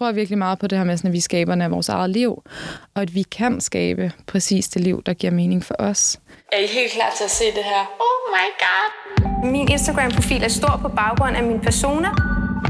tror 0.00 0.12
virkelig 0.12 0.38
meget 0.38 0.58
på 0.58 0.66
det 0.66 0.78
her 0.78 0.84
med, 0.84 0.96
sådan, 0.96 1.08
at 1.08 1.12
vi 1.12 1.20
skaber 1.20 1.62
af 1.64 1.70
vores 1.70 1.88
eget 1.88 2.10
liv, 2.10 2.42
og 2.94 3.02
at 3.02 3.14
vi 3.14 3.22
kan 3.22 3.60
skabe 3.60 4.12
præcis 4.26 4.68
det 4.68 4.82
liv, 4.82 5.02
der 5.06 5.14
giver 5.14 5.32
mening 5.32 5.64
for 5.64 5.74
os. 5.78 6.18
Er 6.52 6.58
I 6.58 6.66
helt 6.66 6.92
klar 6.92 7.10
til 7.18 7.24
at 7.24 7.30
se 7.30 7.44
det 7.44 7.64
her? 7.72 7.82
Oh 8.06 8.20
my 8.36 8.48
god! 8.64 8.88
Min 9.54 9.68
Instagram-profil 9.68 10.42
er 10.44 10.48
stor 10.48 10.78
på 10.82 10.88
baggrund 10.88 11.36
af 11.36 11.42
min 11.42 11.60
persona. 11.60 12.08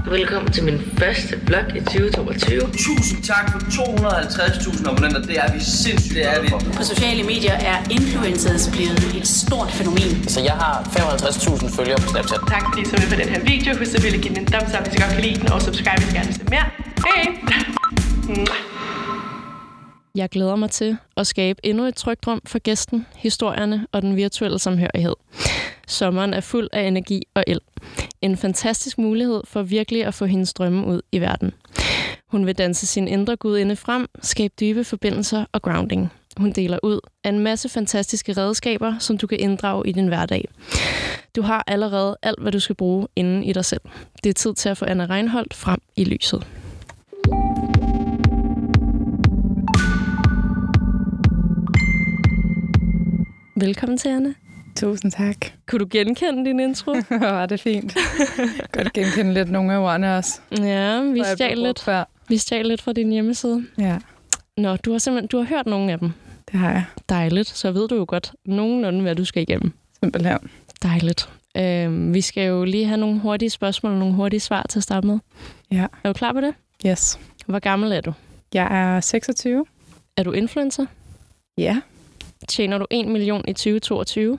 Velkommen 0.06 0.52
til 0.52 0.64
min 0.64 0.78
første 0.98 1.34
vlog 1.46 1.64
i 1.76 1.80
2022. 1.80 2.60
Tusind 2.60 3.22
tak 3.32 3.44
for 3.52 3.58
250.000 3.58 4.90
abonnenter. 4.90 5.22
Det 5.22 5.38
er 5.44 5.52
vi 5.54 5.60
sindssygt, 5.60 6.14
det 6.14 6.24
er 6.32 6.42
vi. 6.42 6.48
På 6.78 6.82
sociale 6.92 7.22
medier 7.22 7.56
er 7.70 7.76
influencers 7.90 8.68
blevet 8.74 9.04
et 9.18 9.28
stort 9.28 9.70
fænomen. 9.78 10.28
Så 10.34 10.40
jeg 10.40 10.56
har 10.62 10.74
55.000 10.82 11.76
følgere 11.76 11.98
på 12.02 12.08
Snapchat. 12.12 12.40
Tak 12.54 12.62
fordi 12.68 12.80
I 12.82 12.84
så 12.84 12.96
med 13.00 13.08
på 13.14 13.18
den 13.22 13.28
her 13.34 13.40
video. 13.52 13.70
Husk 13.78 13.94
at 13.96 14.02
ville 14.04 14.18
give 14.22 14.34
den 14.34 14.40
en 14.42 14.46
thumbs 14.52 14.72
up, 14.76 14.82
hvis 14.84 14.94
I 14.96 14.98
godt 15.02 15.12
kan 15.16 15.22
lide 15.26 15.36
den, 15.40 15.52
og 15.52 15.62
subscribe, 15.62 15.98
hvis 16.00 16.12
I 16.12 16.14
gerne 16.16 16.26
vil 16.26 16.34
se 16.34 16.44
mere. 16.56 16.89
Hej! 17.04 17.30
Jeg 20.14 20.28
glæder 20.28 20.56
mig 20.56 20.70
til 20.70 20.96
at 21.16 21.26
skabe 21.26 21.66
endnu 21.66 21.84
et 21.84 21.94
trygt 21.94 22.26
rum 22.26 22.40
for 22.46 22.58
gæsten, 22.58 23.06
historierne 23.16 23.86
og 23.92 24.02
den 24.02 24.16
virtuelle 24.16 24.58
samhørighed. 24.58 25.14
Sommeren 25.88 26.34
er 26.34 26.40
fuld 26.40 26.68
af 26.72 26.82
energi 26.82 27.22
og 27.34 27.44
el. 27.46 27.60
En 28.22 28.36
fantastisk 28.36 28.98
mulighed 28.98 29.42
for 29.44 29.62
virkelig 29.62 30.04
at 30.04 30.14
få 30.14 30.26
hendes 30.26 30.52
drømme 30.52 30.86
ud 30.86 31.00
i 31.12 31.20
verden. 31.20 31.52
Hun 32.26 32.46
vil 32.46 32.58
danse 32.58 32.86
sin 32.86 33.08
indre 33.08 33.36
gudinde 33.36 33.76
frem, 33.76 34.06
skabe 34.22 34.54
dybe 34.60 34.84
forbindelser 34.84 35.44
og 35.52 35.62
grounding. 35.62 36.12
Hun 36.36 36.52
deler 36.52 36.78
ud 36.82 37.00
af 37.24 37.28
en 37.28 37.38
masse 37.38 37.68
fantastiske 37.68 38.32
redskaber, 38.32 38.98
som 38.98 39.18
du 39.18 39.26
kan 39.26 39.40
inddrage 39.40 39.88
i 39.88 39.92
din 39.92 40.08
hverdag. 40.08 40.48
Du 41.36 41.42
har 41.42 41.64
allerede 41.66 42.16
alt, 42.22 42.40
hvad 42.40 42.52
du 42.52 42.60
skal 42.60 42.76
bruge 42.76 43.08
inden 43.16 43.44
i 43.44 43.52
dig 43.52 43.64
selv. 43.64 43.80
Det 44.24 44.30
er 44.30 44.34
tid 44.34 44.54
til 44.54 44.68
at 44.68 44.78
få 44.78 44.84
Anna 44.84 45.06
Reinholdt 45.06 45.54
frem 45.54 45.80
i 45.96 46.04
lyset. 46.04 46.46
Velkommen 53.56 53.98
til, 53.98 54.08
Anna. 54.08 54.34
Tusind 54.76 55.12
tak. 55.12 55.36
Kunne 55.68 55.78
du 55.78 55.86
genkende 55.90 56.44
din 56.44 56.60
intro? 56.60 56.92
Var 57.20 57.46
det 57.46 57.60
fint. 57.60 57.96
Godt 58.72 58.92
genkende 58.92 59.34
lidt 59.34 59.50
nogle 59.50 59.72
af 59.74 59.78
ordene 59.78 60.16
også. 60.16 60.40
Ja, 60.58 61.00
vi 61.02 61.22
stjal 61.34 61.58
lidt, 61.58 61.80
før. 61.80 62.04
vi 62.28 62.36
stjal 62.38 62.66
lidt 62.66 62.82
fra 62.82 62.92
din 62.92 63.10
hjemmeside. 63.12 63.64
Ja, 63.78 63.98
Nå, 64.56 64.76
du 64.76 64.92
har 64.92 64.98
simpelthen 64.98 65.28
du 65.28 65.36
har 65.36 65.44
hørt 65.44 65.66
nogle 65.66 65.92
af 65.92 65.98
dem. 65.98 66.10
det 66.52 66.60
har 66.60 66.70
jeg 66.70 66.84
Dejligt. 67.08 67.48
Så 67.48 67.72
ved 67.72 67.88
du 67.88 67.94
jo 67.96 68.04
godt 68.08 68.32
nogenlunde, 68.46 69.00
hvad 69.02 69.14
du 69.16 69.24
skal 69.24 69.42
igennem. 69.42 69.72
simpelthen. 70.02 70.38
Dejligt. 70.82 71.28
Øhm, 71.56 72.14
vi 72.14 72.20
skal 72.20 72.48
jo 72.48 72.64
lige 72.64 72.84
have 72.86 72.96
nogle 73.00 73.20
hurtige 73.20 73.50
spørgsmål 73.50 73.92
og 73.92 73.98
nogle 73.98 74.14
hurtige 74.14 74.40
svar 74.40 74.66
til 74.68 74.78
at 74.78 74.82
starte 74.82 75.06
med. 75.06 75.18
Ja. 75.72 75.86
Er 76.04 76.08
du 76.08 76.12
klar 76.12 76.32
på 76.32 76.40
det? 76.40 76.54
Yes. 76.86 77.18
Hvor 77.46 77.58
gammel 77.58 77.92
er 77.92 78.00
du? 78.00 78.12
Jeg 78.54 78.96
er 78.96 79.00
26. 79.00 79.66
Er 80.16 80.22
du 80.22 80.32
influencer? 80.32 80.86
Ja, 81.58 81.80
Tjener 82.48 82.78
du 82.78 82.86
1 82.90 83.06
million 83.08 83.44
i 83.48 83.52
2022? 83.52 84.38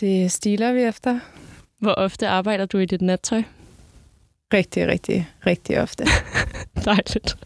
det 0.00 0.32
stiler 0.32 0.72
vi 0.72 0.82
efter 0.82 1.20
Hvor 1.78 1.92
ofte 1.94 2.28
arbejder 2.28 2.66
du 2.66 2.78
i 2.78 2.86
dit 2.86 3.02
nattøj? 3.02 3.42
rigtig, 4.54 4.86
rigtig, 4.88 5.28
rigtig 5.46 5.80
ofte. 5.80 6.04
Dejligt. 6.84 7.36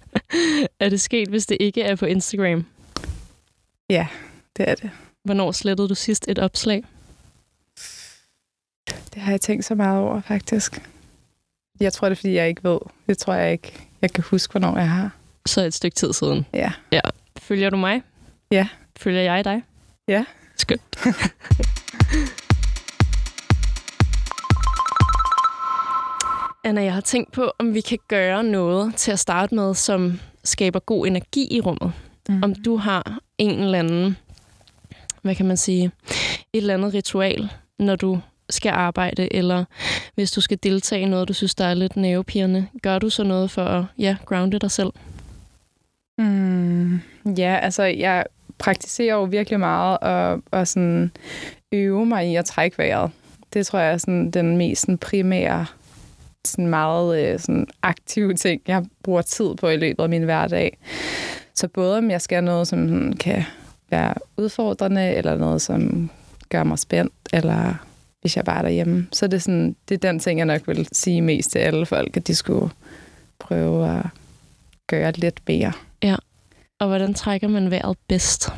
er 0.80 0.88
det 0.88 1.00
sket, 1.00 1.28
hvis 1.28 1.46
det 1.46 1.56
ikke 1.60 1.82
er 1.82 1.96
på 1.96 2.06
Instagram? 2.06 2.66
Ja, 3.90 4.06
det 4.56 4.68
er 4.68 4.74
det. 4.74 4.90
Hvornår 5.24 5.52
slettede 5.52 5.88
du 5.88 5.94
sidst 5.94 6.24
et 6.28 6.38
opslag? 6.38 6.84
Det 9.14 9.22
har 9.22 9.30
jeg 9.30 9.40
tænkt 9.40 9.64
så 9.64 9.74
meget 9.74 9.98
over, 10.00 10.20
faktisk. 10.20 10.82
Jeg 11.80 11.92
tror, 11.92 12.08
det 12.08 12.16
er, 12.16 12.20
fordi 12.20 12.34
jeg 12.34 12.48
ikke 12.48 12.64
ved. 12.64 12.78
Det 13.08 13.18
tror 13.18 13.34
jeg 13.34 13.52
ikke, 13.52 13.72
jeg 14.02 14.12
kan 14.12 14.24
huske, 14.30 14.50
hvornår 14.52 14.78
jeg 14.78 14.90
har. 14.90 15.10
Så 15.46 15.64
et 15.64 15.74
stykke 15.74 15.94
tid 15.94 16.12
siden. 16.12 16.46
Ja. 16.54 16.72
Ja. 16.92 17.00
Følger 17.38 17.70
du 17.70 17.76
mig? 17.76 18.02
Ja. 18.50 18.68
Følger 18.96 19.20
jeg 19.20 19.44
dig? 19.44 19.62
Ja. 20.08 20.24
Skønt. 20.56 20.82
Anna, 26.64 26.82
jeg 26.82 26.94
har 26.94 27.00
tænkt 27.00 27.32
på, 27.32 27.52
om 27.58 27.74
vi 27.74 27.80
kan 27.80 27.98
gøre 28.08 28.44
noget 28.44 28.94
til 28.94 29.12
at 29.12 29.18
starte 29.18 29.54
med, 29.54 29.74
som 29.74 30.20
skaber 30.44 30.78
god 30.78 31.06
energi 31.06 31.48
i 31.50 31.60
rummet. 31.60 31.92
Mm. 32.28 32.42
Om 32.42 32.54
du 32.54 32.76
har 32.76 33.18
en 33.38 33.58
eller 33.58 33.78
anden, 33.78 34.16
hvad 35.22 35.34
kan 35.34 35.46
man 35.46 35.56
sige, 35.56 35.90
et 36.52 36.58
eller 36.58 36.74
andet 36.74 36.94
ritual, 36.94 37.50
når 37.78 37.96
du 37.96 38.20
skal 38.50 38.70
arbejde, 38.70 39.34
eller 39.34 39.64
hvis 40.14 40.30
du 40.30 40.40
skal 40.40 40.58
deltage 40.62 41.02
i 41.02 41.04
noget, 41.04 41.28
du 41.28 41.32
synes, 41.32 41.54
der 41.54 41.64
er 41.64 41.74
lidt 41.74 41.96
nervepirrende. 41.96 42.66
Gør 42.82 42.98
du 42.98 43.10
så 43.10 43.24
noget 43.24 43.50
for 43.50 43.64
at 43.64 43.84
ja, 43.98 44.16
grounde 44.24 44.58
dig 44.58 44.70
selv? 44.70 44.92
Mm, 46.18 47.00
ja, 47.38 47.58
altså 47.62 47.82
jeg 47.82 48.24
praktiserer 48.58 49.14
jo 49.14 49.22
virkelig 49.22 49.60
meget 49.60 49.98
og, 49.98 50.42
og 50.50 50.68
sådan 50.68 51.10
øve 51.72 52.06
mig 52.06 52.30
i 52.30 52.36
at 52.36 52.44
trække 52.44 52.78
vejret. 52.78 53.10
Det 53.52 53.66
tror 53.66 53.78
jeg 53.78 53.92
er 53.92 53.96
sådan 53.96 54.30
den 54.30 54.56
mest 54.56 54.80
sådan 54.80 54.98
primære, 54.98 55.66
sådan 56.44 56.66
meget 56.66 57.32
øh, 57.32 57.38
sådan 57.38 57.66
aktive 57.82 58.34
ting, 58.34 58.62
jeg 58.66 58.84
bruger 59.02 59.22
tid 59.22 59.54
på 59.54 59.68
i 59.68 59.76
løbet 59.76 60.02
af 60.02 60.08
min 60.08 60.22
hverdag. 60.22 60.78
Så 61.54 61.68
både 61.68 61.98
om 61.98 62.10
jeg 62.10 62.20
skal 62.20 62.44
noget, 62.44 62.68
som 62.68 63.12
kan 63.12 63.44
være 63.90 64.14
udfordrende, 64.36 65.10
eller 65.14 65.36
noget, 65.36 65.62
som 65.62 66.10
gør 66.48 66.64
mig 66.64 66.78
spændt, 66.78 67.12
eller 67.32 67.74
hvis 68.26 68.36
jeg 68.36 68.44
bare 68.44 68.58
er 68.58 68.62
derhjemme. 68.62 69.06
Så 69.12 69.26
det 69.26 69.34
er, 69.34 69.38
sådan, 69.38 69.76
det 69.88 69.94
er 69.94 70.10
den 70.10 70.18
ting, 70.18 70.38
jeg 70.38 70.46
nok 70.46 70.68
vil 70.68 70.88
sige 70.92 71.20
mest 71.20 71.50
til 71.50 71.58
alle 71.58 71.86
folk, 71.86 72.16
at 72.16 72.26
de 72.26 72.34
skulle 72.34 72.70
prøve 73.38 73.98
at 73.98 74.06
gøre 74.86 75.12
lidt 75.12 75.40
mere. 75.48 75.72
Og 76.78 76.88
hvordan 76.88 77.14
trækker 77.14 77.48
man 77.48 77.70
vejret 77.70 77.96
bedst? 78.08 78.48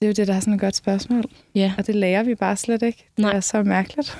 Det 0.00 0.06
er 0.06 0.06
jo 0.06 0.12
det, 0.12 0.26
der 0.26 0.34
er 0.34 0.40
sådan 0.40 0.54
et 0.54 0.60
godt 0.60 0.76
spørgsmål. 0.76 1.24
Ja. 1.54 1.72
Og 1.78 1.86
det 1.86 1.94
lærer 1.94 2.22
vi 2.22 2.34
bare 2.34 2.56
slet 2.56 2.82
ikke. 2.82 3.04
Det 3.16 3.22
Nej. 3.22 3.32
er 3.32 3.40
så 3.40 3.62
mærkeligt. 3.62 4.18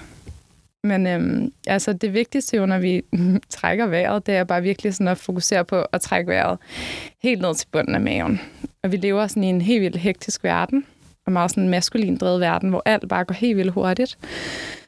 Men 0.85 1.07
øhm, 1.07 1.53
altså 1.67 1.93
det 1.93 2.13
vigtigste 2.13 2.57
jo, 2.57 2.67
når 2.67 2.79
vi 2.79 3.03
trækker 3.49 3.87
vejret, 3.87 4.27
det 4.27 4.37
er 4.37 4.45
bare 4.45 4.63
virkelig 4.63 4.95
sådan 4.95 5.09
at 5.09 5.19
fokusere 5.19 5.65
på 5.65 5.83
at 5.93 6.01
trække 6.01 6.31
vejret 6.31 6.59
helt 7.23 7.41
ned 7.41 7.55
til 7.55 7.67
bunden 7.73 7.95
af 7.95 8.01
maven. 8.01 8.41
Og 8.83 8.93
vi 8.93 8.97
lever 8.97 9.27
sådan 9.27 9.45
i 9.45 9.47
en 9.47 9.61
helt 9.61 9.83
vildt 9.83 9.97
hektisk 9.97 10.45
verden, 10.45 10.87
og 11.27 11.33
meget 11.33 11.51
sådan 11.51 11.65
en 11.65 11.71
maskulin 11.71 12.17
drevet 12.17 12.41
verden, 12.41 12.71
hvor 12.71 12.83
alt 12.85 13.09
bare 13.09 13.25
går 13.25 13.35
helt 13.35 13.57
vildt 13.57 13.73
hurtigt. 13.73 14.19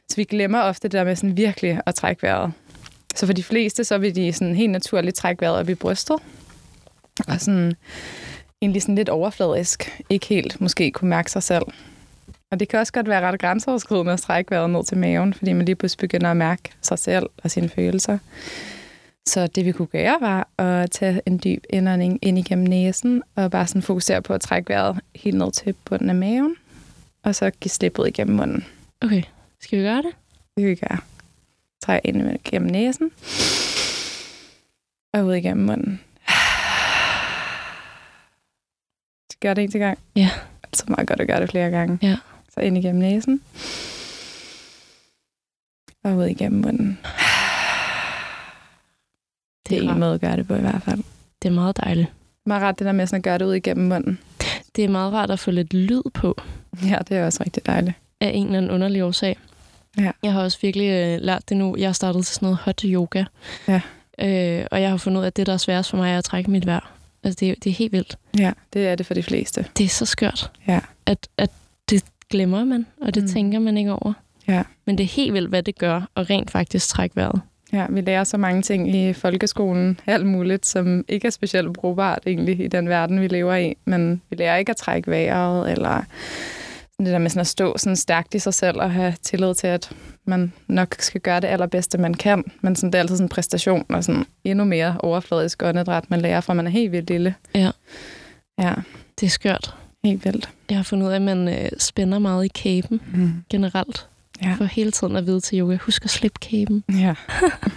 Så 0.09 0.15
vi 0.15 0.23
glemmer 0.23 0.59
ofte 0.59 0.87
det 0.87 0.91
der 0.91 1.03
med 1.03 1.15
sådan 1.15 1.37
virkelig 1.37 1.79
at 1.85 1.95
trække 1.95 2.23
vejret. 2.23 2.51
Så 3.15 3.25
for 3.25 3.33
de 3.33 3.43
fleste, 3.43 3.83
så 3.83 3.97
vil 3.97 4.15
de 4.15 4.33
sådan 4.33 4.55
helt 4.55 4.71
naturligt 4.71 5.15
trække 5.15 5.41
vejret 5.41 5.57
op 5.57 5.69
i 5.69 5.75
brystet. 5.75 6.15
Og 7.27 7.41
sådan 7.41 7.73
egentlig 8.61 8.81
sådan 8.81 8.95
lidt 8.95 9.09
overfladisk, 9.09 10.01
ikke 10.09 10.25
helt 10.25 10.61
måske 10.61 10.91
kunne 10.91 11.09
mærke 11.09 11.31
sig 11.31 11.43
selv. 11.43 11.63
Og 12.51 12.59
det 12.59 12.67
kan 12.67 12.79
også 12.79 12.93
godt 12.93 13.09
være 13.09 13.21
ret 13.21 13.39
grænseoverskridende 13.39 14.13
at 14.13 14.19
strække 14.19 14.51
vejret 14.51 14.69
ned 14.69 14.85
til 14.85 14.97
maven, 14.97 15.33
fordi 15.33 15.53
man 15.53 15.65
lige 15.65 15.75
pludselig 15.75 15.99
begynder 15.99 16.31
at 16.31 16.37
mærke 16.37 16.71
sig 16.81 16.99
selv 16.99 17.25
og 17.43 17.51
sine 17.51 17.69
følelser. 17.69 18.17
Så 19.27 19.47
det 19.47 19.65
vi 19.65 19.71
kunne 19.71 19.87
gøre 19.87 20.17
var 20.21 20.47
at 20.57 20.91
tage 20.91 21.21
en 21.25 21.41
dyb 21.43 21.63
indånding 21.69 22.19
ind 22.21 22.39
igennem 22.39 22.67
næsen, 22.67 23.23
og 23.35 23.51
bare 23.51 23.67
sådan 23.67 23.81
fokusere 23.81 24.21
på 24.21 24.33
at 24.33 24.41
trække 24.41 24.69
vejret 24.69 24.99
helt 25.15 25.37
ned 25.37 25.51
til 25.51 25.75
bunden 25.85 26.09
af 26.09 26.15
maven, 26.15 26.55
og 27.23 27.35
så 27.35 27.49
give 27.49 27.69
slip 27.69 27.99
ud 27.99 28.07
igennem 28.07 28.35
munden. 28.35 28.65
Okay, 29.01 29.23
skal 29.65 29.79
vi 29.79 29.83
gøre 29.83 29.97
det? 29.97 30.11
Det 30.55 30.61
kan 30.61 30.69
vi 30.69 30.75
gøre. 30.75 30.97
Træk 31.83 32.01
ind 32.03 32.39
igennem 32.45 32.71
næsen, 32.71 33.11
og 35.13 35.25
ud 35.25 35.33
igennem 35.33 35.65
munden. 35.65 36.01
Gør 39.41 39.53
det 39.53 39.63
en 39.63 39.71
til 39.71 39.79
gang. 39.79 39.99
Ja. 40.15 40.29
Så 40.73 40.83
meget 40.87 41.07
godt 41.07 41.19
at 41.19 41.27
gøre 41.27 41.41
det 41.41 41.49
flere 41.49 41.69
gange. 41.69 41.99
Ja. 42.01 42.17
Så 42.53 42.59
ind 42.59 42.77
igennem 42.77 43.01
næsen. 43.01 43.41
Og 46.03 46.15
ud 46.17 46.25
igennem 46.25 46.61
munden. 46.61 46.99
Det 49.69 49.77
er 49.77 49.81
en 49.81 49.89
rart. 49.89 49.99
måde 49.99 50.13
at 50.13 50.21
gøre 50.21 50.37
det 50.37 50.47
på 50.47 50.55
i 50.55 50.59
hvert 50.61 50.81
fald. 50.83 51.03
Det 51.41 51.49
er 51.49 51.53
meget 51.53 51.77
dejligt. 51.77 52.07
Meget 52.45 52.61
ret 52.63 52.79
det 52.79 52.85
der 52.85 52.91
med 52.91 53.07
sådan 53.07 53.17
at 53.17 53.23
gøre 53.23 53.37
det 53.37 53.45
ud 53.45 53.53
igennem 53.53 53.87
munden. 53.87 54.19
Det 54.75 54.83
er 54.83 54.89
meget 54.89 55.13
rart 55.13 55.31
at 55.31 55.39
få 55.39 55.51
lidt 55.51 55.73
lyd 55.73 56.01
på 56.13 56.41
Ja, 56.83 56.97
det 57.09 57.17
er 57.17 57.25
også 57.25 57.43
rigtig 57.45 57.65
dejligt. 57.65 57.95
af 58.21 58.31
en 58.33 58.45
eller 58.45 58.57
anden 58.57 58.71
underlig 58.71 59.03
årsag. 59.03 59.37
Ja. 59.97 60.11
Jeg 60.23 60.33
har 60.33 60.41
også 60.43 60.57
virkelig 60.61 60.89
øh, 60.89 61.21
lært 61.21 61.49
det 61.49 61.57
nu. 61.57 61.75
Jeg 61.77 61.87
har 61.87 61.93
startet 61.93 62.25
til 62.25 62.35
sådan 62.35 62.45
noget 62.45 62.57
hot 62.57 62.81
yoga. 62.85 63.23
Ja. 63.67 63.81
Øh, 64.19 64.65
og 64.71 64.81
jeg 64.81 64.89
har 64.89 64.97
fundet 64.97 65.19
ud 65.19 65.23
af, 65.23 65.27
at 65.27 65.37
det, 65.37 65.47
der 65.47 65.53
er 65.53 65.57
sværest 65.57 65.89
for 65.89 65.97
mig, 65.97 66.11
er 66.13 66.17
at 66.17 66.23
trække 66.23 66.51
mit 66.51 66.65
vejr. 66.65 66.91
Altså, 67.23 67.37
det, 67.39 67.49
er- 67.49 67.55
det 67.63 67.69
er 67.69 67.73
helt 67.73 67.91
vildt. 67.91 68.17
Ja, 68.39 68.51
det 68.73 68.87
er 68.87 68.95
det 68.95 69.05
for 69.05 69.13
de 69.13 69.23
fleste. 69.23 69.65
Det 69.77 69.83
er 69.83 69.89
så 69.89 70.05
skørt, 70.05 70.51
Ja. 70.67 70.79
at, 71.05 71.27
at 71.37 71.49
det 71.89 72.03
glemmer 72.29 72.63
man, 72.63 72.85
og 73.01 73.15
det 73.15 73.23
Mm. 73.23 73.27
mm. 73.27 73.33
tænker 73.33 73.59
man 73.59 73.77
ikke 73.77 73.91
over. 73.93 74.13
Ja. 74.47 74.63
Men 74.85 74.97
det 74.97 75.03
er 75.03 75.07
helt 75.07 75.33
vildt, 75.33 75.49
hvad 75.49 75.63
det 75.63 75.77
gør 75.77 76.01
at 76.15 76.29
rent 76.29 76.51
faktisk 76.51 76.87
trække 76.87 77.15
vejret. 77.15 77.41
Ja, 77.73 77.85
vi 77.89 78.01
lærer 78.01 78.23
så 78.23 78.37
mange 78.37 78.61
ting 78.61 78.95
i 78.95 79.13
folkeskolen, 79.13 79.99
alt 80.07 80.25
muligt, 80.25 80.65
som 80.65 81.05
ikke 81.07 81.27
er 81.27 81.31
specielt 81.31 81.73
brugbart 81.73 82.19
egentlig 82.27 82.59
i 82.59 82.67
den 82.67 82.89
verden, 82.89 83.21
vi 83.21 83.27
lever 83.27 83.55
i. 83.55 83.73
Men 83.85 84.21
vi 84.29 84.35
lærer 84.35 84.57
ikke 84.57 84.69
at 84.69 84.77
trække 84.77 85.11
vejret, 85.11 85.71
eller 85.71 86.03
det 86.99 87.07
der 87.07 87.17
med 87.17 87.29
sådan 87.29 87.41
at 87.41 87.47
stå 87.47 87.77
sådan 87.77 87.95
stærkt 87.95 88.35
i 88.35 88.39
sig 88.39 88.53
selv 88.53 88.77
og 88.81 88.91
have 88.91 89.13
tillid 89.21 89.55
til, 89.55 89.67
at 89.67 89.91
man 90.25 90.53
nok 90.67 90.95
skal 90.99 91.21
gøre 91.21 91.39
det 91.39 91.47
allerbedste, 91.47 91.97
man 91.97 92.13
kan. 92.13 92.43
Men 92.61 92.75
sådan, 92.75 92.91
det 92.91 92.95
er 92.97 93.01
altid 93.01 93.15
sådan 93.15 93.25
en 93.25 93.29
præstation 93.29 93.85
og 93.89 94.03
sådan 94.03 94.25
endnu 94.43 94.65
mere 94.65 94.95
overfladisk 94.99 95.63
åndedræt, 95.63 96.09
man 96.09 96.21
lærer 96.21 96.41
fra, 96.41 96.53
man 96.53 96.67
er 96.67 96.71
helt 96.71 96.91
vildt 96.91 97.09
lille. 97.09 97.35
Ja. 97.55 97.71
Ja, 98.59 98.73
Det 99.19 99.25
er 99.25 99.29
skørt. 99.29 99.75
helt 100.03 100.25
vildt. 100.25 100.49
Jeg 100.69 100.77
har 100.77 100.83
fundet 100.83 101.07
ud 101.07 101.11
af, 101.11 101.15
at 101.15 101.21
man 101.21 101.47
øh, 101.47 101.69
spænder 101.77 102.19
meget 102.19 102.45
i 102.45 102.51
kæben 102.55 103.01
Mm. 103.13 103.31
generelt. 103.49 104.07
Ja. 104.43 104.53
For 104.57 104.63
hele 104.65 104.91
tiden 104.91 105.15
at 105.15 105.25
vide 105.25 105.39
til 105.39 105.59
yoga, 105.59 105.77
husk 105.81 106.03
at 106.05 106.09
slippe 106.09 106.39
kæben. 106.41 106.83
Ja. 106.89 107.13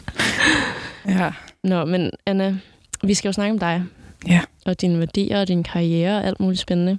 ja. 1.19 1.33
Nå, 1.65 1.85
men 1.85 2.11
Anna, 2.27 2.57
vi 3.03 3.15
skal 3.15 3.29
jo 3.29 3.33
snakke 3.33 3.53
om 3.53 3.59
dig. 3.59 3.83
Ja. 4.29 4.41
Og 4.67 4.81
dine 4.81 4.99
værdier 4.99 5.41
og 5.41 5.49
din 5.49 5.63
karriere 5.63 6.19
og 6.19 6.27
alt 6.27 6.41
muligt 6.41 6.61
spændende. 6.61 6.99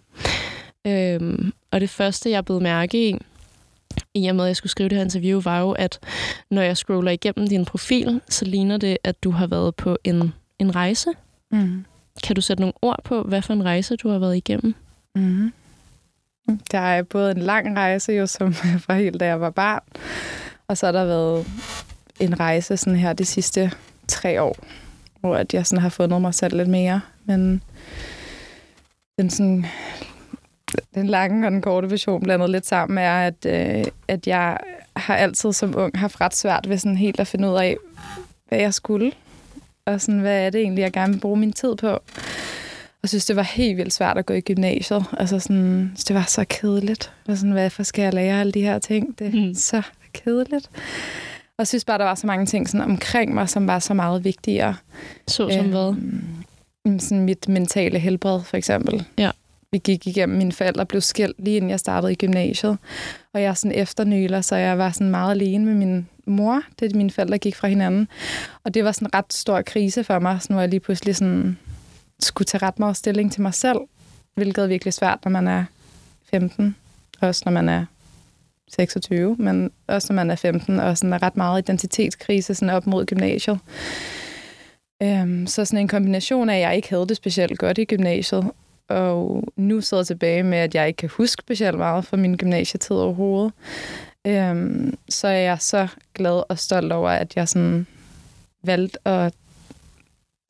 Øhm, 0.88 1.51
og 1.71 1.81
det 1.81 1.89
første, 1.89 2.30
jeg 2.30 2.45
blev 2.45 2.62
mærke 2.62 3.10
i, 3.10 3.18
i 4.13 4.27
og 4.27 4.36
med, 4.36 4.44
at 4.44 4.48
jeg 4.48 4.56
skulle 4.56 4.71
skrive 4.71 4.89
det 4.89 4.98
her 4.98 5.04
interview, 5.04 5.42
var 5.42 5.60
jo, 5.60 5.71
at 5.71 6.00
når 6.51 6.62
jeg 6.62 6.77
scroller 6.77 7.12
igennem 7.12 7.48
din 7.48 7.66
profil, 7.66 8.21
så 8.30 8.45
ligner 8.45 8.77
det, 8.77 8.98
at 9.04 9.24
du 9.24 9.31
har 9.31 9.48
været 9.48 9.75
på 9.75 9.98
en, 10.04 10.33
en 10.60 10.75
rejse. 10.75 11.10
Mm. 11.51 11.86
Kan 12.24 12.36
du 12.36 12.42
sætte 12.42 12.62
nogle 12.62 12.74
ord 12.81 13.00
på, 13.04 13.24
hvad 13.24 13.42
for 13.42 13.54
en 13.54 13.66
rejse 13.66 13.95
du 13.95 14.10
har 14.10 14.19
været 14.19 14.38
igennem? 14.38 14.75
Mm. 15.16 15.51
Der 16.71 16.80
er 16.80 17.04
både 17.04 17.31
en 17.31 17.38
lang 17.38 17.77
rejse, 17.77 18.12
jo, 18.12 18.27
som 18.27 18.54
fra 18.83 18.94
helt 18.94 19.19
da 19.19 19.25
jeg 19.25 19.42
var 19.42 19.50
barn, 19.50 19.83
og 20.68 20.77
så 20.77 20.86
har 20.86 20.92
der 20.92 21.06
været 21.06 21.48
en 22.19 22.39
rejse 22.39 22.77
sådan 22.77 23.00
her 23.00 23.13
de 23.13 23.25
sidste 23.25 23.72
tre 24.07 24.42
år, 24.42 24.57
hvor 25.19 25.36
at 25.36 25.54
jeg 25.54 25.65
sådan 25.65 25.81
har 25.81 25.89
fundet 25.89 26.22
mig 26.22 26.33
selv 26.33 26.57
lidt 26.57 26.69
mere. 26.69 27.01
Men 27.25 27.62
den, 29.18 29.30
sådan, 29.30 29.65
den 30.95 31.07
lange 31.07 31.48
og 31.48 31.51
den 31.51 31.62
korte 31.62 31.92
version 31.92 32.24
blandet 32.24 32.50
lidt 32.50 32.66
sammen 32.66 32.98
er, 32.98 33.27
at, 33.27 33.45
øh, 33.45 33.86
at 34.07 34.27
jeg 34.27 34.57
har 34.95 35.16
altid 35.16 35.54
som 35.54 35.74
ung 35.77 36.00
haft 36.00 36.21
ret 36.21 36.36
svært 36.36 36.69
ved 36.69 36.77
sådan 36.77 36.98
helt 36.98 37.19
at 37.19 37.27
finde 37.27 37.50
ud 37.50 37.56
af, 37.56 37.77
hvad 38.48 38.60
jeg 38.60 38.74
skulle. 38.74 39.12
Og 39.86 40.01
sådan, 40.01 40.19
hvad 40.19 40.45
er 40.45 40.50
det 40.50 40.62
egentlig, 40.62 40.81
jeg 40.81 40.92
gerne 40.92 41.13
vil 41.13 41.19
bruge 41.19 41.38
min 41.38 41.54
tid 41.54 41.75
på. 41.75 42.00
Og 43.04 43.10
synes, 43.10 43.25
det 43.25 43.36
var 43.36 43.42
helt 43.44 43.77
vildt 43.77 43.94
svært 43.94 44.18
at 44.18 44.25
gå 44.25 44.33
i 44.33 44.42
gymnasiet. 44.42 45.06
Altså 45.18 45.39
sådan, 45.39 45.92
det 46.07 46.16
var 46.16 46.24
så 46.27 46.45
kedeligt. 46.50 47.12
Og 47.27 47.38
sådan, 47.38 47.51
hvorfor 47.51 47.83
skal 47.83 48.01
jeg 48.04 48.13
lære 48.13 48.39
alle 48.39 48.51
de 48.51 48.62
her 48.62 48.80
ting? 48.80 49.19
Det 49.19 49.27
er 49.27 49.48
Mm. 49.48 49.54
så 49.54 49.81
kedeligt. 50.13 50.69
Og 51.57 51.68
synes 51.68 51.86
bare, 51.86 51.98
der 51.98 52.04
var 52.04 52.15
så 52.15 52.27
mange 52.27 52.45
ting 52.45 52.69
sådan 52.69 52.89
omkring 52.92 53.33
mig, 53.33 53.50
som 53.50 53.68
var 53.68 53.80
så 53.80 53.94
meget 53.94 54.24
vigtigere. 54.24 54.75
Så 55.27 55.50
som 55.50 55.65
hvad? 55.69 55.95
Øhm, 56.88 57.00
Sådan 57.00 57.25
mit 57.25 57.48
mentale 57.50 58.00
helbred, 58.00 58.42
for 58.44 58.57
eksempel. 58.57 59.06
Ja. 59.18 59.31
Vi 59.71 59.77
gik 59.77 60.07
igennem, 60.07 60.38
mine 60.38 60.51
forældre 60.51 60.86
blev 60.86 61.01
skilt 61.01 61.36
lige 61.39 61.57
inden 61.57 61.69
jeg 61.69 61.80
startede 61.80 62.12
i 62.12 62.16
gymnasiet. 62.16 62.77
Og 63.33 63.42
jeg 63.42 63.50
er 63.50 63.54
sådan 63.54 63.77
efternyler, 63.77 64.42
så 64.42 64.56
jeg 64.56 64.77
var 64.77 64.92
sådan 64.92 65.10
meget 65.10 65.31
alene 65.31 65.66
med 65.66 65.74
min 65.74 66.07
mor, 66.25 66.62
det 66.80 66.95
mine 66.95 67.12
forældre 67.12 67.38
gik 67.38 67.56
fra 67.56 67.68
hinanden. 67.68 68.07
Og 68.63 68.74
det 68.74 68.83
var 68.83 68.92
sådan 68.92 69.06
en 69.06 69.13
ret 69.13 69.33
stor 69.33 69.62
krise 69.62 70.04
for 70.04 70.19
mig, 70.19 70.42
så 70.42 70.48
nu 70.50 70.57
er 70.57 70.62
jeg 70.62 70.69
lige 70.69 70.80
pludselig 70.80 71.16
sådan 71.16 71.57
skulle 72.19 72.45
tage 72.45 72.66
ret 72.66 72.80
meget 72.80 72.98
stilling 72.98 73.31
til 73.31 73.42
mig 73.42 73.54
selv, 73.54 73.80
hvilket 74.36 74.63
er 74.63 74.68
virkelig 74.68 74.94
svært, 74.94 75.19
når 75.24 75.31
man 75.31 75.48
er 75.48 75.66
15, 76.31 76.75
også 77.22 77.42
når 77.45 77.51
man 77.51 77.69
er 77.69 77.86
26, 78.68 79.36
men 79.39 79.72
også 79.88 80.13
når 80.13 80.15
man 80.15 80.31
er 80.31 80.36
15, 80.36 80.80
og 80.80 80.98
sådan 80.98 81.13
er 81.13 81.24
ret 81.24 81.38
meget 81.38 81.62
identitetskrise 81.62 82.56
sådan 82.56 82.75
op 82.75 82.88
mod 82.88 83.06
gymnasiet. 83.06 83.60
Øhm, 85.04 85.48
så 85.48 85.65
sådan 85.65 85.80
en 85.80 85.88
kombination 85.88 86.50
af, 86.50 86.56
at 86.56 86.62
jeg 86.62 86.75
ikke 86.75 86.89
havde 86.89 87.07
det 87.07 87.18
specielt 87.18 87.60
godt 87.60 87.77
i 87.77 87.86
gymnasiet, 87.86 88.51
og 88.89 89.44
nu 89.56 89.81
sidder 89.81 90.01
jeg 90.01 90.07
tilbage 90.07 90.44
med, 90.44 90.57
at 90.57 90.75
jeg 90.75 90.88
ikke 90.88 90.97
kan 90.97 91.09
huske 91.09 91.41
specielt 91.41 91.77
meget 91.77 92.06
fra 92.06 92.18
min 92.18 92.38
gymnasietid 92.38 92.95
overhovedet. 92.95 93.53
Øhm, 94.27 94.97
så 95.09 95.27
er 95.27 95.31
jeg 95.31 95.57
så 95.59 95.88
glad 96.13 96.44
og 96.50 96.59
stolt 96.59 96.91
over, 96.91 97.09
at 97.09 97.36
jeg 97.36 97.50
sådan 97.50 97.88
valgte 98.63 99.07
at 99.07 99.33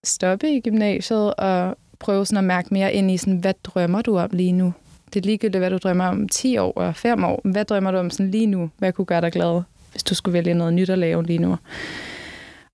stoppe 0.03 0.49
i 0.49 0.59
gymnasiet 0.59 1.33
og 1.33 1.77
prøve 1.99 2.25
sådan 2.25 2.37
at 2.37 2.43
mærke 2.43 2.67
mere 2.71 2.93
ind 2.93 3.11
i, 3.11 3.17
sådan, 3.17 3.37
hvad 3.37 3.53
drømmer 3.63 4.01
du 4.01 4.17
om 4.17 4.29
lige 4.33 4.51
nu? 4.51 4.73
Det 5.13 5.19
er 5.19 5.25
ligegyldigt, 5.25 5.61
hvad 5.61 5.69
du 5.69 5.77
drømmer 5.77 6.05
om 6.05 6.29
10 6.29 6.57
år 6.57 6.71
og 6.71 6.95
5 6.95 7.23
år. 7.23 7.41
Hvad 7.43 7.65
drømmer 7.65 7.91
du 7.91 7.97
om 7.97 8.09
sådan 8.09 8.31
lige 8.31 8.45
nu? 8.45 8.69
Hvad 8.77 8.93
kunne 8.93 9.05
gøre 9.05 9.21
dig 9.21 9.31
glad, 9.31 9.61
hvis 9.91 10.03
du 10.03 10.15
skulle 10.15 10.33
vælge 10.33 10.53
noget 10.53 10.73
nyt 10.73 10.89
at 10.89 10.99
lave 10.99 11.25
lige 11.25 11.39
nu? 11.39 11.57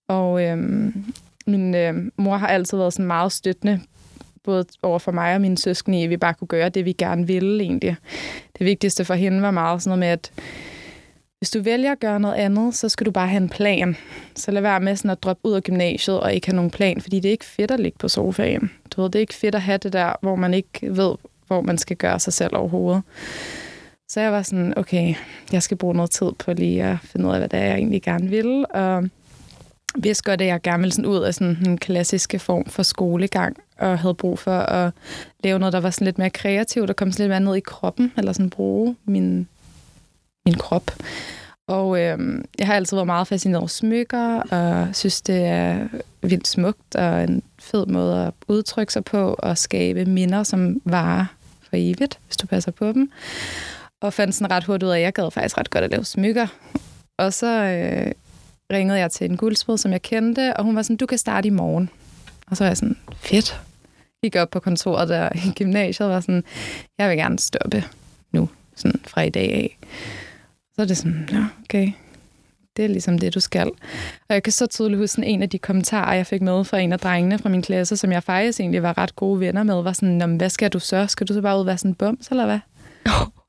Og 0.07 0.43
øhm, 0.43 1.13
min 1.47 1.75
øh, 1.75 1.93
mor 2.17 2.37
har 2.37 2.47
altid 2.47 2.77
været 2.77 2.93
sådan 2.93 3.05
meget 3.05 3.31
støttende, 3.31 3.81
både 4.45 4.65
over 4.83 4.99
for 4.99 5.11
mig 5.11 5.35
og 5.35 5.41
mine 5.41 5.57
søskende, 5.57 6.01
i, 6.01 6.03
at 6.03 6.09
vi 6.09 6.17
bare 6.17 6.33
kunne 6.33 6.47
gøre 6.47 6.69
det, 6.69 6.85
vi 6.85 6.91
gerne 6.91 7.27
ville 7.27 7.63
egentlig. 7.63 7.95
Det 8.57 8.65
vigtigste 8.65 9.05
for 9.05 9.13
hende 9.13 9.41
var 9.41 9.51
meget 9.51 9.81
sådan 9.81 9.89
noget 9.89 9.99
med, 9.99 10.07
at 10.07 10.31
hvis 11.39 11.49
du 11.49 11.61
vælger 11.61 11.91
at 11.91 11.99
gøre 11.99 12.19
noget 12.19 12.35
andet, 12.35 12.75
så 12.75 12.89
skal 12.89 13.05
du 13.05 13.11
bare 13.11 13.27
have 13.27 13.41
en 13.41 13.49
plan. 13.49 13.97
Så 14.35 14.51
lad 14.51 14.61
være 14.61 14.79
med 14.79 14.95
sådan 14.95 15.11
at 15.11 15.23
droppe 15.23 15.47
ud 15.49 15.53
af 15.53 15.63
gymnasiet 15.63 16.19
og 16.19 16.33
ikke 16.33 16.47
have 16.47 16.55
nogen 16.55 16.71
plan, 16.71 17.01
fordi 17.01 17.19
det 17.19 17.29
er 17.29 17.31
ikke 17.31 17.45
fedt 17.45 17.71
at 17.71 17.79
ligge 17.79 17.97
på 17.97 18.07
sofaen. 18.07 18.71
Du 18.91 19.01
ved, 19.01 19.09
det 19.09 19.15
er 19.15 19.21
ikke 19.21 19.33
fedt 19.33 19.55
at 19.55 19.61
have 19.61 19.77
det 19.77 19.93
der, 19.93 20.13
hvor 20.21 20.35
man 20.35 20.53
ikke 20.53 20.79
ved, 20.81 21.15
hvor 21.47 21.61
man 21.61 21.77
skal 21.77 21.97
gøre 21.97 22.19
sig 22.19 22.33
selv 22.33 22.55
overhovedet. 22.55 23.01
Så 24.09 24.21
jeg 24.21 24.31
var 24.31 24.41
sådan, 24.41 24.77
okay, 24.77 25.15
jeg 25.51 25.63
skal 25.63 25.77
bruge 25.77 25.95
noget 25.95 26.11
tid 26.11 26.31
på 26.39 26.53
lige 26.53 26.83
at 26.83 26.97
finde 27.03 27.27
ud 27.27 27.31
af, 27.31 27.39
hvad 27.39 27.49
det 27.49 27.59
er, 27.59 27.63
jeg 27.63 27.75
egentlig 27.75 28.01
gerne 28.01 28.29
vil. 28.29 28.65
Og 28.69 29.03
vidste 29.97 30.23
godt, 30.23 30.41
at 30.41 30.47
jeg 30.47 30.61
gerne 30.61 30.81
ville 30.81 30.93
sådan 30.93 31.05
ud 31.05 31.23
af 31.23 31.33
sådan 31.33 31.57
en 31.65 31.77
klassiske 31.77 32.39
form 32.39 32.65
for 32.65 32.83
skolegang, 32.83 33.57
og 33.79 33.99
havde 33.99 34.13
brug 34.13 34.39
for 34.39 34.59
at 34.59 34.93
lave 35.43 35.59
noget, 35.59 35.73
der 35.73 35.79
var 35.79 35.89
sådan 35.89 36.05
lidt 36.05 36.17
mere 36.17 36.29
kreativt, 36.29 36.89
og 36.89 36.95
komme 36.95 37.11
sådan 37.11 37.23
lidt 37.23 37.29
mere 37.29 37.49
ned 37.51 37.55
i 37.55 37.59
kroppen, 37.59 38.13
eller 38.17 38.33
sådan 38.33 38.49
bruge 38.49 38.95
min, 39.05 39.47
min 40.45 40.55
krop. 40.55 40.91
Og 41.67 41.99
øh, 42.01 42.43
jeg 42.59 42.67
har 42.67 42.73
altid 42.73 42.97
været 42.97 43.07
meget 43.07 43.27
fascineret 43.27 43.63
af 43.63 43.69
smykker, 43.69 44.41
og 44.41 44.95
synes, 44.95 45.21
det 45.21 45.45
er 45.45 45.87
vildt 46.21 46.47
smukt, 46.47 46.95
og 46.95 47.23
en 47.23 47.43
fed 47.59 47.85
måde 47.85 48.25
at 48.25 48.33
udtrykke 48.47 48.93
sig 48.93 49.05
på, 49.05 49.35
og 49.39 49.57
skabe 49.57 50.05
minder, 50.05 50.43
som 50.43 50.81
varer 50.85 51.25
for 51.61 51.69
evigt, 51.73 52.19
hvis 52.25 52.37
du 52.37 52.47
passer 52.47 52.71
på 52.71 52.91
dem. 52.91 53.11
Og 54.01 54.13
fandt 54.13 54.35
sådan 54.35 54.51
ret 54.51 54.63
hurtigt 54.63 54.83
ud 54.83 54.89
af, 54.89 54.97
at 54.97 55.03
jeg 55.03 55.13
gad 55.13 55.31
faktisk 55.31 55.57
ret 55.57 55.69
godt 55.69 55.83
at 55.83 55.91
lave 55.91 56.05
smykker. 56.05 56.47
Og 57.17 57.33
så 57.33 57.47
øh, 57.47 58.11
ringede 58.73 58.99
jeg 58.99 59.11
til 59.11 59.29
en 59.29 59.37
guldsmed, 59.37 59.77
som 59.77 59.91
jeg 59.91 60.01
kendte, 60.01 60.57
og 60.57 60.63
hun 60.63 60.75
var 60.75 60.81
sådan, 60.81 60.95
du 60.95 61.05
kan 61.05 61.17
starte 61.17 61.47
i 61.47 61.51
morgen. 61.51 61.89
Og 62.47 62.57
så 62.57 62.63
var 62.63 62.69
jeg 62.69 62.77
sådan, 62.77 62.97
fedt. 63.17 63.61
Gik 64.23 64.35
op 64.35 64.49
på 64.49 64.59
kontoret 64.59 65.09
der 65.09 65.29
i 65.35 65.51
gymnasiet 65.55 66.07
og 66.07 66.13
var 66.13 66.19
sådan, 66.19 66.43
jeg 66.97 67.09
vil 67.09 67.17
gerne 67.17 67.39
stoppe 67.39 67.83
nu, 68.31 68.49
sådan 68.75 69.01
fra 69.07 69.21
i 69.21 69.29
dag 69.29 69.53
af. 69.53 69.77
Så 70.75 70.81
er 70.81 70.85
det 70.85 70.97
sådan, 70.97 71.29
ja, 71.31 71.45
okay, 71.63 71.91
det 72.77 72.85
er 72.85 72.89
ligesom 72.89 73.19
det, 73.19 73.33
du 73.35 73.39
skal. 73.39 73.67
Og 74.29 74.33
jeg 74.33 74.43
kan 74.43 74.53
så 74.53 74.65
tydeligt 74.67 74.99
huske 74.99 75.25
en 75.25 75.41
af 75.41 75.49
de 75.49 75.57
kommentarer, 75.59 76.13
jeg 76.15 76.27
fik 76.27 76.41
med 76.41 76.63
fra 76.63 76.77
en 76.79 76.93
af 76.93 76.99
drengene 76.99 77.39
fra 77.39 77.49
min 77.49 77.61
klasse, 77.61 77.97
som 77.97 78.11
jeg 78.11 78.23
faktisk 78.23 78.59
egentlig 78.59 78.83
var 78.83 78.97
ret 78.97 79.15
gode 79.15 79.39
venner 79.39 79.63
med, 79.63 79.83
var 79.83 79.93
sådan, 79.93 80.09
"Nå, 80.15 80.25
men 80.25 80.37
hvad 80.37 80.49
skal 80.49 80.69
du 80.69 80.79
så? 80.79 81.07
Skal 81.07 81.27
du 81.27 81.33
så 81.33 81.41
bare 81.41 81.55
ud 81.55 81.59
og 81.59 81.65
være 81.65 81.77
sådan 81.77 81.91
en 81.91 81.95
bums, 81.95 82.27
eller 82.27 82.45
hvad? 82.45 82.59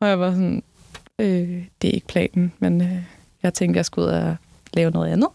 og 0.00 0.08
jeg 0.08 0.20
var 0.20 0.30
sådan, 0.30 0.62
øh, 1.20 1.62
det 1.82 1.90
er 1.90 1.94
ikke 1.94 2.06
planen, 2.06 2.52
men 2.58 2.80
øh, 2.80 2.96
jeg 3.42 3.54
tænkte, 3.54 3.76
jeg 3.78 3.84
skulle 3.84 4.08
ud 4.08 4.12
og 4.12 4.36
lave 4.76 4.90
noget 4.90 5.12
andet. 5.12 5.28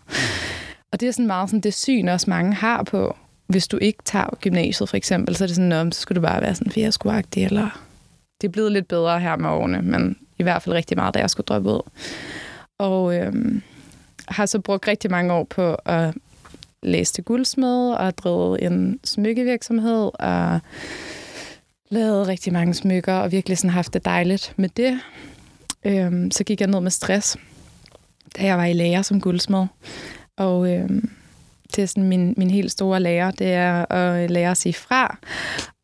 Og 0.91 0.99
det 0.99 1.07
er 1.07 1.11
sådan 1.11 1.27
meget 1.27 1.49
sådan 1.49 1.61
det 1.61 1.73
syn, 1.73 2.07
også 2.07 2.29
mange 2.29 2.53
har 2.53 2.83
på, 2.83 3.15
hvis 3.47 3.67
du 3.67 3.77
ikke 3.77 3.99
tager 4.05 4.37
gymnasiet 4.41 4.89
for 4.89 4.97
eksempel, 4.97 5.35
så 5.35 5.43
er 5.43 5.47
det 5.47 5.55
sådan, 5.55 5.69
"Nå, 5.69 5.83
men 5.83 5.91
så 5.91 6.01
skulle 6.01 6.15
du 6.21 6.27
bare 6.27 6.41
være 6.41 6.55
sådan 6.55 6.71
fiaskoagtig, 6.71 7.43
eller 7.45 7.81
det 8.41 8.47
er 8.47 8.51
blevet 8.51 8.71
lidt 8.71 8.87
bedre 8.87 9.19
her 9.19 9.35
med 9.35 9.49
årene, 9.49 9.81
men 9.81 10.17
i 10.39 10.43
hvert 10.43 10.61
fald 10.61 10.75
rigtig 10.75 10.97
meget, 10.97 11.13
da 11.13 11.19
jeg 11.19 11.29
skulle 11.29 11.45
droppe 11.45 11.69
ud. 11.69 11.81
Og 12.79 13.15
øhm, 13.15 13.61
har 14.27 14.45
så 14.45 14.59
brugt 14.59 14.87
rigtig 14.87 15.11
mange 15.11 15.33
år 15.33 15.43
på 15.43 15.73
at 15.73 16.13
læse 16.83 17.13
til 17.13 17.23
guldsmed 17.23 17.91
og 17.91 18.17
drevet 18.17 18.65
en 18.65 18.99
smykkevirksomhed 19.03 20.11
og 20.19 20.59
lavet 21.89 22.27
rigtig 22.27 22.53
mange 22.53 22.73
smykker 22.73 23.13
og 23.13 23.31
virkelig 23.31 23.57
sådan 23.57 23.69
haft 23.69 23.93
det 23.93 24.05
dejligt 24.05 24.53
med 24.57 24.69
det. 24.69 24.99
Øhm, 25.85 26.31
så 26.31 26.43
gik 26.43 26.59
jeg 26.61 26.69
ned 26.69 26.79
med 26.79 26.91
stress, 26.91 27.37
da 28.37 28.43
jeg 28.45 28.57
var 28.57 28.65
i 28.65 28.73
lærer 28.73 29.01
som 29.01 29.21
guldsmed. 29.21 29.65
Og 30.37 30.73
øh, 30.73 30.89
det 31.75 31.81
er 31.81 31.85
sådan 31.85 32.03
min, 32.03 32.33
min 32.37 32.51
helt 32.51 32.71
store 32.71 32.99
lærer, 32.99 33.31
det 33.31 33.53
er 33.53 33.91
at 33.91 34.23
øh, 34.23 34.29
lære 34.29 34.51
at 34.51 34.57
sige 34.57 34.73
fra. 34.73 35.17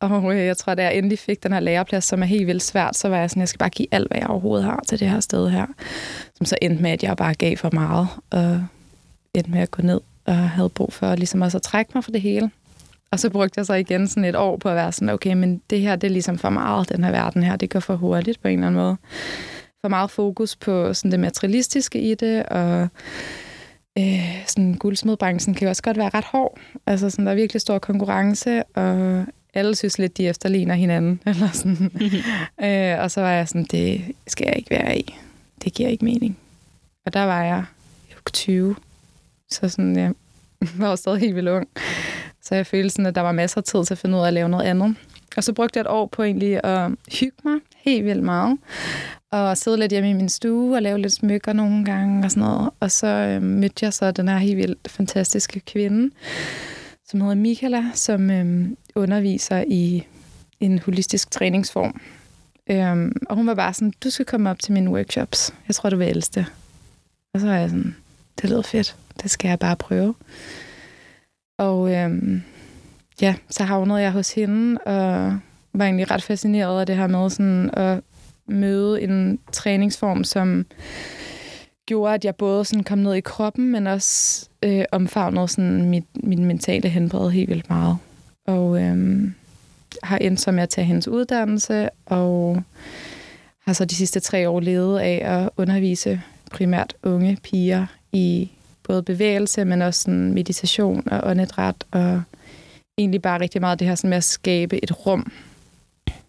Og 0.00 0.34
øh, 0.34 0.46
jeg 0.46 0.56
tror, 0.56 0.74
da 0.74 0.82
jeg 0.82 0.96
endelig 0.96 1.18
fik 1.18 1.42
den 1.42 1.52
her 1.52 1.60
læreplads, 1.60 2.04
som 2.04 2.22
er 2.22 2.26
helt 2.26 2.46
vildt 2.46 2.62
svært, 2.62 2.96
så 2.96 3.08
var 3.08 3.16
jeg 3.16 3.30
sådan, 3.30 3.40
jeg 3.40 3.48
skal 3.48 3.58
bare 3.58 3.70
give 3.70 3.88
alt, 3.90 4.08
hvad 4.08 4.18
jeg 4.18 4.26
overhovedet 4.26 4.64
har 4.64 4.82
til 4.88 5.00
det 5.00 5.10
her 5.10 5.20
sted 5.20 5.50
her. 5.50 5.66
Som 6.34 6.46
så 6.46 6.56
endte 6.62 6.82
med, 6.82 6.90
at 6.90 7.02
jeg 7.02 7.16
bare 7.16 7.34
gav 7.34 7.56
for 7.56 7.70
meget, 7.72 8.08
og 8.30 8.64
endte 9.34 9.50
med 9.50 9.60
at 9.60 9.70
gå 9.70 9.82
ned 9.82 10.00
og 10.24 10.34
havde 10.34 10.68
brug 10.68 10.92
for 10.92 11.14
ligesom 11.14 11.42
også 11.42 11.58
at 11.58 11.62
trække 11.62 11.90
mig 11.94 12.04
fra 12.04 12.12
det 12.12 12.20
hele. 12.20 12.50
Og 13.10 13.20
så 13.20 13.30
brugte 13.30 13.58
jeg 13.58 13.66
så 13.66 13.74
igen 13.74 14.08
sådan 14.08 14.24
et 14.24 14.36
år 14.36 14.56
på 14.56 14.68
at 14.68 14.74
være 14.74 14.92
sådan, 14.92 15.08
okay, 15.08 15.32
men 15.32 15.62
det 15.70 15.80
her, 15.80 15.96
det 15.96 16.06
er 16.06 16.12
ligesom 16.12 16.38
for 16.38 16.50
meget, 16.50 16.88
den 16.88 17.04
her 17.04 17.10
verden 17.10 17.42
her, 17.42 17.56
det 17.56 17.70
går 17.70 17.80
for 17.80 17.96
hurtigt 17.96 18.42
på 18.42 18.48
en 18.48 18.58
eller 18.58 18.66
anden 18.66 18.80
måde. 18.82 18.96
For 19.88 19.90
meget 19.90 20.10
fokus 20.10 20.56
på 20.56 20.94
sådan 20.94 21.10
det 21.10 21.20
materialistiske 21.20 22.00
i 22.00 22.14
det, 22.14 22.42
og 22.42 22.88
øh, 23.98 24.44
sådan 24.46 24.74
guldsmedbranchen 24.74 25.54
kan 25.54 25.66
jo 25.66 25.68
også 25.68 25.82
godt 25.82 25.96
være 25.96 26.10
ret 26.14 26.24
hård. 26.24 26.58
Altså 26.86 27.10
sådan, 27.10 27.26
der 27.26 27.32
er 27.32 27.36
virkelig 27.36 27.60
stor 27.60 27.78
konkurrence, 27.78 28.62
og 28.62 29.24
alle 29.54 29.76
synes 29.76 29.98
lidt, 29.98 30.16
de 30.16 30.28
efterligner 30.28 30.74
hinanden. 30.74 31.20
Eller 31.26 31.50
sådan. 31.52 31.90
øh, 32.66 33.02
og 33.02 33.10
så 33.10 33.20
var 33.20 33.32
jeg 33.32 33.48
sådan, 33.48 33.64
det 33.64 34.04
skal 34.26 34.46
jeg 34.46 34.56
ikke 34.56 34.70
være 34.70 34.98
i. 34.98 35.14
Det 35.64 35.74
giver 35.74 35.88
ikke 35.88 36.04
mening. 36.04 36.38
Og 37.06 37.12
der 37.12 37.22
var 37.22 37.42
jeg 37.42 37.64
20. 38.32 38.76
Så 39.50 39.68
sådan, 39.68 39.96
jeg 39.96 40.12
var 40.78 40.90
jo 40.90 40.96
stadig 40.96 41.20
helt 41.20 41.34
vildt 41.34 41.48
ung. 41.48 41.68
Så 42.42 42.54
jeg 42.54 42.66
følte 42.66 42.90
sådan, 42.90 43.06
at 43.06 43.14
der 43.14 43.20
var 43.20 43.32
masser 43.32 43.58
af 43.58 43.64
tid 43.64 43.84
til 43.84 43.94
at 43.94 43.98
finde 43.98 44.16
ud 44.16 44.22
af 44.22 44.26
at 44.26 44.32
lave 44.32 44.48
noget 44.48 44.64
andet. 44.64 44.96
Og 45.38 45.44
så 45.44 45.52
brugte 45.52 45.76
jeg 45.76 45.80
et 45.80 45.86
år 45.86 46.06
på 46.06 46.22
egentlig 46.22 46.64
at 46.64 46.90
hygge 47.20 47.36
mig 47.44 47.60
helt 47.76 48.04
vildt 48.04 48.22
meget. 48.22 48.58
Og 49.30 49.58
sidde 49.58 49.76
lidt 49.76 49.92
hjemme 49.92 50.10
i 50.10 50.12
min 50.12 50.28
stue 50.28 50.76
og 50.76 50.82
lave 50.82 50.98
lidt 50.98 51.12
smykker 51.12 51.52
nogle 51.52 51.84
gange 51.84 52.24
og 52.24 52.30
sådan 52.30 52.40
noget. 52.40 52.70
Og 52.80 52.90
så 52.90 53.06
øh, 53.06 53.42
mødte 53.42 53.84
jeg 53.84 53.92
så 53.92 54.10
den 54.10 54.28
her 54.28 54.38
helt 54.38 54.56
vildt 54.56 54.90
fantastiske 54.90 55.60
kvinde, 55.60 56.14
som 57.08 57.20
hedder 57.20 57.34
Michaela, 57.34 57.84
som 57.94 58.30
øh, 58.30 58.68
underviser 58.94 59.64
i 59.68 60.06
en 60.60 60.78
holistisk 60.78 61.30
træningsform. 61.30 62.00
Øhm, 62.70 63.16
og 63.26 63.36
hun 63.36 63.46
var 63.46 63.54
bare 63.54 63.74
sådan, 63.74 63.92
du 64.04 64.10
skal 64.10 64.26
komme 64.26 64.50
op 64.50 64.58
til 64.58 64.72
mine 64.72 64.90
workshops. 64.90 65.54
Jeg 65.68 65.74
tror, 65.74 65.90
du 65.90 65.96
vil 65.96 66.08
elske 66.08 66.34
det. 66.34 66.46
Og 67.34 67.40
så 67.40 67.46
var 67.46 67.56
jeg 67.56 67.70
sådan, 67.70 67.96
det 68.42 68.50
lyder 68.50 68.62
fedt. 68.62 68.96
Det 69.22 69.30
skal 69.30 69.48
jeg 69.48 69.58
bare 69.58 69.76
prøve. 69.76 70.14
Og 71.58 71.94
øhm, 71.94 72.42
ja, 73.22 73.34
så 73.50 73.64
havnede 73.64 74.00
jeg 74.00 74.12
hos 74.12 74.32
hende, 74.32 74.80
og 74.80 75.38
var 75.72 75.84
egentlig 75.84 76.10
ret 76.10 76.22
fascineret 76.22 76.80
af 76.80 76.86
det 76.86 76.96
her 76.96 77.06
med 77.06 77.30
sådan 77.30 77.70
at 77.72 78.00
møde 78.46 79.02
en 79.02 79.38
træningsform, 79.52 80.24
som 80.24 80.66
gjorde, 81.86 82.14
at 82.14 82.24
jeg 82.24 82.36
både 82.36 82.64
sådan 82.64 82.84
kom 82.84 82.98
ned 82.98 83.14
i 83.14 83.20
kroppen, 83.20 83.72
men 83.72 83.86
også 83.86 84.48
øh, 84.62 84.84
omfavnede 84.92 85.48
sådan 85.48 85.90
mit, 85.90 86.04
mit 86.24 86.38
mentale 86.38 86.88
helbred 86.88 87.30
helt 87.30 87.48
vildt 87.48 87.70
meget. 87.70 87.96
Og 88.46 88.82
øh, 88.82 89.28
har 90.02 90.18
endt 90.18 90.40
som 90.40 90.58
at 90.58 90.68
tage 90.68 90.84
hendes 90.84 91.08
uddannelse, 91.08 91.88
og 92.06 92.62
har 93.66 93.72
så 93.72 93.84
de 93.84 93.94
sidste 93.94 94.20
tre 94.20 94.48
år 94.48 94.60
levet 94.60 94.98
af 94.98 95.22
at 95.24 95.50
undervise 95.56 96.22
primært 96.50 96.94
unge 97.02 97.38
piger 97.42 97.86
i 98.12 98.50
både 98.82 99.02
bevægelse, 99.02 99.64
men 99.64 99.82
også 99.82 100.02
sådan 100.02 100.34
meditation 100.34 101.08
og 101.10 101.30
åndedræt, 101.30 101.84
og 101.90 102.22
egentlig 102.98 103.22
bare 103.22 103.40
rigtig 103.40 103.60
meget 103.60 103.78
det 103.78 103.88
her 103.88 103.94
sådan 103.94 104.10
med 104.10 104.16
at 104.16 104.24
skabe 104.24 104.84
et 104.84 105.06
rum, 105.06 105.32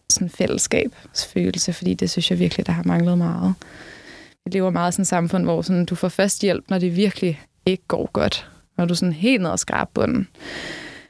sådan 0.10 0.30
fællesskabsfølelse, 0.30 1.74
fordi 1.74 1.94
det 1.94 2.10
synes 2.10 2.32
jeg 2.32 2.40
virkelig, 2.40 2.68
der 2.68 2.74
har 2.74 2.84
manglet 2.84 3.18
meget. 3.18 3.54
Vi 4.46 4.52
lever 4.52 4.70
meget 4.70 4.92
i 4.92 4.94
sådan 4.94 5.02
et 5.04 5.08
samfund, 5.08 5.44
hvor 5.44 5.62
sådan, 5.62 5.86
du 5.86 5.96
får 5.96 6.10
først 6.10 6.42
hjælp, 6.42 6.66
når 6.70 6.80
det 6.80 6.96
virkelig 6.96 7.42
ikke 7.66 7.84
går 7.88 8.10
godt. 8.14 8.50
Når 8.78 8.86
du 8.86 8.94
er 8.94 8.96
sådan 8.96 9.14
helt 9.14 9.42
ned 9.42 9.50
og 9.50 9.60
skrab 9.60 9.88
bunden. 9.94 10.28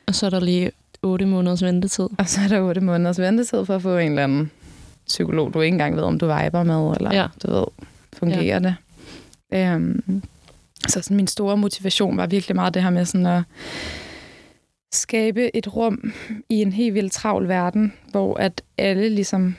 Og 0.08 0.16
så 0.16 0.26
er 0.26 0.30
der 0.30 0.40
lige 0.40 0.72
8 1.02 1.26
måneders 1.26 1.64
ventetid. 1.64 2.08
Og 2.18 2.30
så 2.30 2.42
er 2.42 2.48
der 2.48 2.62
8 2.62 2.82
måneders 2.82 3.20
ventetid 3.20 3.66
for 3.66 3.76
at 3.76 3.82
få 3.82 3.98
en 3.98 4.10
eller 4.10 4.24
anden 4.24 4.52
psykolog, 5.08 5.54
du 5.54 5.62
ikke 5.62 5.74
engang 5.74 5.96
ved, 5.96 6.04
om 6.04 6.20
du 6.20 6.26
viber 6.26 6.64
med, 6.64 6.96
eller 6.98 7.14
ja. 7.14 7.28
du 7.44 7.52
ved, 7.52 7.66
fungerer 8.14 8.44
ja. 8.44 8.60
det. 8.60 8.76
Øhm, 9.54 10.24
så 10.88 11.02
sådan 11.02 11.18
min 11.18 11.28
store 11.28 11.58
motivation 11.58 12.18
var 12.18 12.28
virkelig 12.28 12.56
meget 12.56 12.74
det 12.74 12.84
her 12.84 12.90
med 12.90 13.06
sådan 13.06 13.26
at 13.26 13.44
skabe 14.92 15.56
et 15.56 15.76
rum 15.76 16.14
i 16.50 16.56
en 16.56 16.72
helt 16.72 16.94
vildt 16.94 17.14
travl 17.14 17.48
verden, 17.48 17.94
hvor 18.12 18.38
at 18.38 18.62
alle 18.78 19.10
ligesom 19.10 19.56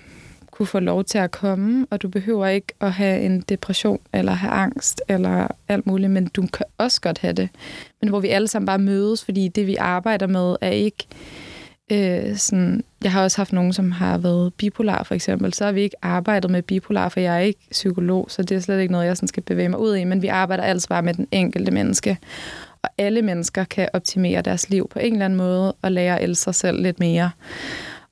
kunne 0.51 0.67
få 0.67 0.81
lov 0.81 1.05
til 1.05 1.19
at 1.19 1.31
komme, 1.31 1.87
og 1.91 2.03
du 2.03 2.09
behøver 2.09 2.47
ikke 2.47 2.73
at 2.81 2.93
have 2.93 3.21
en 3.21 3.41
depression, 3.41 4.01
eller 4.13 4.33
have 4.33 4.53
angst, 4.53 5.03
eller 5.09 5.47
alt 5.69 5.87
muligt, 5.87 6.11
men 6.11 6.27
du 6.27 6.47
kan 6.47 6.67
også 6.79 7.01
godt 7.01 7.19
have 7.19 7.33
det. 7.33 7.49
Men 8.01 8.09
hvor 8.09 8.21
vi 8.21 8.29
alle 8.29 8.49
sammen 8.49 8.67
bare 8.67 8.79
mødes, 8.79 9.25
fordi 9.25 9.49
det, 9.49 9.67
vi 9.67 9.77
arbejder 9.77 10.27
med, 10.27 10.57
er 10.61 10.71
ikke 10.71 11.07
øh, 11.93 12.37
sådan... 12.37 12.85
Jeg 13.03 13.13
har 13.13 13.23
også 13.23 13.37
haft 13.37 13.53
nogen, 13.53 13.73
som 13.73 13.91
har 13.91 14.19
været 14.19 14.55
bipolar, 14.55 15.03
for 15.03 15.15
eksempel. 15.15 15.55
Så 15.55 15.65
har 15.65 15.73
vi 15.73 15.81
ikke 15.81 15.97
arbejdet 16.03 16.51
med 16.51 16.63
bipolar, 16.63 17.09
for 17.09 17.21
jeg 17.21 17.35
er 17.35 17.41
ikke 17.41 17.61
psykolog, 17.71 18.27
så 18.29 18.43
det 18.43 18.57
er 18.57 18.61
slet 18.61 18.81
ikke 18.81 18.93
noget, 18.93 19.07
jeg 19.07 19.17
sådan 19.17 19.29
skal 19.29 19.43
bevæge 19.43 19.69
mig 19.69 19.79
ud 19.79 19.97
i, 19.97 20.05
men 20.05 20.23
vi 20.23 20.27
arbejder 20.27 20.63
altså 20.63 20.89
bare 20.89 21.03
med 21.03 21.15
den 21.15 21.29
enkelte 21.33 21.71
menneske. 21.71 22.19
Og 22.83 22.91
alle 22.99 23.23
mennesker 23.23 23.65
kan 23.65 23.89
optimere 23.93 24.43
deres 24.43 24.71
liv 24.71 24.89
på 24.89 24.99
en 24.99 25.13
eller 25.13 25.25
anden 25.25 25.37
måde, 25.37 25.75
og 25.83 25.93
lære 25.93 26.19
at 26.19 26.25
elske 26.25 26.43
sig 26.43 26.55
selv 26.55 26.83
lidt 26.83 27.01
mere. 27.01 27.31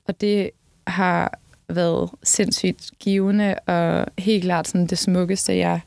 Og 0.07 0.21
det 0.21 0.51
har 0.87 1.39
været 1.69 2.09
sindssygt 2.23 2.91
givende, 2.99 3.55
og 3.55 4.05
helt 4.17 4.43
klart 4.43 4.67
sådan 4.67 4.87
det 4.87 4.97
smukkeste, 4.97 5.57
jeg 5.57 5.79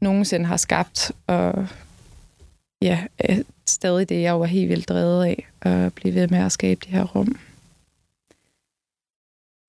nogensinde 0.00 0.46
har 0.46 0.56
skabt. 0.56 1.12
Og 1.26 1.66
ja, 2.82 3.04
stadig 3.66 4.08
det, 4.08 4.22
jeg 4.22 4.40
var 4.40 4.46
helt 4.46 4.68
vildt 4.68 4.88
drevet 4.88 5.24
af, 5.24 5.48
at 5.62 5.94
blive 5.94 6.14
ved 6.14 6.28
med 6.28 6.38
at 6.38 6.52
skabe 6.52 6.80
de 6.84 6.90
her 6.90 7.04
rum. 7.04 7.38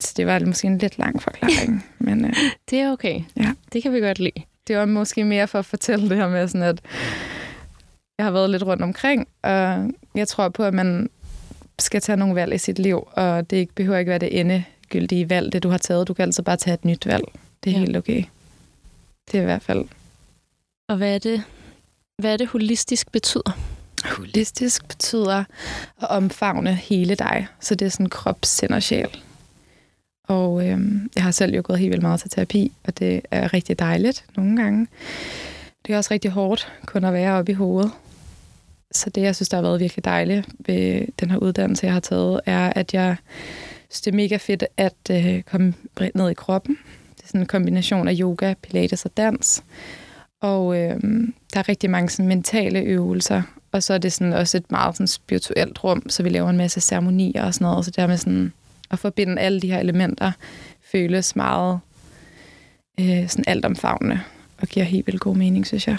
Så 0.02 0.14
det 0.18 0.28
var 0.28 0.40
måske 0.40 0.68
en 0.68 0.78
lidt 0.78 0.98
lang 0.98 1.22
forklaring. 1.22 1.86
men, 2.00 2.26
uh, 2.26 2.32
det 2.70 2.80
er 2.80 2.92
okay. 2.92 3.22
Ja. 3.38 3.54
Det 3.74 3.84
kan 3.84 3.94
vi 3.94 4.00
godt 4.00 4.20
lide. 4.20 4.42
Det 4.68 4.78
var 4.78 4.86
måske 4.86 5.24
mere 5.24 5.48
for 5.48 5.60
at 5.60 5.66
fortælle 5.66 6.10
det 6.10 6.18
her 6.18 6.30
med, 6.30 6.48
sådan 6.48 6.68
at 6.68 6.82
jeg 8.20 8.26
har 8.26 8.32
været 8.32 8.50
lidt 8.50 8.64
rundt 8.64 8.84
omkring, 8.84 9.28
og 9.42 9.92
jeg 10.16 10.28
tror 10.28 10.50
på, 10.50 10.64
at 10.64 10.74
man 10.74 11.10
skal 11.80 12.02
tage 12.02 12.18
nogle 12.18 12.36
valg 12.36 12.54
i 12.54 12.58
sit 12.58 12.80
liv, 12.80 13.08
og 13.12 13.50
det 13.50 13.70
behøver 13.70 13.98
ikke 13.98 14.10
være 14.10 14.20
det 14.20 14.40
endegyldige 14.40 15.30
valg, 15.30 15.54
det 15.54 15.64
du 15.64 15.70
har 15.70 15.78
taget. 15.78 16.08
Du 16.08 16.14
kan 16.14 16.24
altså 16.24 16.42
bare 16.42 16.58
tage 16.58 16.74
et 16.74 16.86
nyt 16.86 17.06
valg. 17.06 17.24
Det 17.64 17.70
er 17.70 17.74
ja. 17.74 17.80
helt 17.80 17.98
okay. 17.98 18.24
Det 19.32 19.38
er 19.38 19.42
i 19.42 19.46
hvert 19.46 19.62
fald. 19.62 19.86
Og 20.90 20.98
hvad 20.98 21.16
er 21.16 21.20
det, 21.20 21.44
hvad 22.18 22.34
er 22.34 22.38
det 22.38 22.48
holistisk 22.48 23.12
betyder? 23.12 23.58
Holistisk 24.18 24.88
betyder 24.88 25.44
at 26.02 26.08
omfavne 26.10 26.76
hele 26.76 27.16
dig. 27.16 27.48
Så 27.60 27.76
det 27.76 27.86
er 27.86 27.90
sådan 27.90 28.10
krop, 28.10 28.40
sind 28.44 28.72
og 28.72 28.84
sjæl. 28.84 29.24
Og 30.28 30.68
øhm, 30.68 31.10
jeg 31.16 31.24
har 31.24 31.32
selv 31.32 31.56
jo 31.56 31.62
gået 31.66 31.80
helt 31.80 31.92
vildt 31.92 32.04
meget 32.04 32.20
til 32.20 32.30
terapi, 32.30 32.72
og 32.84 33.00
det 33.00 33.22
er 33.32 33.54
rigtig 33.54 33.80
dejligt 33.80 34.26
nogle 34.38 34.62
gange. 34.62 34.88
Det 35.86 35.94
er 35.94 35.98
også 35.98 36.14
rigtig 36.14 36.32
hårdt 36.32 36.72
kun 36.86 37.04
at 37.04 37.14
være 37.14 37.34
oppe 37.34 37.52
i 37.52 37.56
hovedet. 37.56 37.92
Så 38.92 39.10
det, 39.10 39.22
jeg 39.22 39.36
synes, 39.36 39.50
der 39.50 39.58
har 39.58 39.62
været 39.62 39.80
virkelig 39.80 40.06
dejligt 40.06 40.50
ved 40.60 41.06
den 41.20 41.32
her 41.32 41.38
uddannelse, 41.38 41.86
jeg 41.86 41.94
har 41.94 42.00
taget, 42.00 42.42
er, 42.46 42.74
at 42.76 42.94
jeg 42.94 43.16
synes, 43.90 44.02
det 44.02 44.12
er 44.12 44.16
mega 44.16 44.38
fedt 44.38 44.64
at 44.78 44.96
øh, 45.12 45.42
komme 45.44 45.74
ned 46.16 46.30
i 46.30 46.34
kroppen. 46.34 46.78
Det 47.18 47.24
er 47.24 47.28
sådan 47.28 47.42
en 47.42 47.48
kombination 47.48 48.08
af 48.08 48.16
yoga, 48.20 48.54
pilates 48.62 49.06
og 49.06 49.18
dans. 49.18 49.64
Og 50.42 50.78
øh, 50.78 51.00
der 51.54 51.60
er 51.60 51.70
rigtig 51.70 51.90
mange 51.90 52.10
sådan, 52.10 52.28
mentale 52.28 52.80
øvelser, 52.80 53.42
og 53.72 53.84
så 53.84 53.94
er 53.94 53.98
det 53.98 54.14
sådan 54.14 54.34
også 54.34 54.58
et 54.58 54.72
meget 54.72 54.96
sådan, 54.96 55.08
spirituelt 55.08 55.84
rum, 55.84 56.10
så 56.10 56.24
vi 56.24 56.30
laver 56.30 56.50
en 56.50 56.58
masse 56.58 56.82
ceremonier 56.82 57.44
og 57.44 57.54
sådan 57.54 57.66
noget, 57.66 57.86
så 57.86 57.92
der 57.92 58.08
med 58.08 58.18
sådan 58.18 58.54
at 58.92 59.00
forbinde 59.00 59.42
alle 59.42 59.62
de 59.62 59.72
her 59.72 59.80
elementer 59.80 60.32
føles 60.92 61.36
meget 61.36 61.80
øh, 63.00 63.30
sådan 63.30 63.46
altomfavnende 63.48 64.20
og 64.58 64.68
giver 64.68 64.86
helt 64.86 65.08
vildt 65.08 65.22
god 65.22 65.36
mening, 65.36 65.68
synes 65.68 65.88
jeg. 65.88 65.98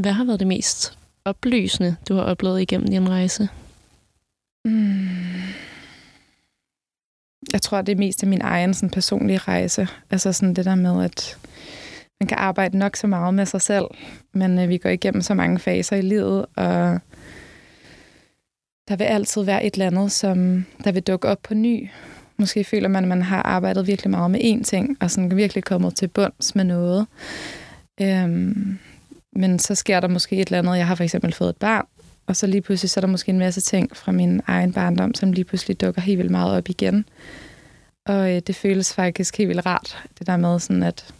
Hvad 0.00 0.12
har 0.12 0.24
været 0.24 0.40
det 0.40 0.48
mest 0.48 0.98
oplysende, 1.26 1.96
du 2.08 2.14
har 2.14 2.22
oplevet 2.22 2.60
igennem 2.60 2.88
din 2.88 3.08
rejse? 3.08 3.48
Mm. 4.64 5.08
Jeg 7.52 7.62
tror, 7.62 7.82
det 7.82 7.92
er 7.92 7.96
mest 7.96 8.22
af 8.22 8.28
min 8.28 8.40
egen 8.40 8.74
sådan, 8.74 8.90
personlige 8.90 9.38
rejse. 9.38 9.88
Altså 10.10 10.32
sådan 10.32 10.54
det 10.54 10.64
der 10.64 10.74
med, 10.74 11.04
at 11.04 11.38
man 12.20 12.28
kan 12.28 12.38
arbejde 12.38 12.78
nok 12.78 12.96
så 12.96 13.06
meget 13.06 13.34
med 13.34 13.46
sig 13.46 13.60
selv, 13.60 13.86
men 14.32 14.58
øh, 14.58 14.68
vi 14.68 14.78
går 14.78 14.90
igennem 14.90 15.22
så 15.22 15.34
mange 15.34 15.58
faser 15.58 15.96
i 15.96 16.02
livet, 16.02 16.46
og 16.56 17.00
der 18.88 18.96
vil 18.96 19.04
altid 19.04 19.42
være 19.42 19.64
et 19.64 19.74
eller 19.74 19.86
andet, 19.86 20.12
som 20.12 20.64
der 20.84 20.92
vil 20.92 21.02
dukke 21.02 21.28
op 21.28 21.42
på 21.42 21.54
ny. 21.54 21.88
Måske 22.36 22.64
føler 22.64 22.88
man, 22.88 23.04
at 23.04 23.08
man 23.08 23.22
har 23.22 23.42
arbejdet 23.42 23.86
virkelig 23.86 24.10
meget 24.10 24.30
med 24.30 24.40
én 24.40 24.62
ting, 24.62 24.96
og 25.00 25.10
sådan 25.10 25.36
virkelig 25.36 25.64
kommet 25.64 25.96
til 25.96 26.08
bunds 26.08 26.54
med 26.54 26.64
noget. 26.64 27.06
Øhm, 28.00 28.78
men 29.36 29.58
så 29.58 29.74
sker 29.74 30.00
der 30.00 30.08
måske 30.08 30.36
et 30.36 30.48
eller 30.48 30.58
andet. 30.58 30.76
Jeg 30.76 30.86
har 30.86 30.94
for 30.94 31.04
eksempel 31.04 31.32
fået 31.32 31.48
et 31.48 31.56
barn, 31.56 31.86
og 32.26 32.36
så 32.36 32.46
lige 32.46 32.60
pludselig 32.60 32.90
så 32.90 33.00
er 33.00 33.02
der 33.02 33.08
måske 33.08 33.30
en 33.30 33.38
masse 33.38 33.60
ting 33.60 33.96
fra 33.96 34.12
min 34.12 34.40
egen 34.46 34.72
barndom, 34.72 35.14
som 35.14 35.32
lige 35.32 35.44
pludselig 35.44 35.80
dukker 35.80 36.00
helt 36.00 36.18
vildt 36.18 36.30
meget 36.30 36.56
op 36.56 36.68
igen. 36.68 37.04
Og 38.06 38.34
øh, 38.34 38.42
det 38.46 38.56
føles 38.56 38.94
faktisk 38.94 39.38
helt 39.38 39.48
vildt 39.48 39.66
rart, 39.66 39.98
det 40.18 40.26
der 40.26 40.36
med 40.36 40.60
sådan, 40.60 40.82
at 40.82 41.14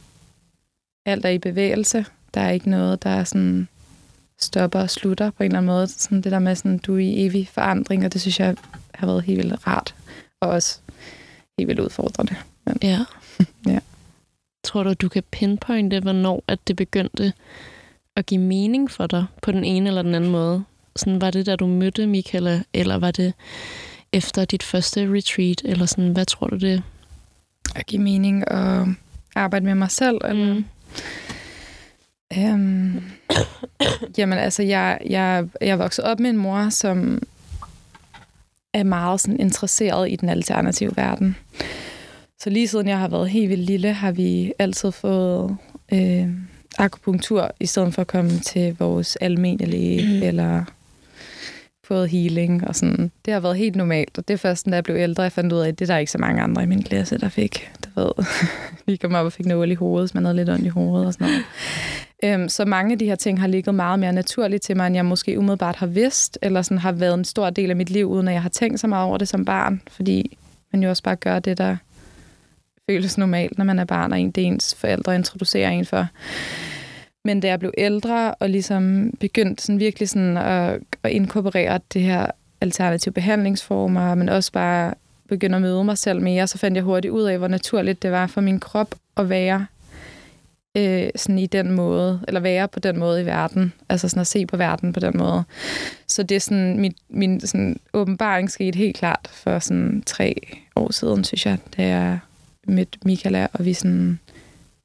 alt 1.07 1.25
er 1.25 1.31
i 1.31 1.39
bevægelse. 1.39 2.05
Der 2.35 2.41
er 2.41 2.51
ikke 2.51 2.71
noget, 2.71 3.03
der 3.03 3.11
er 3.11 3.25
sådan 3.25 3.69
stopper 4.39 4.81
og 4.81 4.91
slutter 4.91 5.31
på 5.31 5.43
en 5.43 5.47
eller 5.47 5.59
anden 5.59 5.73
måde. 5.75 5.89
Sådan 5.89 6.21
det 6.21 6.33
der 6.33 6.39
med, 6.39 6.55
sådan, 6.55 6.79
du 6.79 6.95
er 6.95 6.99
i 6.99 7.27
evig 7.27 7.49
forandring, 7.49 8.05
og 8.05 8.13
det 8.13 8.21
synes 8.21 8.41
jeg 8.41 8.57
har 8.95 9.07
været 9.07 9.23
helt 9.23 9.39
vildt 9.39 9.67
rart. 9.67 9.95
Og 10.41 10.49
også 10.49 10.81
helt 11.59 11.69
vildt 11.69 11.81
udfordrende. 11.81 12.37
Men, 12.65 12.79
ja. 12.83 13.05
ja. 13.73 13.79
Tror 14.65 14.83
du, 14.83 14.95
du 14.95 15.09
kan 15.09 15.23
pinpointe, 15.31 16.01
hvornår 16.01 16.45
at 16.49 16.59
det 16.69 16.77
begyndte 16.77 17.33
at 18.17 18.27
give 18.27 18.41
mening 18.41 18.91
for 18.91 19.07
dig 19.07 19.27
på 19.43 19.53
den 19.53 19.65
ene 19.65 19.89
eller 19.89 20.03
den 20.03 20.15
anden 20.15 20.31
måde? 20.31 20.65
Sådan, 20.97 21.21
var 21.21 21.31
det, 21.31 21.47
da 21.47 21.57
du 21.57 21.67
mødte 21.67 22.07
Michaela, 22.07 22.63
eller 22.73 22.99
var 22.99 23.11
det 23.11 23.33
efter 24.13 24.45
dit 24.45 24.63
første 24.63 25.13
retreat, 25.13 25.63
eller 25.65 25.87
sådan, 25.87 26.13
hvad 26.13 26.27
tror 26.27 26.47
du 26.47 26.57
det? 26.57 26.83
At 27.75 27.87
give 27.87 28.03
mening 28.03 28.49
og 28.49 28.89
arbejde 29.35 29.65
med 29.65 29.75
mig 29.75 29.91
selv, 29.91 30.19
eller? 30.25 30.55
Mm. 30.55 30.65
Øhm, 32.39 33.03
jamen 34.19 34.39
altså, 34.39 34.63
jeg, 34.63 34.99
jeg, 35.07 35.49
jeg 35.61 35.79
voksede 35.79 36.07
op 36.07 36.21
med 36.21 36.31
en 36.31 36.37
mor, 36.37 36.69
som 36.69 37.23
er 38.73 38.83
meget 38.83 39.21
sådan 39.21 39.41
interesseret 39.41 40.11
i 40.11 40.17
den 40.17 40.29
alternative 40.29 40.97
verden. 40.97 41.37
Så 42.39 42.51
lige 42.51 42.69
siden 42.69 42.89
jeg 42.89 42.99
har 42.99 43.09
været 43.09 43.31
helt 43.31 43.51
vildt 43.51 43.65
lille, 43.65 43.93
har 43.93 44.13
vi 44.13 44.53
altid 44.59 44.93
fået 44.93 45.57
øh, 45.93 46.29
akupunktur, 46.79 47.51
i 47.61 47.67
stedet 47.67 47.95
for 47.95 48.03
at 48.03 48.07
komme 48.07 48.31
til 48.31 48.77
vores 48.79 49.17
almindelige 49.17 50.17
mm. 50.17 50.23
eller 50.23 50.65
fået 51.85 52.09
healing 52.09 52.69
og 52.69 52.77
sådan. 52.77 53.11
Det 53.25 53.33
har 53.33 53.41
været 53.41 53.57
helt 53.57 53.77
normalt, 53.77 54.19
og 54.19 54.29
det 54.29 54.35
er 54.35 54.39
først, 54.39 54.67
da 54.67 54.75
jeg 54.75 54.85
blev 54.85 54.97
ældre, 54.97 55.23
jeg 55.23 55.33
fandt 55.33 55.53
ud 55.53 55.59
af, 55.59 55.69
at 55.69 55.79
det 55.79 55.91
er 55.91 55.95
der 55.95 55.99
ikke 55.99 56.13
så 56.13 56.19
mange 56.19 56.43
andre 56.43 56.63
i 56.63 56.67
min 56.67 56.83
klasse, 56.83 57.19
der 57.19 57.29
fik. 57.29 57.71
Du 57.85 58.01
ved, 58.01 58.27
vi 58.87 58.97
kom 58.97 59.15
op 59.15 59.27
og 59.27 59.33
fik 59.33 59.47
nål 59.47 59.71
i 59.71 59.75
hovedet, 59.75 60.09
hvis 60.09 60.15
man 60.15 60.25
havde 60.25 60.37
lidt 60.37 60.49
ondt 60.51 60.67
i 60.67 60.69
hovedet 60.69 61.07
og 61.07 61.13
sådan 61.13 61.27
noget. 61.27 61.45
Øhm, 62.25 62.49
så 62.49 62.65
mange 62.65 62.93
af 62.93 62.99
de 62.99 63.05
her 63.05 63.15
ting 63.15 63.41
har 63.41 63.47
ligget 63.47 63.75
meget 63.75 63.99
mere 63.99 64.13
naturligt 64.13 64.63
til 64.63 64.77
mig, 64.77 64.87
end 64.87 64.97
jeg 64.97 65.05
måske 65.05 65.39
umiddelbart 65.39 65.77
har 65.77 65.87
vidst, 65.87 66.39
eller 66.43 66.63
sådan 66.63 66.79
har 66.79 66.93
været 66.93 67.15
en 67.15 67.25
stor 67.25 67.51
del 67.51 67.71
af 67.71 67.77
mit 67.77 67.91
liv, 67.91 68.07
uden 68.07 68.29
at 68.29 68.35
jeg 68.35 68.43
har 68.43 68.49
tænkt 68.49 68.81
så 68.81 68.87
meget 68.87 69.07
over 69.07 69.19
det 69.19 69.29
som 69.29 69.45
barn, 69.45 69.83
fordi 69.91 70.39
man 70.73 70.83
jo 70.83 70.89
også 70.89 71.03
bare 71.03 71.17
gør 71.17 71.39
det, 71.39 71.59
der 71.59 71.77
føles 72.91 73.19
normalt, 73.19 73.59
når 73.59 73.65
man 73.65 73.79
er 73.79 73.85
barn, 73.85 74.13
og 74.13 74.21
en, 74.21 74.31
det 74.31 74.45
ens 74.45 74.75
forældre 74.75 75.15
introducerer 75.15 75.71
en 75.71 75.85
for. 75.85 76.07
Men 77.25 77.41
da 77.41 77.49
jeg 77.49 77.59
blev 77.59 77.73
ældre 77.79 78.35
og 78.35 78.51
ligesom 78.51 79.13
begyndte 79.21 79.63
sådan 79.63 79.81
virkelig 79.81 80.09
sådan 80.09 80.37
at, 80.37 80.81
at 81.03 81.11
inkorporere 81.11 81.81
det 81.93 82.03
her 82.03 82.27
alternative 82.61 83.13
behandlingsformer, 83.13 84.15
men 84.15 84.29
også 84.29 84.53
bare 84.53 84.95
begynde 85.29 85.57
at 85.57 85.63
møde 85.63 85.85
mig 85.85 85.99
selv 85.99 86.21
mere, 86.21 86.47
så 86.47 86.59
fandt 86.59 86.77
jeg 86.77 86.85
hurtigt 86.85 87.13
ud 87.13 87.23
af, 87.23 87.39
hvor 87.39 87.49
naturligt 87.49 88.03
det 88.03 88.13
var 88.13 88.27
for 88.27 88.41
min 88.41 88.61
krop 88.61 88.95
at 89.17 89.29
være 89.29 89.67
øh, 90.77 91.09
sådan 91.17 91.39
i 91.39 91.47
den 91.47 91.71
måde, 91.71 92.21
eller 92.29 92.41
være 92.41 92.69
på 92.69 92.81
den 92.81 92.99
måde 92.99 93.23
i 93.23 93.27
verden, 93.27 93.73
altså 93.89 94.09
sådan 94.09 94.21
at 94.21 94.27
se 94.27 94.47
på 94.47 94.57
verden 94.57 94.93
på 94.93 95.01
den 95.01 95.17
måde. 95.17 95.45
Så 96.07 96.23
det 96.23 96.35
er 96.35 96.41
sådan, 96.41 96.81
min, 96.81 96.95
min 97.09 97.41
sådan 97.41 97.81
åbenbaring 97.93 98.51
skete 98.51 98.79
helt 98.79 98.97
klart 98.97 99.29
for 99.33 99.59
sådan 99.59 100.03
tre 100.07 100.35
år 100.77 100.93
siden, 100.93 101.25
synes 101.25 101.47
jeg, 101.47 101.59
da 101.77 101.83
jeg 101.83 102.19
mødte 102.67 102.99
Michaela, 103.05 103.47
og 103.53 103.65
vi 103.65 103.75
sådan 103.75 104.19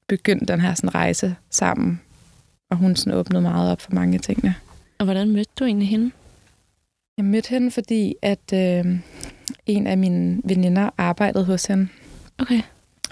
begyndte 0.07 0.45
den 0.45 0.61
her 0.61 0.73
sådan 0.73 0.95
rejse 0.95 1.35
sammen 1.49 2.01
og 2.71 2.77
hun 2.77 2.95
sådan 2.95 3.13
åbnede 3.13 3.41
meget 3.41 3.71
op 3.71 3.81
for 3.81 3.91
mange 3.93 4.15
af 4.15 4.21
tingene. 4.21 4.55
Og 4.99 5.05
hvordan 5.05 5.31
mødte 5.31 5.51
du 5.59 5.65
egentlig 5.65 5.87
hende? 5.87 6.11
Jeg 7.17 7.25
mødte 7.25 7.49
hende, 7.49 7.71
fordi 7.71 8.15
at 8.21 8.53
øh, 8.53 8.85
en 9.65 9.87
af 9.87 9.97
mine 9.97 10.41
veninder 10.43 10.89
arbejdede 10.97 11.45
hos 11.45 11.65
hende. 11.65 11.87
Okay. 12.39 12.61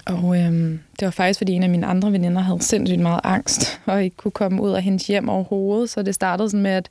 Og 0.06 0.36
øh, 0.36 0.52
det 1.00 1.06
var 1.06 1.10
faktisk, 1.10 1.40
fordi 1.40 1.52
en 1.52 1.62
af 1.62 1.70
mine 1.70 1.86
andre 1.86 2.12
veninder 2.12 2.40
havde 2.40 2.62
sindssygt 2.62 3.00
meget 3.00 3.20
angst, 3.24 3.80
og 3.86 4.04
ikke 4.04 4.16
kunne 4.16 4.32
komme 4.32 4.62
ud 4.62 4.70
af 4.70 4.82
hendes 4.82 5.06
hjem 5.06 5.28
overhovedet. 5.28 5.90
Så 5.90 6.02
det 6.02 6.14
startede 6.14 6.50
sådan 6.50 6.62
med, 6.62 6.70
at 6.70 6.90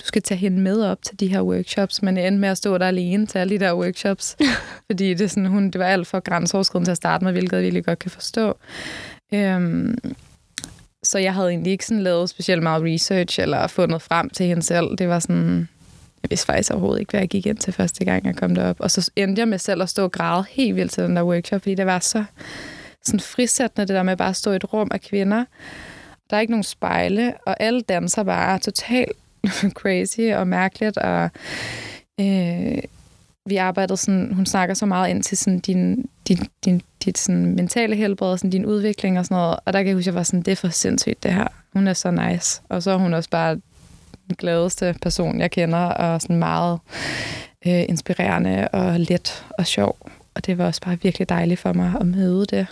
du 0.00 0.06
skal 0.06 0.22
tage 0.22 0.38
hende 0.38 0.60
med 0.60 0.82
op 0.82 1.02
til 1.02 1.20
de 1.20 1.26
her 1.26 1.42
workshops, 1.42 2.02
men 2.02 2.18
endte 2.18 2.40
med 2.40 2.48
at 2.48 2.58
stå 2.58 2.78
der 2.78 2.86
alene 2.86 3.26
til 3.26 3.38
alle 3.38 3.58
de 3.58 3.64
der 3.64 3.74
workshops. 3.74 4.36
fordi 4.90 5.14
det, 5.14 5.30
sådan, 5.30 5.46
hun, 5.46 5.70
det 5.70 5.78
var 5.78 5.86
alt 5.86 6.06
for 6.06 6.20
grænseoverskridende 6.20 6.86
til 6.86 6.90
at 6.92 6.96
starte 6.96 7.24
med, 7.24 7.32
hvilket 7.32 7.56
jeg 7.56 7.62
virkelig 7.62 7.84
godt 7.84 7.98
kan 7.98 8.10
forstå. 8.10 8.56
Øh, 9.34 9.94
så 11.02 11.18
jeg 11.18 11.34
havde 11.34 11.48
egentlig 11.48 11.72
ikke 11.72 11.86
sådan 11.86 12.02
lavet 12.02 12.30
specielt 12.30 12.62
meget 12.62 12.82
research 12.82 13.40
eller 13.40 13.66
fundet 13.66 14.02
frem 14.02 14.30
til 14.30 14.46
hende 14.46 14.62
selv. 14.62 14.96
Det 14.98 15.08
var 15.08 15.18
sådan, 15.18 15.68
jeg 16.22 16.30
vidste 16.30 16.46
faktisk 16.46 16.70
overhovedet 16.70 17.00
ikke, 17.00 17.10
hvad 17.10 17.20
jeg 17.20 17.28
gik 17.28 17.46
ind 17.46 17.56
til 17.56 17.72
første 17.72 18.04
gang, 18.04 18.26
jeg 18.26 18.36
kom 18.36 18.54
derop. 18.54 18.76
Og 18.80 18.90
så 18.90 19.10
endte 19.16 19.40
jeg 19.40 19.48
med 19.48 19.58
selv 19.58 19.82
at 19.82 19.88
stå 19.88 20.04
og 20.04 20.12
græde 20.12 20.44
helt 20.50 20.76
vildt 20.76 20.92
til 20.92 21.02
den 21.02 21.16
der 21.16 21.22
workshop, 21.22 21.60
fordi 21.60 21.74
det 21.74 21.86
var 21.86 21.98
så 21.98 22.24
sådan 23.04 23.20
frisættende, 23.20 23.88
det 23.88 23.96
der 23.96 24.02
med 24.02 24.16
bare 24.16 24.28
at 24.28 24.36
stå 24.36 24.52
i 24.52 24.56
et 24.56 24.72
rum 24.72 24.88
af 24.90 25.00
kvinder. 25.00 25.44
Der 26.30 26.36
er 26.36 26.40
ikke 26.40 26.50
nogen 26.50 26.64
spejle, 26.64 27.34
og 27.46 27.56
alle 27.60 27.80
danser 27.80 28.22
bare 28.22 28.58
totalt 28.58 29.16
crazy 29.80 30.20
og 30.20 30.48
mærkeligt, 30.48 30.96
og 30.96 31.30
øh, 32.20 32.78
vi 33.46 33.56
arbejdede 33.56 33.96
sådan, 33.96 34.32
hun 34.34 34.46
snakker 34.46 34.74
så 34.74 34.86
meget 34.86 35.10
ind 35.10 35.22
til 35.22 35.38
sådan 35.38 35.58
din, 35.58 36.08
din, 36.28 36.38
din, 36.64 36.82
dit 37.04 37.18
sådan 37.18 37.54
mentale 37.54 37.96
helbred 37.96 38.28
og 38.28 38.38
sådan 38.38 38.50
din 38.50 38.66
udvikling 38.66 39.18
og 39.18 39.24
sådan 39.24 39.36
noget. 39.36 39.56
Og 39.64 39.72
der 39.72 39.78
kan 39.78 39.86
jeg 39.86 39.94
huske, 39.94 40.02
at 40.02 40.06
jeg 40.06 40.14
var 40.14 40.22
sådan, 40.22 40.42
det 40.42 40.52
er 40.52 40.56
for 40.56 40.68
sindssygt 40.68 41.22
det 41.22 41.32
her. 41.32 41.46
Hun 41.72 41.88
er 41.88 41.92
så 41.92 42.10
nice. 42.10 42.62
Og 42.68 42.82
så 42.82 42.90
er 42.90 42.96
hun 42.96 43.14
også 43.14 43.30
bare 43.30 43.60
den 44.28 44.36
gladeste 44.38 44.94
person, 45.02 45.40
jeg 45.40 45.50
kender, 45.50 45.78
og 45.78 46.22
sådan 46.22 46.36
meget 46.36 46.78
øh, 47.66 47.84
inspirerende 47.88 48.68
og 48.68 49.00
let 49.00 49.44
og 49.50 49.66
sjov. 49.66 49.96
Og 50.34 50.46
det 50.46 50.58
var 50.58 50.66
også 50.66 50.80
bare 50.80 51.00
virkelig 51.02 51.28
dejligt 51.28 51.60
for 51.60 51.72
mig 51.72 51.92
at 52.00 52.06
møde 52.06 52.40
det. 52.40 52.66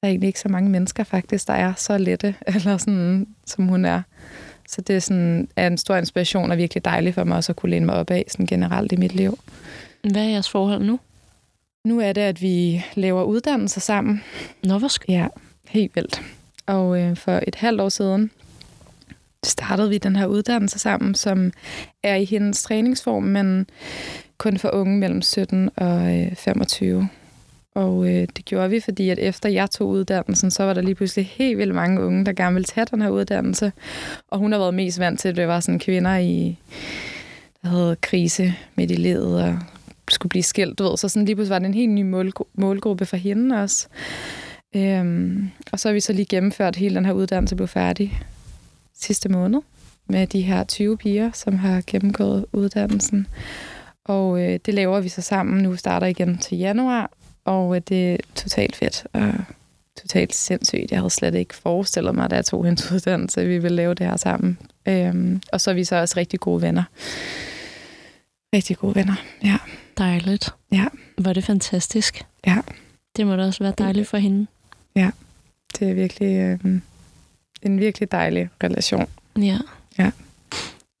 Der 0.00 0.08
er 0.08 0.08
egentlig 0.08 0.26
ikke 0.26 0.40
så 0.40 0.48
mange 0.48 0.70
mennesker 0.70 1.04
faktisk, 1.04 1.48
der 1.48 1.54
er 1.54 1.72
så 1.76 1.98
lette, 1.98 2.34
eller 2.54 2.76
sådan, 2.78 3.26
som 3.46 3.68
hun 3.68 3.84
er. 3.84 4.02
Så 4.68 4.80
det 4.80 4.96
er, 4.96 5.00
sådan, 5.00 5.48
er 5.56 5.66
en 5.66 5.78
stor 5.78 5.96
inspiration 5.96 6.50
og 6.50 6.58
virkelig 6.58 6.84
dejligt 6.84 7.14
for 7.14 7.24
mig 7.24 7.36
også 7.36 7.52
at 7.52 7.56
kunne 7.56 7.70
læne 7.70 7.86
mig 7.86 7.94
op 7.94 8.10
af 8.10 8.24
sådan 8.28 8.46
generelt 8.46 8.92
i 8.92 8.96
mit 8.96 9.14
liv. 9.14 9.38
Hvad 10.02 10.22
er 10.22 10.28
jeres 10.28 10.50
forhold 10.50 10.84
nu? 10.84 11.00
Nu 11.84 12.00
er 12.00 12.12
det, 12.12 12.20
at 12.20 12.42
vi 12.42 12.84
laver 12.94 13.22
uddannelser 13.22 13.80
sammen. 13.80 14.22
Nå, 14.62 14.78
hvor 14.78 14.88
skal... 14.88 15.12
Ja, 15.12 15.26
helt 15.68 15.96
vildt. 15.96 16.22
Og 16.66 17.00
øh, 17.00 17.16
for 17.16 17.40
et 17.46 17.54
halvt 17.54 17.80
år 17.80 17.88
siden 17.88 18.30
startede 19.46 19.88
vi 19.88 19.98
den 19.98 20.16
her 20.16 20.26
uddannelse 20.26 20.78
sammen, 20.78 21.14
som 21.14 21.52
er 22.02 22.14
i 22.14 22.24
hendes 22.24 22.62
træningsform, 22.62 23.22
men 23.22 23.66
kun 24.38 24.58
for 24.58 24.70
unge 24.74 24.98
mellem 24.98 25.22
17 25.22 25.70
og 25.76 26.20
øh, 26.20 26.34
25. 26.36 27.08
Og 27.74 28.08
øh, 28.08 28.28
det 28.36 28.44
gjorde 28.44 28.70
vi, 28.70 28.80
fordi 28.80 29.10
at 29.10 29.18
efter 29.18 29.48
jeg 29.48 29.70
tog 29.70 29.88
uddannelsen, 29.88 30.50
så 30.50 30.62
var 30.62 30.74
der 30.74 30.82
lige 30.82 30.94
pludselig 30.94 31.26
helt 31.26 31.58
vildt 31.58 31.74
mange 31.74 32.02
unge, 32.02 32.24
der 32.24 32.32
gerne 32.32 32.54
ville 32.54 32.64
tage 32.64 32.86
den 32.90 33.02
her 33.02 33.08
uddannelse. 33.08 33.72
Og 34.28 34.38
hun 34.38 34.52
har 34.52 34.58
været 34.58 34.74
mest 34.74 34.98
vant 34.98 35.20
til, 35.20 35.28
at 35.28 35.36
det 35.36 35.48
var 35.48 35.60
sådan 35.60 35.78
kvinder 35.78 36.16
i, 36.16 36.58
der 37.62 37.68
havde 37.68 37.96
krise 38.00 38.54
midt 38.74 38.90
i 38.90 38.94
livet 38.94 39.42
og 39.42 39.58
skulle 40.08 40.30
blive 40.30 40.42
skilt, 40.42 40.78
du 40.78 40.84
ved. 40.84 40.96
Så 40.96 41.08
sådan 41.08 41.24
lige 41.24 41.36
pludselig 41.36 41.54
var 41.54 41.58
det 41.58 41.66
en 41.66 41.74
helt 41.74 41.92
ny 41.92 42.14
målgru- 42.14 42.50
målgruppe 42.54 43.06
for 43.06 43.16
hende 43.16 43.62
også. 43.62 43.88
Øhm, 44.76 45.50
og 45.72 45.80
så 45.80 45.88
har 45.88 45.92
vi 45.92 46.00
så 46.00 46.12
lige 46.12 46.26
gennemført 46.26 46.76
hele 46.76 46.94
den 46.94 47.04
her 47.04 47.12
uddannelse, 47.12 47.56
blev 47.56 47.68
færdig 47.68 48.20
sidste 49.04 49.28
måned 49.28 49.60
med 50.06 50.26
de 50.26 50.42
her 50.42 50.64
20 50.64 50.96
piger, 50.96 51.30
som 51.32 51.58
har 51.58 51.82
gennemgået 51.86 52.46
uddannelsen. 52.52 53.26
Og 54.04 54.42
øh, 54.42 54.58
det 54.66 54.74
laver 54.74 55.00
vi 55.00 55.08
så 55.08 55.22
sammen. 55.22 55.62
Nu 55.62 55.76
starter 55.76 56.06
igen 56.06 56.38
til 56.38 56.58
januar, 56.58 57.10
og 57.44 57.76
øh, 57.76 57.82
det 57.88 58.12
er 58.12 58.16
totalt 58.34 58.76
fedt 58.76 59.06
og 59.12 59.32
totalt 60.00 60.34
sindssygt. 60.34 60.90
Jeg 60.90 60.98
havde 60.98 61.10
slet 61.10 61.34
ikke 61.34 61.54
forestillet 61.54 62.14
mig, 62.14 62.30
da 62.30 62.36
jeg 62.36 62.44
tog 62.44 62.64
hendes 62.64 62.90
uddannelse, 62.92 63.40
at 63.40 63.48
vi 63.48 63.58
ville 63.58 63.76
lave 63.76 63.94
det 63.94 64.06
her 64.06 64.16
sammen. 64.16 64.58
Øhm, 64.88 65.42
og 65.52 65.60
så 65.60 65.70
er 65.70 65.74
vi 65.74 65.84
så 65.84 65.96
også 65.96 66.14
rigtig 66.16 66.40
gode 66.40 66.62
venner. 66.62 66.82
Rigtig 68.54 68.76
gode 68.76 68.94
venner, 68.94 69.14
ja. 69.44 69.56
Dejligt. 69.98 70.54
Ja. 70.72 70.86
Var 71.18 71.32
det 71.32 71.44
fantastisk. 71.44 72.26
Ja. 72.46 72.58
Det 73.16 73.26
må 73.26 73.36
da 73.36 73.46
også 73.46 73.64
være 73.64 73.74
dejligt 73.78 74.08
for 74.08 74.16
hende. 74.16 74.46
Ja, 74.96 75.10
det 75.78 75.90
er 75.90 75.94
virkelig 75.94 76.36
øh, 76.36 76.80
en 77.64 77.80
virkelig 77.80 78.12
dejlig 78.12 78.48
relation. 78.62 79.06
Ja. 79.38 79.58
Ja. 79.98 80.10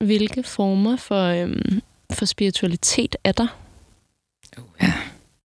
Hvilke 0.04 0.42
former 0.42 0.96
for, 0.96 1.24
øhm, 1.24 1.80
for 2.12 2.24
spiritualitet 2.24 3.16
er 3.24 3.32
der? 3.32 3.58
Uh, 4.58 4.64
ja. 4.82 4.92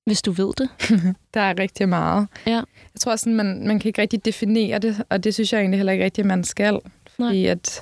Hvis 0.05 0.21
du 0.21 0.31
ved 0.31 0.53
det. 0.57 0.69
der 1.33 1.41
er 1.41 1.59
rigtig 1.59 1.89
meget. 1.89 2.27
Ja. 2.45 2.55
Jeg 2.93 2.99
tror 2.99 3.15
sådan, 3.15 3.35
man, 3.35 3.67
man 3.67 3.79
kan 3.79 3.89
ikke 3.89 4.01
rigtig 4.01 4.25
definere 4.25 4.79
det, 4.79 5.03
og 5.09 5.23
det 5.23 5.33
synes 5.33 5.53
jeg 5.53 5.59
egentlig 5.59 5.77
heller 5.77 5.93
ikke 5.93 6.05
rigtigt, 6.05 6.27
man 6.27 6.43
skal. 6.43 6.79
Fordi 7.07 7.43
Nej. 7.43 7.51
at 7.51 7.81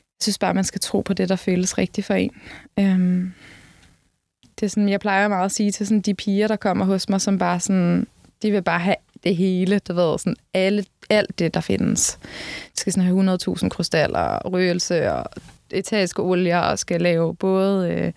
jeg 0.00 0.22
synes 0.22 0.38
bare, 0.38 0.54
man 0.54 0.64
skal 0.64 0.80
tro 0.80 1.00
på 1.00 1.14
det, 1.14 1.28
der 1.28 1.36
føles 1.36 1.78
rigtigt 1.78 2.06
for 2.06 2.14
en. 2.14 2.30
Øhm, 2.78 3.32
det 4.60 4.66
er 4.66 4.70
sådan, 4.70 4.88
jeg 4.88 5.00
plejer 5.00 5.28
meget 5.28 5.44
at 5.44 5.52
sige 5.52 5.72
til 5.72 5.86
sådan 5.86 6.00
de 6.00 6.14
piger, 6.14 6.48
der 6.48 6.56
kommer 6.56 6.84
hos 6.84 7.08
mig, 7.08 7.20
som 7.20 7.38
bare 7.38 7.60
sådan, 7.60 8.06
de 8.42 8.50
vil 8.50 8.62
bare 8.62 8.80
have 8.80 8.96
det 9.24 9.36
hele, 9.36 9.78
du 9.78 9.94
ved, 9.94 10.18
sådan 10.18 10.36
alle, 10.54 10.84
alt 11.10 11.38
det, 11.38 11.54
der 11.54 11.60
findes. 11.60 12.18
Det 12.70 12.80
skal 12.80 12.92
sådan 12.92 13.06
have 13.06 13.36
100.000 13.58 13.68
krystaller, 13.68 14.38
røgelse 14.38 15.12
og 15.12 15.26
etæriske 15.70 16.22
olier, 16.22 16.58
og 16.58 16.78
skal 16.78 17.00
lave 17.00 17.34
både 17.34 17.90
øh, 17.90 18.12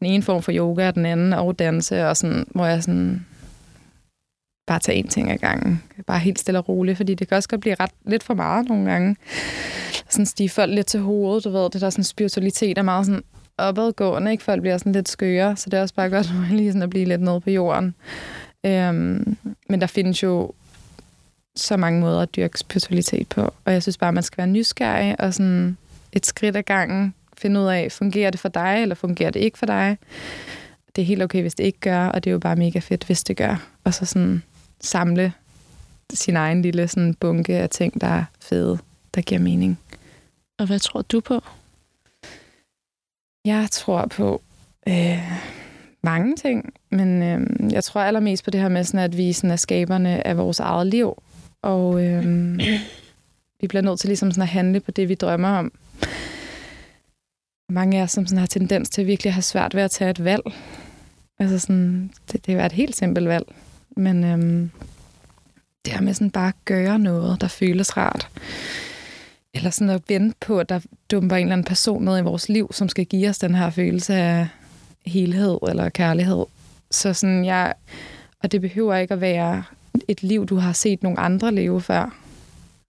den 0.00 0.06
ene 0.06 0.22
form 0.22 0.42
for 0.42 0.52
yoga 0.52 0.90
den 0.90 1.06
anden, 1.06 1.32
og 1.32 1.58
danse, 1.58 2.08
og 2.08 2.16
sådan, 2.16 2.46
hvor 2.50 2.66
jeg 2.66 2.82
sådan 2.82 3.26
bare 4.66 4.78
tage 4.78 4.98
en 4.98 5.08
ting 5.08 5.30
ad 5.30 5.38
gangen. 5.38 5.82
Bare 6.06 6.18
helt 6.18 6.38
stille 6.38 6.58
og 6.58 6.68
roligt, 6.68 6.96
fordi 6.96 7.14
det 7.14 7.28
kan 7.28 7.36
også 7.36 7.48
godt 7.48 7.60
blive 7.60 7.76
ret 7.80 7.90
lidt 8.06 8.22
for 8.22 8.34
meget 8.34 8.68
nogle 8.68 8.90
gange. 8.90 9.16
Sådan 10.08 10.26
stige 10.26 10.48
folk 10.48 10.74
lidt 10.74 10.86
til 10.86 11.00
hovedet, 11.00 11.44
du 11.44 11.50
ved, 11.50 11.70
det 11.70 11.80
der 11.80 11.90
sådan 11.90 12.04
spiritualitet 12.04 12.78
er 12.78 12.82
meget 12.82 13.06
sådan 13.06 13.22
opadgående, 13.58 14.30
ikke? 14.30 14.44
Folk 14.44 14.60
bliver 14.60 14.78
sådan 14.78 14.92
lidt 14.92 15.08
skøre, 15.08 15.56
så 15.56 15.70
det 15.70 15.78
er 15.78 15.82
også 15.82 15.94
bare 15.94 16.10
godt 16.10 16.32
lige 16.50 16.70
sådan 16.70 16.82
at 16.82 16.90
blive 16.90 17.04
lidt 17.04 17.20
nede 17.20 17.40
på 17.40 17.50
jorden. 17.50 17.94
Øhm, 18.66 19.36
men 19.68 19.80
der 19.80 19.86
findes 19.86 20.22
jo 20.22 20.52
så 21.56 21.76
mange 21.76 22.00
måder 22.00 22.20
at 22.20 22.36
dyrke 22.36 22.58
spiritualitet 22.58 23.28
på, 23.28 23.54
og 23.64 23.72
jeg 23.72 23.82
synes 23.82 23.98
bare, 23.98 24.12
man 24.12 24.22
skal 24.22 24.38
være 24.38 24.46
nysgerrig 24.46 25.20
og 25.20 25.34
sådan 25.34 25.76
et 26.12 26.26
skridt 26.26 26.56
ad 26.56 26.62
gangen 26.62 27.14
finde 27.38 27.60
ud 27.60 27.66
af, 27.66 27.92
fungerer 27.92 28.30
det 28.30 28.40
for 28.40 28.48
dig, 28.48 28.78
eller 28.82 28.94
fungerer 28.94 29.30
det 29.30 29.40
ikke 29.40 29.58
for 29.58 29.66
dig? 29.66 29.98
Det 30.96 31.02
er 31.02 31.06
helt 31.06 31.22
okay, 31.22 31.40
hvis 31.40 31.54
det 31.54 31.64
ikke 31.64 31.80
gør, 31.80 32.06
og 32.06 32.24
det 32.24 32.30
er 32.30 32.32
jo 32.32 32.38
bare 32.38 32.56
mega 32.56 32.78
fedt, 32.78 33.04
hvis 33.04 33.24
det 33.24 33.36
gør. 33.36 33.68
Og 33.84 33.94
så 33.94 34.04
sådan 34.06 34.42
samle 34.80 35.32
sin 36.14 36.36
egen 36.36 36.62
lille 36.62 36.88
sådan 36.88 37.14
bunke 37.14 37.56
af 37.56 37.70
ting, 37.70 38.00
der 38.00 38.06
er 38.06 38.24
fede, 38.40 38.78
der 39.14 39.20
giver 39.20 39.40
mening. 39.40 39.78
Og 40.58 40.66
hvad 40.66 40.78
tror 40.78 41.02
du 41.02 41.20
på? 41.20 41.40
Jeg 43.44 43.68
tror 43.70 44.06
på, 44.06 44.42
Øh, 44.88 45.61
mange 46.02 46.36
ting, 46.36 46.74
men 46.90 47.22
øh, 47.22 47.72
jeg 47.72 47.84
tror 47.84 48.00
allermest 48.00 48.44
på 48.44 48.50
det 48.50 48.60
her 48.60 48.68
med, 48.68 48.84
sådan, 48.84 49.00
at 49.00 49.16
vi 49.16 49.32
sådan, 49.32 49.50
er 49.50 49.56
skaberne 49.56 50.26
af 50.26 50.36
vores 50.36 50.60
eget 50.60 50.86
liv. 50.86 51.22
Og 51.62 52.04
øh, 52.04 52.24
vi 53.60 53.66
bliver 53.68 53.82
nødt 53.82 54.00
til 54.00 54.08
ligesom 54.08 54.30
sådan, 54.30 54.42
at 54.42 54.48
handle 54.48 54.80
på 54.80 54.90
det, 54.90 55.08
vi 55.08 55.14
drømmer 55.14 55.48
om. 55.48 55.72
Mange 57.68 57.98
af 57.98 58.02
os 58.02 58.10
som 58.10 58.26
sådan, 58.26 58.38
har 58.38 58.46
tendens 58.46 58.90
til 58.90 59.06
virkelig 59.06 59.30
at 59.30 59.34
have 59.34 59.42
svært 59.42 59.74
ved 59.74 59.82
at 59.82 59.90
tage 59.90 60.10
et 60.10 60.24
valg. 60.24 60.42
Altså 61.38 61.58
sådan, 61.58 62.10
det, 62.32 62.46
det 62.46 62.54
er 62.54 62.66
et 62.66 62.72
helt 62.72 62.96
simpelt 62.96 63.28
valg. 63.28 63.54
Men 63.96 64.24
øh, 64.24 64.68
det 65.84 65.92
her 65.92 66.00
med 66.00 66.14
sådan 66.14 66.30
bare 66.30 66.48
at 66.48 66.64
gøre 66.64 66.98
noget, 66.98 67.40
der 67.40 67.48
føles 67.48 67.96
rart. 67.96 68.28
Eller 69.54 69.70
sådan 69.70 69.90
at 69.90 70.02
vente 70.08 70.36
på, 70.40 70.58
at 70.60 70.68
der 70.68 70.80
dumper 71.10 71.36
en 71.36 71.42
eller 71.42 71.52
anden 71.52 71.64
person 71.64 72.04
ned 72.04 72.18
i 72.18 72.22
vores 72.22 72.48
liv, 72.48 72.70
som 72.72 72.88
skal 72.88 73.06
give 73.06 73.28
os 73.28 73.38
den 73.38 73.54
her 73.54 73.70
følelse 73.70 74.14
af 74.14 74.48
helhed 75.06 75.58
eller 75.68 75.88
kærlighed. 75.88 76.44
Så 76.90 77.12
sådan, 77.12 77.44
jeg, 77.44 77.74
og 78.42 78.52
det 78.52 78.60
behøver 78.60 78.96
ikke 78.96 79.14
at 79.14 79.20
være 79.20 79.64
et 80.08 80.22
liv, 80.22 80.46
du 80.46 80.56
har 80.56 80.72
set 80.72 81.02
nogle 81.02 81.20
andre 81.20 81.52
leve 81.52 81.80
før. 81.80 82.18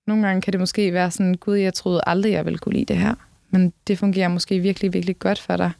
Nogle 0.08 0.28
gange 0.28 0.41
kan 0.41 0.54
det 0.54 0.60
måske 0.60 0.93
være 0.93 1.12
sådan, 1.12 1.36
gud, 1.36 1.56
jeg 1.56 1.73
troede 1.73 2.02
aldrig, 2.08 2.32
jeg 2.32 2.45
ville 2.45 2.58
kunne 2.58 2.73
lide 2.76 2.86
det 2.86 2.97
her. 2.97 3.15
Men 3.49 3.73
det 3.88 3.99
fungerer 3.99 4.28
måske 4.28 4.60
virkelig, 4.60 4.93
virkelig 4.93 5.19
godt 5.19 5.39
for 5.39 5.58
dig. 5.58 5.71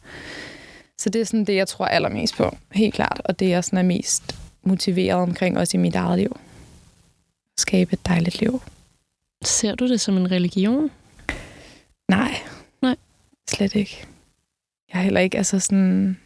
Så 0.98 1.10
det 1.10 1.22
er 1.22 1.26
sådan 1.26 1.46
det, 1.46 1.56
jeg 1.56 1.68
tror 1.68 1.86
allermest 1.86 2.36
på, 2.36 2.58
helt 2.72 2.94
klart. 2.94 3.22
Og 3.26 3.40
det, 3.40 3.50
jeg 3.50 3.64
sådan 3.64 3.80
er 3.80 3.84
mest 3.84 4.36
motiveret 4.64 5.22
omkring, 5.22 5.58
også 5.58 5.78
i 5.78 5.80
mit 5.80 5.96
eget 5.96 6.20
liv. 6.20 6.40
At 7.56 7.62
skabe 7.62 7.94
et 7.94 8.06
dejligt 8.08 8.40
liv. 8.40 8.62
Ser 9.42 9.76
du 9.76 9.88
det 9.88 10.02
som 10.02 10.18
en 10.18 10.32
religion? 10.32 10.92
Nej. 12.10 12.36
Nej. 12.82 12.96
Slet 13.50 13.76
ikke. 13.76 14.06
Jeg 14.94 15.00
er 15.00 15.04
heller 15.04 15.20
ikke, 15.20 15.38
altså 15.38 15.60
sådan... 15.60 16.18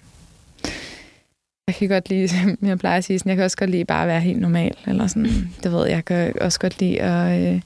Jeg 1.68 1.76
kan 1.76 1.90
godt 1.90 2.10
lide, 2.10 2.28
som 2.34 2.58
jeg 2.62 2.80
plejer 2.80 2.98
at 2.98 3.04
sige, 3.04 3.20
sådan, 3.20 3.30
jeg 3.30 3.38
kan 3.38 3.46
også 3.46 3.58
godt 3.58 3.70
lide 3.70 3.86
bare 3.86 4.02
at 4.02 4.08
være 4.08 4.22
helt 4.22 4.42
normal. 4.42 4.76
Eller 4.88 5.08
sådan, 5.08 5.50
det 5.64 5.72
ved 5.72 5.86
jeg, 5.86 5.96
jeg 5.96 6.06
kan 6.06 6.34
også 6.42 6.60
godt 6.60 6.80
lide 6.80 7.02
at 7.02 7.54
øh, 7.54 7.62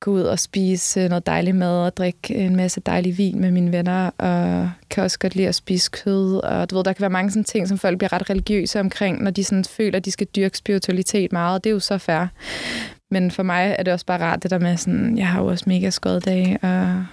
gå 0.00 0.10
ud 0.10 0.22
og 0.22 0.38
spise 0.38 1.08
noget 1.08 1.26
dejlig 1.26 1.54
mad 1.54 1.84
og 1.84 1.96
drikke 1.96 2.34
en 2.34 2.56
masse 2.56 2.80
dejlig 2.80 3.18
vin 3.18 3.40
med 3.40 3.50
mine 3.50 3.72
venner. 3.72 4.10
Og 4.18 4.70
kan 4.90 5.04
også 5.04 5.18
godt 5.18 5.34
lide 5.34 5.48
at 5.48 5.54
spise 5.54 5.90
kød. 5.90 6.36
Og 6.36 6.70
du 6.70 6.76
ved, 6.76 6.84
der 6.84 6.92
kan 6.92 7.00
være 7.00 7.10
mange 7.10 7.30
sådan 7.30 7.44
ting, 7.44 7.68
som 7.68 7.78
folk 7.78 7.98
bliver 7.98 8.12
ret 8.12 8.30
religiøse 8.30 8.80
omkring, 8.80 9.22
når 9.22 9.30
de 9.30 9.44
sådan 9.44 9.64
føler, 9.64 9.96
at 9.96 10.04
de 10.04 10.10
skal 10.10 10.26
dyrke 10.36 10.58
spiritualitet 10.58 11.32
meget. 11.32 11.64
Det 11.64 11.70
er 11.70 11.74
jo 11.74 11.80
så 11.80 11.98
fair. 11.98 12.26
Men 13.10 13.30
for 13.30 13.42
mig 13.42 13.76
er 13.78 13.82
det 13.82 13.92
også 13.92 14.06
bare 14.06 14.22
rart, 14.22 14.42
det 14.42 14.50
der 14.50 14.58
med 14.58 14.76
sådan, 14.76 15.18
jeg 15.18 15.28
har 15.28 15.42
jo 15.42 15.46
også 15.46 15.64
mega 15.66 15.90
skoddage, 15.90 16.58
og 16.62 17.04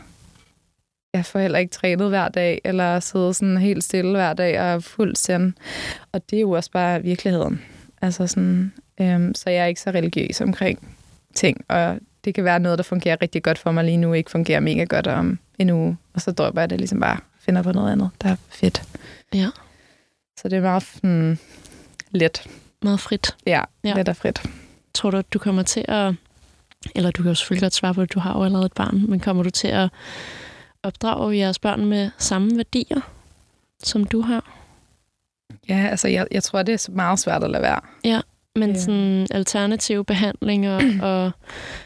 jeg 1.15 1.25
får 1.25 1.39
heller 1.39 1.59
ikke 1.59 1.71
trænet 1.71 2.09
hver 2.09 2.29
dag, 2.29 2.61
eller 2.63 2.99
sidde 2.99 3.33
sådan 3.33 3.57
helt 3.57 3.83
stille 3.83 4.11
hver 4.11 4.33
dag 4.33 4.61
og 4.61 4.83
fuld 4.83 5.15
send. 5.15 5.53
Og 6.11 6.29
det 6.29 6.37
er 6.37 6.41
jo 6.41 6.51
også 6.51 6.71
bare 6.71 7.01
virkeligheden. 7.01 7.61
Altså 8.01 8.27
sådan, 8.27 8.73
øhm, 9.01 9.35
så 9.35 9.49
jeg 9.49 9.63
er 9.63 9.65
ikke 9.65 9.81
så 9.81 9.89
religiøs 9.89 10.41
omkring 10.41 10.95
ting, 11.33 11.65
og 11.67 11.97
det 12.25 12.35
kan 12.35 12.43
være 12.43 12.59
noget, 12.59 12.77
der 12.77 12.83
fungerer 12.83 13.17
rigtig 13.21 13.43
godt 13.43 13.57
for 13.57 13.71
mig 13.71 13.83
lige 13.83 13.97
nu, 13.97 14.13
ikke 14.13 14.31
fungerer 14.31 14.59
mega 14.59 14.83
godt 14.83 15.07
om 15.07 15.39
en 15.59 15.69
uge, 15.69 15.97
og 16.13 16.21
så 16.21 16.31
dropper 16.31 16.61
jeg 16.61 16.69
det 16.69 16.77
ligesom 16.79 16.99
bare, 16.99 17.17
finder 17.39 17.61
på 17.61 17.71
noget 17.71 17.91
andet, 17.91 18.09
der 18.21 18.29
er 18.29 18.35
fedt. 18.49 18.83
Ja. 19.33 19.47
Så 20.37 20.49
det 20.49 20.57
er 20.57 20.61
meget 20.61 20.83
hmm, 21.03 21.37
let. 22.11 22.47
Meget 22.81 22.99
frit. 22.99 23.35
Ja, 23.45 23.61
Ja. 23.83 23.89
ja, 23.89 23.93
let 23.93 24.09
og 24.09 24.15
frit. 24.15 24.41
Tror 24.93 25.11
du, 25.11 25.17
at 25.17 25.33
du 25.33 25.39
kommer 25.39 25.63
til 25.63 25.85
at... 25.87 26.13
Eller 26.95 27.11
du 27.11 27.21
kan 27.23 27.29
jo 27.29 27.35
selvfølgelig 27.35 27.61
godt 27.61 27.73
svare 27.73 27.93
på, 27.93 28.01
at 28.01 28.13
du 28.13 28.19
har 28.19 28.37
jo 28.37 28.43
allerede 28.45 28.65
et 28.65 28.73
barn, 28.73 29.05
men 29.09 29.19
kommer 29.19 29.43
du 29.43 29.49
til 29.49 29.67
at 29.67 29.89
opdrage 30.85 31.37
jeres 31.37 31.59
børn 31.59 31.85
med 31.85 32.09
samme 32.17 32.57
værdier, 32.57 33.01
som 33.83 34.05
du 34.05 34.21
har? 34.21 34.51
Ja, 35.69 35.87
altså 35.91 36.07
jeg, 36.07 36.27
jeg 36.31 36.43
tror, 36.43 36.63
det 36.63 36.73
er 36.87 36.91
meget 36.91 37.19
svært 37.19 37.43
at 37.43 37.49
lade 37.51 37.63
være. 37.63 37.79
Ja, 38.03 38.21
men 38.55 38.69
Ja. 38.69 38.79
sådan 38.79 39.27
alternative 39.31 40.05
behandlinger 40.05 40.75
og 41.09 41.31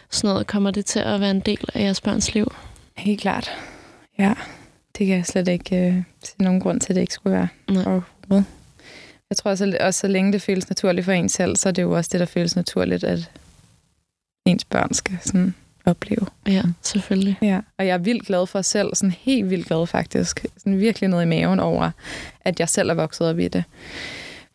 sådan 0.10 0.34
noget, 0.34 0.48
kommer 0.48 0.72
det 0.72 0.86
til 0.86 1.00
at 1.00 1.20
være 1.22 1.32
en 1.32 1.40
del 1.40 1.66
af 1.74 1.82
jeres 1.82 2.02
børns 2.02 2.34
liv? 2.34 2.54
Helt 2.98 3.22
klart. 3.22 3.52
Ja, 4.18 4.34
det 4.98 5.08
kan 5.08 5.16
jeg 5.18 5.26
slet 5.26 5.48
ikke 5.48 5.88
øh, 5.88 6.04
se 6.24 6.34
nogen 6.40 6.60
grund 6.60 6.80
til, 6.80 6.90
at 6.94 6.96
det 6.96 7.02
ikke 7.02 7.14
skulle 7.14 7.34
være 7.38 7.48
Nej. 7.70 7.84
overhovedet. 7.86 8.46
Jeg 9.30 9.38
tror 9.38 9.52
også, 9.52 9.78
også, 9.80 10.00
så 10.00 10.08
længe 10.08 10.34
det 10.34 10.42
føles 10.42 10.70
naturligt 10.70 11.06
for 11.06 11.12
en 11.12 11.30
selv, 11.30 11.56
så 11.56 11.70
er 11.70 11.74
det 11.74 11.82
jo 11.82 11.92
også 11.92 12.10
det, 12.14 12.20
der 12.20 12.26
føles 12.26 12.56
naturligt, 12.56 13.04
at 13.04 13.32
ens 14.46 14.66
børn 14.66 14.94
skal 14.94 15.18
sådan 15.22 15.56
opleve. 15.86 16.26
Ja, 16.48 16.64
selvfølgelig. 16.82 17.38
Ja, 17.42 17.60
og 17.78 17.88
jeg 17.88 17.94
er 17.94 17.98
vildt 17.98 18.26
glad 18.26 18.48
for 18.48 18.62
selv, 18.62 18.96
sådan 18.96 19.14
helt 19.20 19.50
vildt 19.50 19.68
glad 19.68 19.88
faktisk, 19.88 20.46
sådan 20.58 20.80
virkelig 20.80 21.10
noget 21.10 21.24
i 21.24 21.28
maven 21.28 21.60
over, 21.60 21.92
at 22.42 22.60
jeg 22.60 22.70
selv 22.70 22.90
er 22.90 22.94
vokset 22.94 23.28
op 23.28 23.40
i 23.40 23.48
det. 23.48 23.64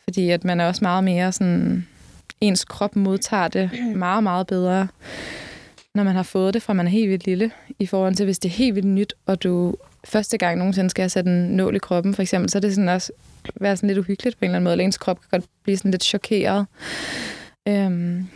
Fordi 0.04 0.30
at 0.30 0.44
man 0.44 0.60
er 0.60 0.66
også 0.66 0.84
meget 0.84 1.04
mere 1.04 1.32
sådan, 1.32 1.86
ens 2.40 2.64
krop 2.64 2.96
modtager 2.96 3.48
det 3.48 3.70
meget, 3.96 4.22
meget 4.22 4.46
bedre, 4.46 4.88
når 5.94 6.02
man 6.02 6.14
har 6.14 6.22
fået 6.22 6.54
det 6.54 6.62
fra 6.62 6.72
man 6.72 6.86
er 6.86 6.90
helt 6.90 7.10
vildt 7.10 7.26
lille, 7.26 7.50
i 7.78 7.86
forhold 7.86 8.14
til 8.14 8.24
hvis 8.24 8.38
det 8.38 8.48
er 8.48 8.54
helt 8.54 8.74
vildt 8.74 8.88
nyt, 8.88 9.14
og 9.26 9.42
du 9.42 9.76
første 10.04 10.38
gang 10.38 10.58
nogensinde 10.58 10.90
skal 10.90 11.02
have 11.02 11.08
sat 11.08 11.26
en 11.26 11.56
nål 11.56 11.76
i 11.76 11.78
kroppen, 11.78 12.14
for 12.14 12.22
eksempel, 12.22 12.50
så 12.50 12.58
er 12.58 12.60
det 12.60 12.74
sådan 12.74 12.88
også 12.88 13.12
være 13.60 13.76
sådan 13.76 13.86
lidt 13.86 13.98
uhyggeligt 13.98 14.38
på 14.38 14.44
en 14.44 14.46
eller 14.46 14.56
anden 14.56 14.64
måde, 14.64 14.72
eller 14.72 14.84
ens 14.84 14.98
krop 14.98 15.20
kan 15.20 15.28
godt 15.30 15.50
blive 15.62 15.76
sådan 15.76 15.90
lidt 15.90 16.04
chokeret. 16.04 16.66
Øhm, 17.68 18.28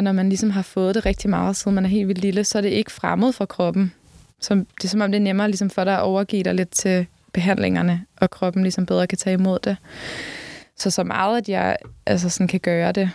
og 0.00 0.04
når 0.04 0.12
man 0.12 0.28
ligesom 0.28 0.50
har 0.50 0.62
fået 0.62 0.94
det 0.94 1.06
rigtig 1.06 1.30
meget, 1.30 1.56
siden 1.56 1.74
man 1.74 1.84
er 1.84 1.88
helt 1.88 2.08
vildt 2.08 2.20
lille, 2.20 2.44
så 2.44 2.58
er 2.58 2.62
det 2.62 2.68
ikke 2.68 2.92
fremmed 2.92 3.32
for 3.32 3.44
kroppen. 3.44 3.92
Så 4.40 4.54
det 4.54 4.84
er 4.84 4.88
som 4.88 5.00
om, 5.00 5.10
det 5.12 5.18
er 5.18 5.22
nemmere 5.22 5.48
ligesom 5.48 5.70
for 5.70 5.84
dig 5.84 5.94
at 5.94 6.02
overgive 6.02 6.42
dig 6.42 6.54
lidt 6.54 6.70
til 6.70 7.06
behandlingerne, 7.32 8.04
og 8.20 8.30
kroppen 8.30 8.62
ligesom 8.62 8.86
bedre 8.86 9.06
kan 9.06 9.18
tage 9.18 9.34
imod 9.34 9.58
det. 9.64 9.76
Så 10.76 10.90
så 10.90 11.04
meget, 11.04 11.38
at 11.38 11.48
jeg 11.48 11.76
altså 12.06 12.28
sådan 12.28 12.48
kan 12.48 12.60
gøre 12.60 12.92
det, 12.92 13.10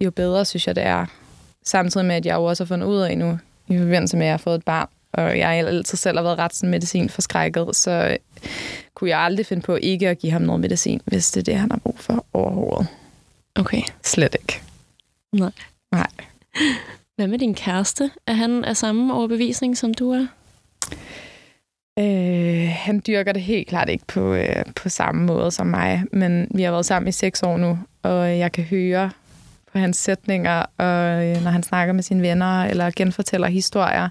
jo 0.00 0.10
bedre 0.10 0.44
synes 0.44 0.66
jeg, 0.66 0.76
det 0.76 0.84
er. 0.84 1.06
Samtidig 1.64 2.06
med, 2.06 2.14
at 2.16 2.26
jeg 2.26 2.34
jo 2.34 2.44
også 2.44 2.64
har 2.64 2.66
fundet 2.66 2.86
ud 2.86 2.98
af 2.98 3.18
nu, 3.18 3.38
i 3.68 3.78
forbindelse 3.78 4.16
med, 4.16 4.26
at 4.26 4.28
jeg 4.28 4.32
har 4.32 4.38
fået 4.38 4.58
et 4.58 4.64
barn, 4.64 4.88
og 5.12 5.38
jeg 5.38 5.50
altid 5.50 5.98
selv 5.98 6.18
har 6.18 6.22
været 6.22 6.38
ret 6.38 6.54
sådan 6.54 6.70
medicin 6.70 7.08
forskrækket, 7.08 7.76
så 7.76 8.16
kunne 8.94 9.10
jeg 9.10 9.18
aldrig 9.18 9.46
finde 9.46 9.62
på 9.62 9.76
ikke 9.76 10.08
at 10.08 10.18
give 10.18 10.32
ham 10.32 10.42
noget 10.42 10.60
medicin, 10.60 11.00
hvis 11.04 11.30
det 11.30 11.40
er 11.40 11.44
det, 11.44 11.56
han 11.56 11.70
har 11.70 11.78
brug 11.78 11.98
for 11.98 12.26
overhovedet. 12.32 12.86
Okay. 13.54 13.82
Slet 14.04 14.36
ikke. 14.40 14.60
Nej. 15.32 15.50
Nej. 15.96 16.26
Hvad 17.16 17.26
med 17.26 17.38
din 17.38 17.54
kæreste? 17.54 18.10
Er 18.26 18.32
han 18.32 18.64
af 18.64 18.76
samme 18.76 19.14
overbevisning, 19.14 19.76
som 19.76 19.94
du 19.94 20.10
er? 20.10 20.26
Øh, 21.98 22.68
han 22.72 23.02
dyrker 23.06 23.32
det 23.32 23.42
helt 23.42 23.68
klart 23.68 23.88
ikke 23.88 24.04
på, 24.06 24.34
øh, 24.34 24.64
på 24.82 24.88
samme 24.88 25.26
måde 25.26 25.50
som 25.50 25.66
mig, 25.66 26.04
men 26.12 26.48
vi 26.54 26.62
har 26.62 26.70
været 26.70 26.86
sammen 26.86 27.08
i 27.08 27.12
seks 27.12 27.42
år 27.42 27.56
nu, 27.56 27.78
og 28.02 28.38
jeg 28.38 28.52
kan 28.52 28.64
høre 28.64 29.10
på 29.72 29.78
hans 29.78 29.96
sætninger, 29.96 30.64
og 30.78 31.24
øh, 31.26 31.44
når 31.44 31.50
han 31.50 31.62
snakker 31.62 31.94
med 31.94 32.02
sine 32.02 32.22
venner 32.22 32.64
eller 32.64 32.90
genfortæller 32.96 33.48
historier, 33.48 34.08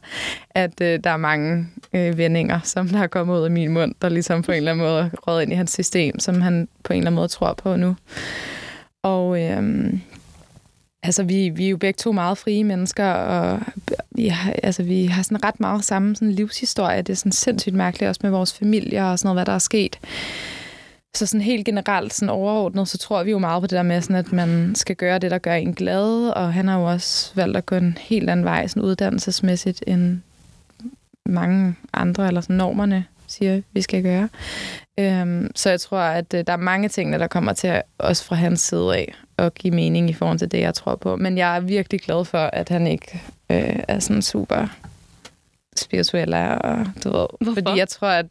at 0.50 0.82
øh, 0.82 1.00
der 1.04 1.10
er 1.10 1.18
mange 1.18 1.68
øh, 1.94 2.18
vendinger, 2.18 2.60
som 2.64 2.90
der 2.90 3.00
er 3.00 3.08
kommet 3.08 3.40
ud 3.40 3.44
af 3.44 3.52
min 3.52 3.74
mund, 3.74 3.96
der 4.02 4.10
ligesom 4.10 4.42
på 4.42 4.52
en 4.52 4.58
eller 4.58 4.72
anden 4.72 4.86
måde 4.86 5.12
røget 5.28 5.42
ind 5.42 5.52
i 5.52 5.56
hans 5.56 5.72
system, 5.72 6.20
som 6.20 6.42
han 6.42 6.68
på 6.84 6.94
en 6.94 6.98
eller 6.98 7.08
anden 7.08 7.16
måde 7.16 7.28
tror 7.28 7.54
på 7.54 7.76
nu. 7.76 7.96
Og 9.04 9.42
øh, 9.42 9.94
altså, 11.06 11.24
vi, 11.24 11.50
vi 11.50 11.66
er 11.66 11.70
jo 11.70 11.78
begge 11.78 11.98
to 11.98 12.12
meget 12.12 12.38
frie 12.38 12.64
mennesker, 12.64 13.12
og 13.12 13.60
vi 14.12 14.28
har, 14.28 14.54
altså, 14.64 14.84
vi 14.84 15.06
har 15.06 15.24
sådan 15.24 15.44
ret 15.44 15.60
meget 15.60 15.84
samme 15.84 16.16
sådan 16.16 16.32
livshistorie. 16.32 17.02
Det 17.02 17.14
er 17.14 17.18
sådan 17.18 17.32
sindssygt 17.32 17.76
mærkeligt, 17.76 18.10
også 18.10 18.22
med 18.24 18.32
vores 18.32 18.54
familier 18.54 19.04
og 19.04 19.20
sådan 19.20 19.28
noget, 19.28 19.38
hvad 19.38 19.46
der 19.46 19.52
er 19.52 19.60
sket. 19.60 20.00
Så 21.16 21.26
sådan 21.26 21.42
helt 21.42 21.66
generelt, 21.66 22.14
sådan 22.14 22.30
overordnet, 22.30 22.88
så 22.88 22.98
tror 22.98 23.24
vi 23.24 23.32
jo 23.32 23.40
meget 23.40 23.62
på 23.62 23.68
det 23.68 23.76
der 23.76 23.84
med, 23.84 24.02
sådan, 24.02 24.16
at 24.16 24.32
man 24.32 24.76
skal 24.76 24.96
gøre 24.96 25.20
det, 25.20 25.32
der 25.32 25.38
gør 25.38 25.54
en 25.54 25.74
glad, 25.74 26.30
og 26.30 26.54
han 26.54 26.68
har 26.68 26.80
jo 26.80 26.86
også 26.86 27.32
valgt 27.36 27.58
at 27.58 27.66
gå 27.66 27.76
en 27.76 27.98
helt 28.02 28.30
anden 28.30 28.46
vej, 28.46 28.68
sådan 28.68 28.84
uddannelsesmæssigt, 28.84 29.84
end 29.88 30.20
mange 31.26 31.76
andre, 31.94 32.28
eller 32.28 32.42
sådan 32.42 32.56
normerne 32.56 33.06
siger, 33.28 33.62
vi 33.74 33.82
skal 33.82 34.04
gøre. 34.04 34.30
Øhm, 35.00 35.52
så 35.56 35.70
jeg 35.70 35.82
tror, 35.82 36.00
at 36.00 36.34
øh, 36.34 36.44
der 36.48 36.54
er 36.54 36.58
mange 36.58 36.90
ting, 36.90 37.14
der 37.14 37.28
kommer 37.28 37.54
til, 37.54 37.82
os 38.00 38.24
fra 38.24 38.36
hans 38.36 38.62
side 38.62 38.96
af, 38.96 39.14
at 39.38 39.54
give 39.54 39.76
mening 39.76 40.10
i 40.10 40.14
forhold 40.14 40.40
til 40.40 40.52
det, 40.52 40.60
jeg 40.60 40.74
tror 40.74 40.96
på. 40.96 41.16
Men 41.16 41.38
jeg 41.38 41.56
er 41.56 41.60
virkelig 41.60 42.02
glad 42.02 42.26
for, 42.26 42.50
at 42.54 42.70
han 42.70 42.88
ikke 42.88 43.22
øh, 43.50 43.80
er 43.88 44.00
sådan 44.00 44.22
super 44.22 44.68
spirituel, 45.78 46.34
og 46.34 46.86
du 47.04 47.10
ved. 47.10 47.28
Hvorfor? 47.42 47.54
Fordi 47.54 47.80
jeg 47.80 47.90
tror, 47.90 48.08
at 48.08 48.26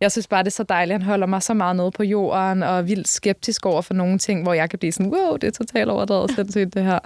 jeg 0.00 0.12
synes 0.12 0.26
bare, 0.26 0.42
det 0.42 0.46
er 0.46 0.50
så 0.50 0.62
dejligt. 0.62 0.92
Han 0.92 1.02
holder 1.02 1.26
mig 1.26 1.42
så 1.42 1.54
meget 1.54 1.76
nede 1.76 1.90
på 1.90 2.02
jorden, 2.02 2.62
og 2.62 2.78
er 2.78 2.82
vildt 2.82 3.08
skeptisk 3.08 3.66
over 3.66 3.82
for 3.82 3.94
nogle 3.94 4.18
ting, 4.18 4.42
hvor 4.42 4.52
jeg 4.52 4.70
kan 4.70 4.78
blive 4.78 4.92
sådan, 4.92 5.12
wow, 5.12 5.36
det 5.36 5.46
er 5.46 5.50
totalt 5.50 5.90
overdrevet 5.90 6.30
sindssygt 6.34 6.74
det 6.74 6.84
her. 6.84 6.98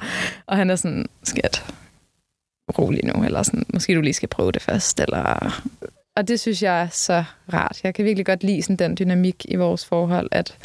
Og 0.46 0.56
han 0.56 0.70
er 0.70 0.76
sådan, 0.76 1.06
skat, 1.22 1.64
rolig 2.78 3.04
nu, 3.04 3.24
eller 3.24 3.42
sådan, 3.42 3.66
måske 3.74 3.94
du 3.94 4.00
lige 4.00 4.14
skal 4.14 4.28
prøve 4.28 4.52
det 4.52 4.62
først, 4.62 5.00
eller... 5.00 5.62
Og 6.16 6.28
det 6.28 6.40
synes 6.40 6.62
jeg 6.62 6.82
er 6.82 6.88
så 6.88 7.24
rart. 7.52 7.80
Jeg 7.84 7.94
kan 7.94 8.04
virkelig 8.04 8.26
godt 8.26 8.44
lide 8.44 8.62
sådan 8.62 8.76
den 8.76 8.96
dynamik 8.98 9.44
i 9.48 9.56
vores 9.56 9.84
forhold, 9.84 10.28
at 10.32 10.56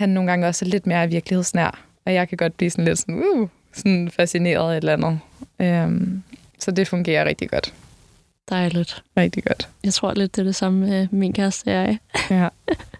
han 0.00 0.08
nogle 0.08 0.30
gange 0.30 0.46
også 0.46 0.64
er 0.64 0.68
lidt 0.68 0.86
mere 0.86 1.08
virkelighedsnær, 1.08 1.84
og 2.06 2.14
jeg 2.14 2.28
kan 2.28 2.38
godt 2.38 2.56
blive 2.56 2.70
sådan 2.70 2.84
lidt 2.84 2.98
sådan, 2.98 3.22
uh, 3.34 3.48
sådan 3.72 4.10
fascineret 4.10 4.72
af 4.72 4.76
et 4.76 4.76
eller 4.76 4.92
andet. 4.92 5.20
Øhm, 5.60 6.22
så 6.58 6.70
det 6.70 6.88
fungerer 6.88 7.24
rigtig 7.24 7.50
godt. 7.50 7.74
Dejligt. 8.50 9.02
Rigtig 9.16 9.44
godt. 9.44 9.68
Jeg 9.84 9.94
tror 9.94 10.14
lidt, 10.14 10.36
det 10.36 10.42
er 10.42 10.46
det 10.46 10.54
samme 10.54 10.86
med 10.86 11.08
min 11.10 11.32
kæreste 11.32 11.68
og 11.68 11.72
jeg. 11.72 11.98
Ja. 12.30 12.48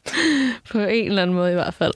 På 0.72 0.78
en 0.78 1.06
eller 1.06 1.22
anden 1.22 1.36
måde 1.36 1.50
i 1.50 1.54
hvert 1.54 1.74
fald. 1.74 1.92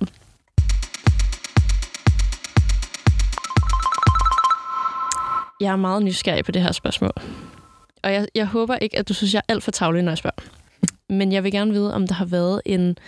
Jeg 5.60 5.72
er 5.72 5.76
meget 5.76 6.02
nysgerrig 6.02 6.44
på 6.44 6.52
det 6.52 6.62
her 6.62 6.72
spørgsmål. 6.72 7.12
Og 8.02 8.12
jeg, 8.12 8.26
jeg 8.34 8.46
håber 8.46 8.76
ikke, 8.76 8.98
at 8.98 9.08
du 9.08 9.14
synes, 9.14 9.34
jeg 9.34 9.42
er 9.48 9.52
alt 9.52 9.64
for 9.64 9.70
tavlig, 9.70 10.02
når 10.02 10.10
jeg 10.10 10.18
spørger. 10.18 10.63
Men 11.10 11.32
jeg 11.32 11.44
vil 11.44 11.52
gerne 11.52 11.72
vide, 11.72 11.94
om 11.94 12.06
der 12.06 12.14
har 12.14 12.24
været 12.24 12.62
en 12.64 12.98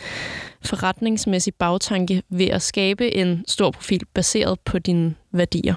forretningsmæssig 0.62 1.54
bagtanke 1.54 2.22
ved 2.28 2.46
at 2.46 2.62
skabe 2.62 3.14
en 3.14 3.44
stor 3.48 3.70
profil 3.70 4.02
baseret 4.14 4.60
på 4.60 4.78
dine 4.78 5.14
værdier. 5.32 5.74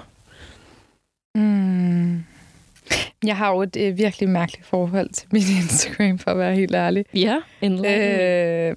Mm. 1.34 2.24
Jeg 3.24 3.36
har 3.36 3.50
jo 3.50 3.62
et 3.62 3.76
øh, 3.76 3.98
virkelig 3.98 4.28
mærkeligt 4.28 4.66
forhold 4.66 5.08
til 5.08 5.28
min 5.32 5.42
Instagram, 5.62 6.18
for 6.18 6.30
at 6.30 6.38
være 6.38 6.54
helt 6.54 6.74
ærlig. 6.74 7.04
Ja, 7.14 7.36
en 7.60 7.84
øh, 7.86 8.74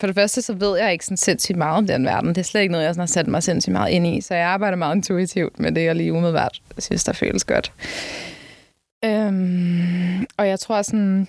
For 0.00 0.06
det 0.06 0.14
første, 0.14 0.42
så 0.42 0.52
ved 0.52 0.78
jeg 0.78 0.92
ikke 0.92 1.04
sådan 1.04 1.16
sindssygt 1.16 1.58
meget 1.58 1.76
om 1.76 1.86
den 1.86 2.04
verden. 2.04 2.28
Det 2.28 2.38
er 2.38 2.42
slet 2.42 2.60
ikke 2.60 2.72
noget, 2.72 2.84
jeg 2.84 2.94
sådan 2.94 3.00
har 3.00 3.06
sat 3.06 3.26
mig 3.26 3.42
sindssygt 3.42 3.72
meget 3.72 3.90
ind 3.90 4.06
i. 4.06 4.20
Så 4.20 4.34
jeg 4.34 4.46
arbejder 4.46 4.76
meget 4.76 4.94
intuitivt 4.94 5.58
med 5.58 5.72
det, 5.72 5.84
jeg 5.84 5.96
lige 5.96 6.12
umiddelbart 6.12 6.60
synes, 6.78 7.04
der 7.04 7.12
føles 7.12 7.44
godt. 7.44 7.72
Øhm, 9.04 10.26
og 10.36 10.48
jeg 10.48 10.60
tror 10.60 10.82
sådan, 10.82 11.28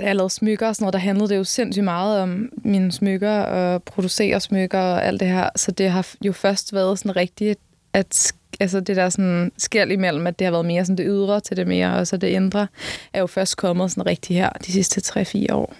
da 0.00 0.06
jeg 0.06 0.16
lavede 0.16 0.30
smykker 0.30 0.68
og 0.68 0.76
sådan 0.76 0.84
noget, 0.84 0.92
der 0.92 0.98
handlede 0.98 1.28
det 1.28 1.36
jo 1.36 1.44
sindssygt 1.44 1.84
meget 1.84 2.20
om 2.20 2.48
mine 2.56 2.92
smykker 2.92 3.38
og 3.38 3.82
producere 3.82 4.40
smykker 4.40 4.78
og 4.78 5.04
alt 5.04 5.20
det 5.20 5.28
her. 5.28 5.48
Så 5.56 5.70
det 5.70 5.90
har 5.90 6.08
jo 6.24 6.32
først 6.32 6.72
været 6.72 6.98
sådan 6.98 7.16
rigtigt, 7.16 7.58
at 7.92 8.32
altså 8.60 8.80
det 8.80 8.96
der 8.96 9.08
sådan 9.08 9.52
skæld 9.58 9.92
imellem, 9.92 10.26
at 10.26 10.38
det 10.38 10.44
har 10.44 10.52
været 10.52 10.66
mere 10.66 10.84
sådan 10.84 10.98
det 10.98 11.06
ydre 11.06 11.40
til 11.40 11.56
det 11.56 11.66
mere, 11.66 11.94
og 11.94 12.06
så 12.06 12.16
det 12.16 12.28
indre, 12.28 12.66
er 13.12 13.20
jo 13.20 13.26
først 13.26 13.56
kommet 13.56 13.90
sådan 13.90 14.06
rigtigt 14.06 14.38
her 14.38 14.50
de 14.50 14.72
sidste 14.72 15.20
3-4 15.50 15.54
år. 15.54 15.74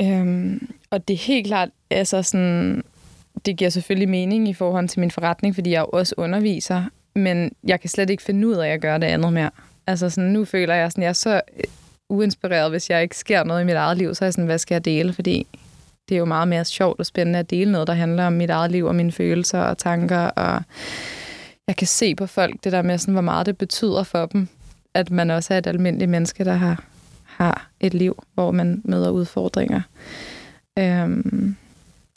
Øhm, 0.00 0.68
og 0.90 1.08
det 1.08 1.14
er 1.14 1.18
helt 1.18 1.46
klart, 1.46 1.68
altså 1.90 2.22
sådan, 2.22 2.82
det 3.46 3.56
giver 3.56 3.70
selvfølgelig 3.70 4.08
mening 4.08 4.48
i 4.48 4.54
forhold 4.54 4.88
til 4.88 5.00
min 5.00 5.10
forretning, 5.10 5.54
fordi 5.54 5.70
jeg 5.70 5.80
jo 5.80 5.86
også 5.92 6.14
underviser, 6.16 6.84
men 7.14 7.52
jeg 7.64 7.80
kan 7.80 7.90
slet 7.90 8.10
ikke 8.10 8.22
finde 8.22 8.48
ud 8.48 8.54
af 8.54 8.68
at 8.68 8.80
gøre 8.80 8.98
det 8.98 9.06
andet 9.06 9.32
mere. 9.32 9.50
Altså 9.86 10.10
sådan, 10.10 10.30
nu 10.30 10.44
føler 10.44 10.74
jeg 10.74 10.90
sådan, 10.90 11.02
jeg 11.02 11.08
er 11.08 11.12
så 11.12 11.40
uinspireret, 12.10 12.70
hvis 12.70 12.90
jeg 12.90 13.02
ikke 13.02 13.16
sker 13.16 13.44
noget 13.44 13.62
i 13.62 13.64
mit 13.64 13.74
eget 13.74 13.96
liv, 13.96 14.14
så 14.14 14.24
er 14.24 14.26
jeg 14.26 14.34
sådan, 14.34 14.46
hvad 14.46 14.58
skal 14.58 14.74
jeg 14.74 14.84
dele? 14.84 15.12
Fordi 15.12 15.46
det 16.08 16.14
er 16.14 16.18
jo 16.18 16.24
meget 16.24 16.48
mere 16.48 16.64
sjovt 16.64 16.98
og 16.98 17.06
spændende 17.06 17.38
at 17.38 17.50
dele 17.50 17.72
noget, 17.72 17.86
der 17.86 17.94
handler 17.94 18.26
om 18.26 18.32
mit 18.32 18.50
eget 18.50 18.70
liv 18.70 18.86
og 18.86 18.94
mine 18.94 19.12
følelser 19.12 19.60
og 19.60 19.78
tanker, 19.78 20.18
og 20.20 20.62
jeg 21.66 21.76
kan 21.76 21.86
se 21.86 22.14
på 22.14 22.26
folk 22.26 22.64
det 22.64 22.72
der 22.72 22.82
med, 22.82 22.98
sådan, 22.98 23.14
hvor 23.14 23.22
meget 23.22 23.46
det 23.46 23.58
betyder 23.58 24.02
for 24.02 24.26
dem, 24.26 24.48
at 24.94 25.10
man 25.10 25.30
også 25.30 25.54
er 25.54 25.58
et 25.58 25.66
almindeligt 25.66 26.10
menneske, 26.10 26.44
der 26.44 26.52
har, 26.52 26.84
har 27.24 27.68
et 27.80 27.94
liv, 27.94 28.22
hvor 28.34 28.50
man 28.50 28.82
møder 28.84 29.10
udfordringer. 29.10 29.80
Øhm, 30.78 31.56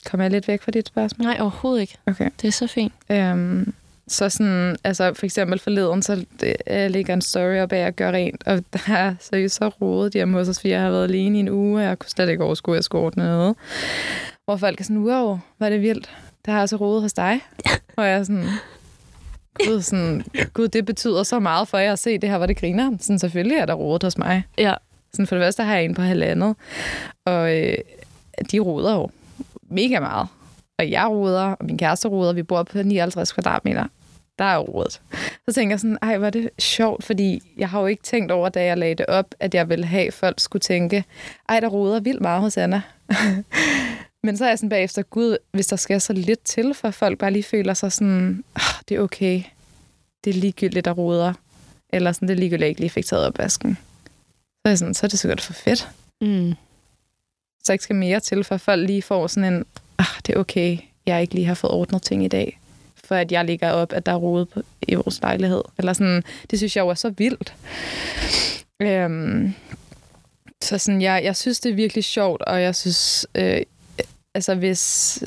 kommer 0.06 0.24
jeg 0.24 0.30
lidt 0.30 0.48
væk 0.48 0.62
fra 0.62 0.70
dit 0.70 0.88
spørgsmål? 0.88 1.26
Nej, 1.26 1.36
overhovedet 1.40 1.80
ikke. 1.80 1.96
Okay. 2.06 2.30
Det 2.42 2.48
er 2.48 2.52
så 2.52 2.66
fint. 2.66 2.92
Øhm, 3.10 3.74
så 4.08 4.28
sådan, 4.28 4.76
altså 4.84 5.14
for 5.14 5.26
eksempel 5.26 5.58
forleden, 5.58 6.02
så 6.02 6.24
det, 6.40 6.56
jeg 6.66 6.90
ligger 6.90 7.14
en 7.14 7.20
story 7.20 7.58
op 7.58 7.72
af 7.72 7.86
at 7.86 7.96
gøre 7.96 8.12
rent, 8.12 8.42
og 8.46 8.64
der 8.72 8.94
er 8.94 9.14
seriøst 9.20 9.54
så 9.54 9.68
rodet 9.68 10.12
hjemme 10.12 10.38
hos 10.38 10.48
os, 10.48 10.60
fordi 10.60 10.70
jeg 10.70 10.80
har 10.80 10.90
været 10.90 11.04
alene 11.04 11.36
i 11.36 11.40
en 11.40 11.48
uge, 11.48 11.78
og 11.80 11.84
jeg 11.84 11.98
kunne 11.98 12.10
slet 12.10 12.28
ikke 12.28 12.44
overskue, 12.44 12.74
at 12.74 12.76
jeg 12.76 12.84
skulle 12.84 13.04
ordne 13.04 13.24
noget. 13.24 13.56
Hvor 14.44 14.56
folk 14.56 14.80
er 14.80 14.84
sådan, 14.84 15.02
wow, 15.02 15.38
var 15.58 15.68
det 15.68 15.82
vildt. 15.82 16.10
Der 16.46 16.52
har 16.52 16.60
altså 16.60 16.76
rodet 16.76 17.02
hos 17.02 17.12
dig. 17.12 17.40
og 17.96 18.04
jeg 18.04 18.14
er 18.14 18.22
sådan, 18.22 18.48
gud, 19.66 19.80
sådan, 19.80 20.24
gud, 20.54 20.68
det 20.68 20.86
betyder 20.86 21.22
så 21.22 21.38
meget 21.40 21.68
for 21.68 21.78
jer 21.78 21.92
at 21.92 21.98
se 21.98 22.18
det 22.18 22.30
her, 22.30 22.36
hvor 22.36 22.46
det 22.46 22.56
griner. 22.56 22.96
Sådan, 23.00 23.18
selvfølgelig 23.18 23.56
er 23.56 23.66
der 23.66 23.74
rodet 23.74 24.02
hos 24.02 24.18
mig. 24.18 24.42
Ja. 24.58 24.74
Sådan, 25.12 25.26
for 25.26 25.36
det 25.36 25.44
første 25.44 25.62
har 25.62 25.74
jeg 25.74 25.84
en 25.84 25.94
på 25.94 26.02
halvandet, 26.02 26.56
og 27.24 27.56
øh, 27.56 27.78
de 28.52 28.58
roder 28.58 28.94
jo 28.94 29.10
mega 29.70 30.00
meget. 30.00 30.28
Og 30.78 30.90
jeg 30.90 31.06
roder, 31.10 31.42
og 31.42 31.64
min 31.64 31.78
kæreste 31.78 32.08
roder, 32.08 32.32
vi 32.32 32.42
bor 32.42 32.62
på 32.62 32.82
59 32.82 33.32
kvadratmeter. 33.32 33.86
Der 34.38 34.44
er 34.44 34.54
jo 34.54 34.62
rodet. 34.62 35.00
Så 35.48 35.54
tænker 35.54 35.72
jeg 35.72 35.80
sådan, 35.80 35.98
ej, 36.02 36.18
var 36.18 36.30
det 36.30 36.50
sjovt, 36.58 37.04
fordi 37.04 37.42
jeg 37.56 37.68
har 37.68 37.80
jo 37.80 37.86
ikke 37.86 38.02
tænkt 38.02 38.32
over, 38.32 38.48
da 38.48 38.64
jeg 38.64 38.78
lagde 38.78 38.94
det 38.94 39.06
op, 39.06 39.34
at 39.40 39.54
jeg 39.54 39.68
ville 39.68 39.84
have, 39.84 40.06
at 40.06 40.14
folk 40.14 40.40
skulle 40.40 40.60
tænke, 40.60 41.04
ej, 41.48 41.60
der 41.60 41.68
roder 41.68 42.00
vildt 42.00 42.20
meget 42.20 42.40
hos 42.40 42.56
Anna. 42.56 42.82
Men 44.24 44.36
så 44.36 44.44
er 44.44 44.48
jeg 44.48 44.58
sådan 44.58 44.68
bagefter, 44.68 45.02
gud, 45.02 45.36
hvis 45.52 45.66
der 45.66 45.76
skal 45.76 46.00
så 46.00 46.12
lidt 46.12 46.40
til, 46.44 46.74
for 46.74 46.90
folk 46.90 47.18
bare 47.18 47.30
lige 47.30 47.42
føler 47.42 47.74
sig 47.74 47.92
sådan, 47.92 48.44
oh, 48.54 48.82
det 48.88 48.96
er 48.96 49.00
okay. 49.00 49.42
Det 50.24 50.30
er 50.30 50.40
ligegyldigt, 50.40 50.84
der 50.84 50.92
roder. 50.92 51.32
Eller 51.92 52.12
sådan, 52.12 52.28
det 52.28 52.34
er 52.34 52.38
ligegyldigt, 52.38 52.62
at 52.62 52.64
jeg 52.64 52.68
ikke 52.68 52.80
lige 52.80 52.90
fik 52.90 53.06
taget 53.06 53.26
opvasken. 53.26 53.78
Så 54.34 54.60
er, 54.64 54.68
jeg 54.68 54.78
sådan, 54.78 54.94
så 54.94 55.06
er 55.06 55.08
det 55.08 55.18
sikkert 55.18 55.40
for 55.40 55.52
fedt. 55.52 55.88
Mm. 56.20 56.54
Så 57.64 57.72
ikke 57.72 57.84
skal 57.84 57.96
mere 57.96 58.20
til, 58.20 58.44
for 58.44 58.56
folk 58.56 58.86
lige 58.86 59.02
får 59.02 59.26
sådan 59.26 59.54
en, 59.54 59.64
ah, 59.98 60.06
det 60.26 60.34
er 60.34 60.40
okay, 60.40 60.78
jeg 61.06 61.20
ikke 61.22 61.34
lige 61.34 61.46
har 61.46 61.54
fået 61.54 61.72
ordnet 61.72 62.02
ting 62.02 62.24
i 62.24 62.28
dag, 62.28 62.60
for 63.04 63.14
at 63.14 63.32
jeg 63.32 63.44
ligger 63.44 63.70
op, 63.70 63.92
at 63.92 64.06
der 64.06 64.12
er 64.12 64.16
rodet 64.16 64.48
på, 64.48 64.62
i 64.88 64.94
vores 64.94 65.20
lejlighed. 65.22 65.62
Eller 65.78 65.92
sådan, 65.92 66.22
det 66.50 66.58
synes 66.58 66.76
jeg 66.76 66.82
jo 66.82 66.88
er 66.88 66.94
så 66.94 67.10
vildt. 67.10 67.54
Øhm, 68.82 69.54
så 70.62 70.78
sådan, 70.78 71.02
jeg, 71.02 71.24
jeg 71.24 71.36
synes, 71.36 71.60
det 71.60 71.70
er 71.70 71.74
virkelig 71.74 72.04
sjovt, 72.04 72.42
og 72.42 72.62
jeg 72.62 72.74
synes, 72.74 73.26
øh, 73.34 73.60
altså 74.34 74.54
hvis... 74.54 75.22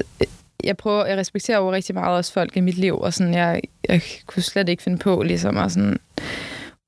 Jeg 0.63 0.77
prøver, 0.77 1.05
jeg 1.05 1.17
respekterer 1.17 1.57
jo 1.57 1.71
rigtig 1.71 1.95
meget 1.95 2.17
også 2.17 2.33
folk 2.33 2.57
i 2.57 2.59
mit 2.59 2.77
liv, 2.77 2.99
og 2.99 3.13
sådan, 3.13 3.33
jeg, 3.33 3.61
jeg 3.89 4.01
kunne 4.25 4.43
slet 4.43 4.69
ikke 4.69 4.83
finde 4.83 4.97
på 4.97 5.23
ligesom 5.23 5.57
at 5.57 5.71
sådan 5.71 5.97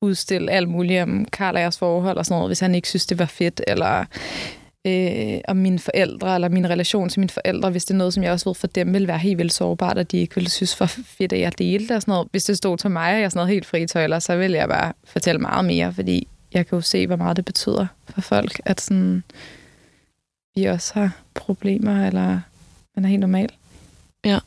udstille 0.02 0.52
alt 0.52 0.70
muligt 0.70 1.02
om 1.02 1.26
Karl 1.26 1.56
og 1.56 1.62
jeres 1.62 1.78
forhold 1.78 2.18
og 2.18 2.26
sådan 2.26 2.36
noget, 2.36 2.50
hvis 2.50 2.60
han 2.60 2.76
ikke 2.76 2.88
synes, 2.88 3.06
det 3.06 3.20
var 3.20 3.26
fedt, 3.26 3.62
eller 3.68 4.06
øh, 4.88 5.40
om 5.48 5.58
mine 5.58 5.80
forældre, 5.80 6.36
eller 6.36 6.50
min 6.50 6.70
relation 6.70 7.10
til 7.10 7.20
mine 7.20 7.30
forældre, 7.30 7.70
hvis 7.70 7.86
det 7.86 7.94
er 7.94 7.98
noget, 7.98 8.14
som 8.14 8.24
jeg 8.24 8.32
også 8.32 8.50
ved 8.50 8.56
for 8.56 8.68
dem 8.68 8.94
vil 8.94 9.08
være 9.08 9.18
helt 9.18 9.38
vildt 9.38 9.54
sårbart, 9.54 9.98
og 9.98 10.12
de 10.12 10.18
ikke 10.18 10.36
ville 10.36 10.50
synes 10.50 10.80
var 10.80 10.86
fedt, 11.18 11.34
at 11.34 11.40
jeg 11.40 11.58
delte 11.58 11.96
og 11.96 12.02
sådan 12.02 12.12
noget. 12.12 12.28
Hvis 12.32 12.44
det 12.44 12.58
stod 12.58 12.78
til 12.78 12.92
mig, 12.92 13.14
og 13.14 13.22
jeg 13.22 13.32
sådan 13.32 13.40
noget 13.40 13.54
helt 13.54 13.66
fri 13.66 13.88
tøjler, 13.88 14.20
så 14.20 14.36
vil 14.36 14.52
jeg 14.52 14.68
bare 14.68 14.94
fortælle 15.04 15.42
meget 15.42 15.66
mere, 15.66 15.94
fordi 15.94 16.28
jeg 16.54 16.68
kan 16.68 16.76
jo 16.76 16.82
se, 16.82 17.08
hvor 17.08 17.16
meget 17.16 17.38
det 17.38 17.46
betyder 17.46 17.88
for 18.10 18.22
folk, 18.22 18.62
at 18.66 18.82
sådan, 18.82 19.24
vi 20.56 20.66
også 20.66 20.94
har 20.94 21.18
problemer, 21.34 22.08
eller 22.08 22.40
man 22.96 23.06
er 23.06 23.10
helt 23.10 23.20
normal. 23.20 23.50
Ja. 24.26 24.40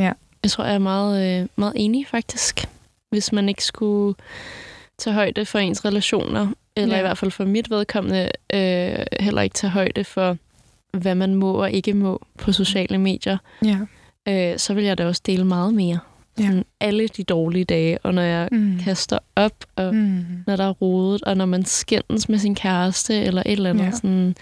Ja. 0.00 0.12
Jeg 0.42 0.50
tror, 0.50 0.64
jeg 0.64 0.74
er 0.74 0.78
meget, 0.78 1.40
øh, 1.42 1.48
meget 1.56 1.72
enig, 1.76 2.06
faktisk. 2.06 2.68
Hvis 3.10 3.32
man 3.32 3.48
ikke 3.48 3.64
skulle 3.64 4.14
tage 4.98 5.14
højde 5.14 5.46
for 5.46 5.58
ens 5.58 5.84
relationer, 5.84 6.48
eller 6.82 6.94
ja. 6.94 7.00
i 7.00 7.02
hvert 7.02 7.18
fald 7.18 7.30
for 7.30 7.44
mit 7.44 7.70
vedkommende, 7.70 8.30
øh, 8.54 9.06
heller 9.20 9.42
ikke 9.42 9.54
tage 9.54 9.70
højde 9.70 10.04
for, 10.04 10.36
hvad 10.92 11.14
man 11.14 11.34
må 11.34 11.52
og 11.52 11.70
ikke 11.70 11.94
må 11.94 12.26
på 12.38 12.52
sociale 12.52 12.98
medier, 12.98 13.38
ja. 13.64 13.78
øh, 14.28 14.58
så 14.58 14.74
vil 14.74 14.84
jeg 14.84 14.98
da 14.98 15.06
også 15.06 15.22
dele 15.26 15.44
meget 15.44 15.74
mere. 15.74 15.98
Ja. 16.38 16.44
Sådan 16.44 16.64
alle 16.80 17.08
de 17.08 17.24
dårlige 17.24 17.64
dage, 17.64 17.98
og 17.98 18.14
når 18.14 18.22
jeg 18.22 18.48
mm. 18.52 18.78
kaster 18.84 19.18
op, 19.36 19.64
og 19.76 19.94
mm. 19.94 20.24
når 20.46 20.56
der 20.56 20.64
er 20.64 20.72
rodet, 20.72 21.22
og 21.22 21.36
når 21.36 21.46
man 21.46 21.64
skændes 21.64 22.28
med 22.28 22.38
sin 22.38 22.54
kæreste, 22.54 23.22
eller 23.22 23.42
et 23.46 23.52
eller 23.52 23.70
andet. 23.70 23.84
Ja. 23.84 23.90
Sådan, 23.90 24.34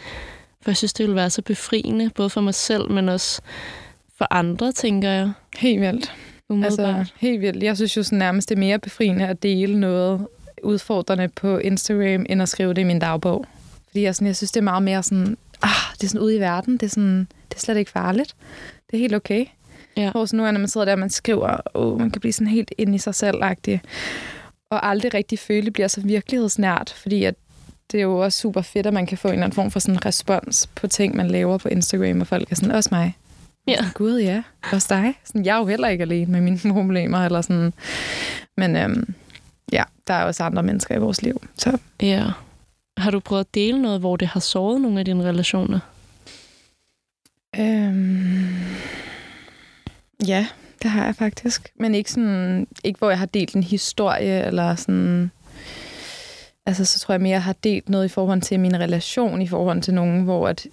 for 0.63 0.71
jeg 0.71 0.77
synes, 0.77 0.93
det 0.93 1.07
vil 1.07 1.15
være 1.15 1.31
så 1.31 1.43
befriende, 1.43 2.11
både 2.15 2.31
for 2.31 2.41
mig 2.41 2.55
selv, 2.55 2.91
men 2.91 3.09
også 3.09 3.41
for 4.19 4.27
andre, 4.31 4.73
tænker 4.73 5.11
jeg. 5.11 5.33
Helt 5.59 5.81
vildt. 5.81 6.13
Umiddelbart. 6.49 6.99
Altså, 6.99 7.15
helt 7.17 7.41
vildt. 7.41 7.63
Jeg 7.63 7.77
synes 7.77 7.97
jo 7.97 8.03
sådan 8.03 8.19
nærmest, 8.19 8.49
det 8.49 8.55
er 8.55 8.61
mere 8.61 8.79
befriende 8.79 9.27
at 9.27 9.43
dele 9.43 9.81
noget 9.81 10.27
udfordrende 10.63 11.29
på 11.29 11.59
Instagram, 11.59 12.27
end 12.29 12.43
at 12.43 12.49
skrive 12.49 12.75
det 12.75 12.81
i 12.81 12.85
min 12.85 12.99
dagbog. 12.99 13.47
Fordi 13.87 14.03
jeg, 14.03 14.15
sådan, 14.15 14.27
jeg 14.27 14.37
synes, 14.37 14.53
det 14.53 14.61
er 14.61 14.65
meget 14.65 14.83
mere 14.83 15.03
sådan, 15.03 15.37
ah, 15.63 15.71
det 15.95 16.05
er 16.05 16.09
sådan 16.09 16.21
ude 16.21 16.37
i 16.37 16.41
verden, 16.41 16.73
det 16.73 16.83
er, 16.83 16.91
sådan, 16.91 17.29
det 17.49 17.57
er 17.57 17.61
slet 17.61 17.77
ikke 17.77 17.91
farligt. 17.91 18.35
Det 18.91 18.97
er 18.97 18.99
helt 19.01 19.15
okay. 19.15 19.47
Ja. 19.97 20.11
Hvor 20.11 20.27
så 20.27 20.37
nu, 20.37 20.43
når 20.43 20.53
man 20.53 20.69
sidder 20.69 20.85
der, 20.85 20.93
og 20.93 20.99
man 20.99 21.11
skriver, 21.11 21.57
oh, 21.75 21.99
man 21.99 22.11
kan 22.11 22.21
blive 22.21 22.33
sådan 22.33 22.47
helt 22.47 22.73
ind 22.79 22.95
i 22.95 22.99
sig 22.99 23.15
selv 23.15 23.43
-agtig, 23.43 23.79
og 24.71 24.89
aldrig 24.89 25.15
rigtig 25.15 25.39
føle, 25.39 25.65
det 25.65 25.73
bliver 25.73 25.89
så 25.89 26.01
virkelighedsnært, 26.01 26.95
fordi 26.97 27.25
at 27.25 27.35
det 27.93 27.99
er 27.99 28.03
jo 28.03 28.19
også 28.19 28.39
super 28.39 28.63
fedt, 28.63 28.87
at 28.87 28.93
man 28.93 29.07
kan 29.07 29.19
få 29.19 29.29
en 29.29 29.35
eller 29.35 29.45
anden 29.45 29.55
form 29.55 29.71
for 29.71 29.81
sådan 29.81 30.07
respons 30.07 30.67
på 30.67 30.87
ting, 30.87 31.17
man 31.17 31.29
laver 31.29 31.59
på 31.59 31.69
Instagram, 31.69 32.21
og 32.21 32.27
folk 32.27 32.51
er 32.51 32.57
sådan, 32.57 32.71
også 32.71 32.89
mig. 32.93 33.17
Ja. 33.69 33.77
Sådan, 33.77 33.91
Gud, 33.95 34.21
ja. 34.21 34.43
Også 34.73 34.87
dig. 34.91 35.15
Sådan, 35.25 35.45
jeg 35.45 35.55
er 35.55 35.59
jo 35.59 35.67
heller 35.67 35.89
ikke 35.89 36.03
alene 36.03 36.33
med 36.33 36.41
mine 36.41 36.59
problemer. 36.73 37.19
Eller 37.19 37.41
sådan. 37.41 37.73
Men 38.57 38.77
øhm, 38.77 39.15
ja, 39.73 39.83
der 40.07 40.15
er 40.15 40.25
også 40.25 40.45
andre 40.45 40.63
mennesker 40.63 40.95
i 40.95 40.99
vores 40.99 41.23
liv. 41.23 41.43
Så. 41.59 41.79
Ja. 42.03 42.25
Har 42.97 43.11
du 43.11 43.21
prøvet 43.21 43.41
at 43.41 43.55
dele 43.55 43.83
noget, 43.83 44.01
hvor 44.01 44.17
det 44.17 44.29
har 44.29 44.41
såret 44.41 44.81
nogle 44.81 44.99
af 44.99 45.05
dine 45.05 45.25
relationer? 45.25 45.81
Øhm, 47.59 48.57
ja, 50.27 50.47
det 50.83 50.91
har 50.91 51.05
jeg 51.05 51.17
faktisk. 51.17 51.73
Men 51.75 51.95
ikke 51.95 52.11
sådan, 52.11 52.67
ikke 52.85 52.99
hvor 52.99 53.11
jeg 53.11 53.19
har 53.19 53.27
delt 53.27 53.55
en 53.55 53.63
historie, 53.63 54.45
eller 54.45 54.75
sådan... 54.75 55.31
Altså, 56.67 56.85
så 56.85 57.01
tror 57.01 57.13
jeg 57.13 57.21
mere, 57.21 57.33
jeg 57.33 57.43
har 57.43 57.57
delt 57.65 57.89
noget 57.89 58.05
i 58.05 58.09
forhold 58.09 58.41
til 58.41 58.61
min 58.61 58.81
relation, 58.81 59.43
i 59.43 59.49
forhold 59.49 59.83
til 59.83 59.95
nogen, 59.95 60.23
hvor 60.23 60.49
at 60.49 60.67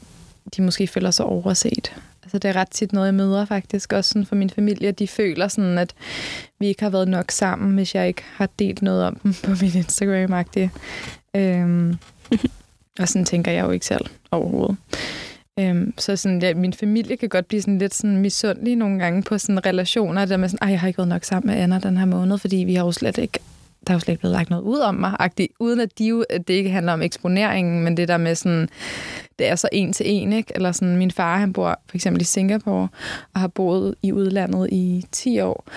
de 0.57 0.61
måske 0.61 0.87
føler 0.87 1.11
sig 1.11 1.25
overset. 1.25 1.95
Altså, 2.35 2.47
det 2.47 2.55
er 2.55 2.61
ret 2.61 2.69
tit 2.71 2.93
noget, 2.93 3.07
jeg 3.07 3.13
møder 3.13 3.45
faktisk, 3.45 3.93
også 3.93 4.09
sådan 4.09 4.25
for 4.25 4.35
min 4.35 4.49
familie. 4.49 4.91
De 4.91 5.07
føler 5.07 5.47
sådan, 5.47 5.77
at 5.77 5.93
vi 6.59 6.67
ikke 6.67 6.83
har 6.83 6.89
været 6.89 7.07
nok 7.07 7.31
sammen, 7.31 7.75
hvis 7.75 7.95
jeg 7.95 8.07
ikke 8.07 8.23
har 8.33 8.49
delt 8.59 8.81
noget 8.81 9.03
om 9.03 9.15
dem 9.15 9.33
på 9.43 9.51
min 9.61 9.71
Instagram-agtige. 9.71 10.69
Øhm, 11.35 11.95
Og 12.99 13.07
sådan 13.07 13.25
tænker 13.25 13.51
jeg 13.51 13.65
jo 13.65 13.71
ikke 13.71 13.85
selv 13.85 14.05
overhovedet. 14.31 14.77
Øhm, 15.59 15.93
så 15.97 16.15
sådan, 16.15 16.41
ja, 16.41 16.53
min 16.53 16.73
familie 16.73 17.17
kan 17.17 17.29
godt 17.29 17.47
blive 17.47 17.61
sådan 17.61 17.77
lidt 17.77 17.93
sådan 17.93 18.17
misundelig 18.17 18.75
nogle 18.75 18.99
gange 18.99 19.23
på 19.23 19.37
sådan 19.37 19.65
relationer, 19.65 20.25
der 20.25 20.37
med 20.37 20.49
sådan, 20.49 20.69
jeg 20.69 20.79
har 20.79 20.87
ikke 20.87 20.97
været 20.97 21.09
nok 21.09 21.23
sammen 21.23 21.53
med 21.53 21.63
Anna 21.63 21.79
den 21.79 21.97
her 21.97 22.05
måned, 22.05 22.37
fordi 22.37 22.55
vi 22.55 22.75
har 22.75 22.85
jo 22.85 22.91
slet 22.91 23.17
ikke 23.17 23.39
der 23.87 23.93
er 23.93 23.95
jo 23.95 23.99
slet 23.99 24.11
ikke 24.11 24.19
blevet 24.19 24.35
lagt 24.35 24.49
noget 24.49 24.63
ud 24.63 24.79
om 24.79 24.95
mig, 24.95 25.15
agtigt, 25.19 25.51
uden 25.59 25.79
at, 25.79 25.99
de 25.99 26.05
jo, 26.05 26.25
at 26.29 26.47
det 26.47 26.53
ikke 26.53 26.69
handler 26.69 26.93
om 26.93 27.01
eksponeringen, 27.01 27.83
men 27.83 27.97
det 27.97 28.07
der 28.07 28.17
med 28.17 28.35
sådan, 28.35 28.69
det 29.39 29.47
er 29.47 29.55
så 29.55 29.69
en 29.71 29.93
til 29.93 30.05
en, 30.09 30.33
ikke? 30.33 30.51
Eller 30.55 30.71
sådan, 30.71 30.97
min 30.97 31.11
far, 31.11 31.37
han 31.37 31.53
bor 31.53 31.79
for 31.89 31.97
eksempel 31.97 32.21
i 32.21 32.25
Singapore, 32.25 32.87
og 33.33 33.39
har 33.39 33.47
boet 33.47 33.95
i 34.03 34.11
udlandet 34.11 34.69
i 34.71 35.05
10 35.11 35.39
år. 35.39 35.67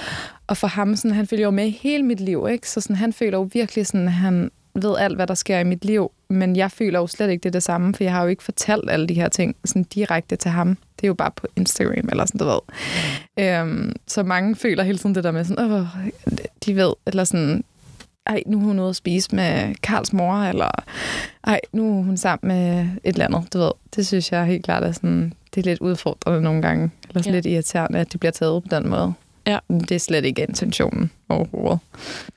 Og 0.47 0.57
for 0.57 0.67
ham, 0.67 0.97
sådan, 0.97 1.15
han 1.15 1.27
følger 1.27 1.45
jo 1.45 1.51
med 1.51 1.71
hele 1.71 2.03
mit 2.03 2.21
liv, 2.21 2.47
ikke? 2.51 2.71
Så 2.71 2.81
sådan, 2.81 2.97
han 2.97 3.13
føler 3.13 3.39
jo 3.39 3.49
virkelig 3.53 3.87
sådan, 3.87 4.09
han 4.09 4.51
ved 4.83 4.97
alt, 4.99 5.17
hvad 5.17 5.27
der 5.27 5.35
sker 5.35 5.59
i 5.59 5.65
mit 5.65 5.85
liv, 5.85 6.11
men 6.29 6.57
jeg 6.57 6.71
føler 6.71 6.99
jo 6.99 7.07
slet 7.07 7.31
ikke 7.31 7.43
det, 7.43 7.53
det 7.53 7.63
samme, 7.63 7.95
for 7.95 8.05
jeg 8.05 8.13
har 8.13 8.23
jo 8.23 8.29
ikke 8.29 8.43
fortalt 8.43 8.91
alle 8.91 9.07
de 9.07 9.15
her 9.15 9.29
ting 9.29 9.57
sådan 9.65 9.83
direkte 9.83 10.37
til 10.37 10.51
ham. 10.51 10.69
Det 10.69 11.05
er 11.05 11.09
jo 11.09 11.15
bare 11.15 11.31
på 11.31 11.47
Instagram, 11.57 12.09
eller 12.11 12.27
sådan, 12.27 12.39
du 12.39 12.45
ved. 12.45 12.61
Øhm, 13.39 13.97
så 14.07 14.23
mange 14.23 14.57
føler 14.57 14.83
hele 14.83 14.99
tiden 14.99 15.15
det 15.15 15.25
der 15.25 15.31
med 15.31 15.45
sådan, 15.45 15.73
Åh, 15.73 15.87
de 16.67 16.77
ved, 16.77 16.93
eller 17.07 17.25
sådan, 17.25 17.65
ej, 18.29 18.43
nu 18.47 18.59
er 18.59 18.63
hun 18.63 18.79
ude 18.79 18.89
at 18.89 18.97
spise 18.97 19.37
med 19.37 19.75
Karls 19.83 20.13
mor, 20.13 20.35
eller 20.35 20.71
ej, 21.45 21.61
nu 21.73 21.99
er 21.99 22.03
hun 22.03 22.17
sammen 22.17 22.49
med 22.49 22.81
et 22.81 23.13
eller 23.13 23.25
andet, 23.25 23.53
du 23.53 23.59
ved. 23.59 23.71
Det 23.97 24.07
synes 24.07 24.33
jeg 24.33 24.47
helt 24.47 24.65
klart 24.65 24.83
er 24.83 24.93
sådan, 24.93 25.33
det 25.55 25.61
er 25.61 25.65
lidt 25.65 25.81
udfordrende 25.81 26.43
nogle 26.43 26.63
gange, 26.63 26.91
eller 27.09 27.23
ja. 27.27 27.31
lidt 27.31 27.47
irriterende, 27.47 27.99
at 27.99 28.13
det 28.13 28.21
bliver 28.21 28.33
taget 28.33 28.63
på 28.63 28.69
den 28.77 28.89
måde. 28.89 29.13
Ja. 29.47 29.59
Det 29.69 29.93
er 29.93 29.99
slet 29.99 30.25
ikke 30.25 30.43
intentionen 30.43 31.11
overhovedet. 31.29 31.79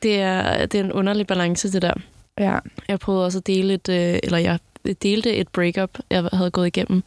Det 0.04 0.22
er, 0.22 0.66
det 0.66 0.80
er 0.80 0.84
en 0.84 0.92
underlig 0.92 1.28
balance, 1.28 1.72
det 1.72 1.82
der. 1.82 1.94
Ja. 2.40 2.60
Jeg 2.88 3.00
prøvede 3.00 3.26
også 3.26 3.38
at 3.38 3.48
dele 3.48 3.74
et, 3.74 3.90
øh, 3.90 4.20
eller 4.24 4.38
jeg 4.38 4.60
delte 5.04 5.36
et 5.36 5.48
breakup, 5.48 5.90
jeg 6.10 6.30
havde 6.34 6.52
gået 6.52 6.68
igennem. 6.68 7.04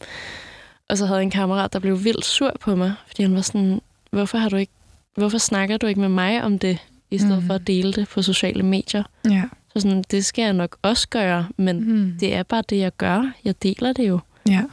Og 0.89 0.97
så 0.97 1.05
havde 1.05 1.17
jeg 1.17 1.23
en 1.23 1.31
kammerat, 1.31 1.73
der 1.73 1.79
blev 1.79 2.03
vildt 2.03 2.25
sur 2.25 2.51
på 2.59 2.75
mig, 2.75 2.93
fordi 3.07 3.23
han 3.23 3.35
var 3.35 3.41
sådan, 3.41 3.81
hvorfor 4.11 4.37
har 4.37 4.49
du 4.49 4.55
ikke, 4.55 4.71
hvorfor 5.15 5.37
snakker 5.37 5.77
du 5.77 5.87
ikke 5.87 5.99
med 5.99 6.09
mig 6.09 6.43
om 6.43 6.59
det, 6.59 6.79
i 7.15 7.17
stedet 7.17 7.41
mm. 7.41 7.47
for 7.47 7.53
at 7.53 7.67
dele 7.67 7.93
det 7.93 8.07
på 8.07 8.21
sociale 8.21 8.63
medier? 8.63 9.03
Ja. 9.29 9.43
Så 9.73 9.79
sådan, 9.79 10.03
det 10.11 10.25
skal 10.25 10.43
jeg 10.43 10.53
nok 10.53 10.77
også 10.81 11.09
gøre, 11.09 11.47
men 11.57 11.79
mm. 11.79 12.13
det 12.19 12.35
er 12.35 12.43
bare 12.43 12.63
det, 12.69 12.77
jeg 12.77 12.91
gør. 12.97 13.31
Jeg 13.45 13.63
deler 13.63 13.93
det 13.93 14.07
jo. 14.07 14.19
Ja. 14.49 14.63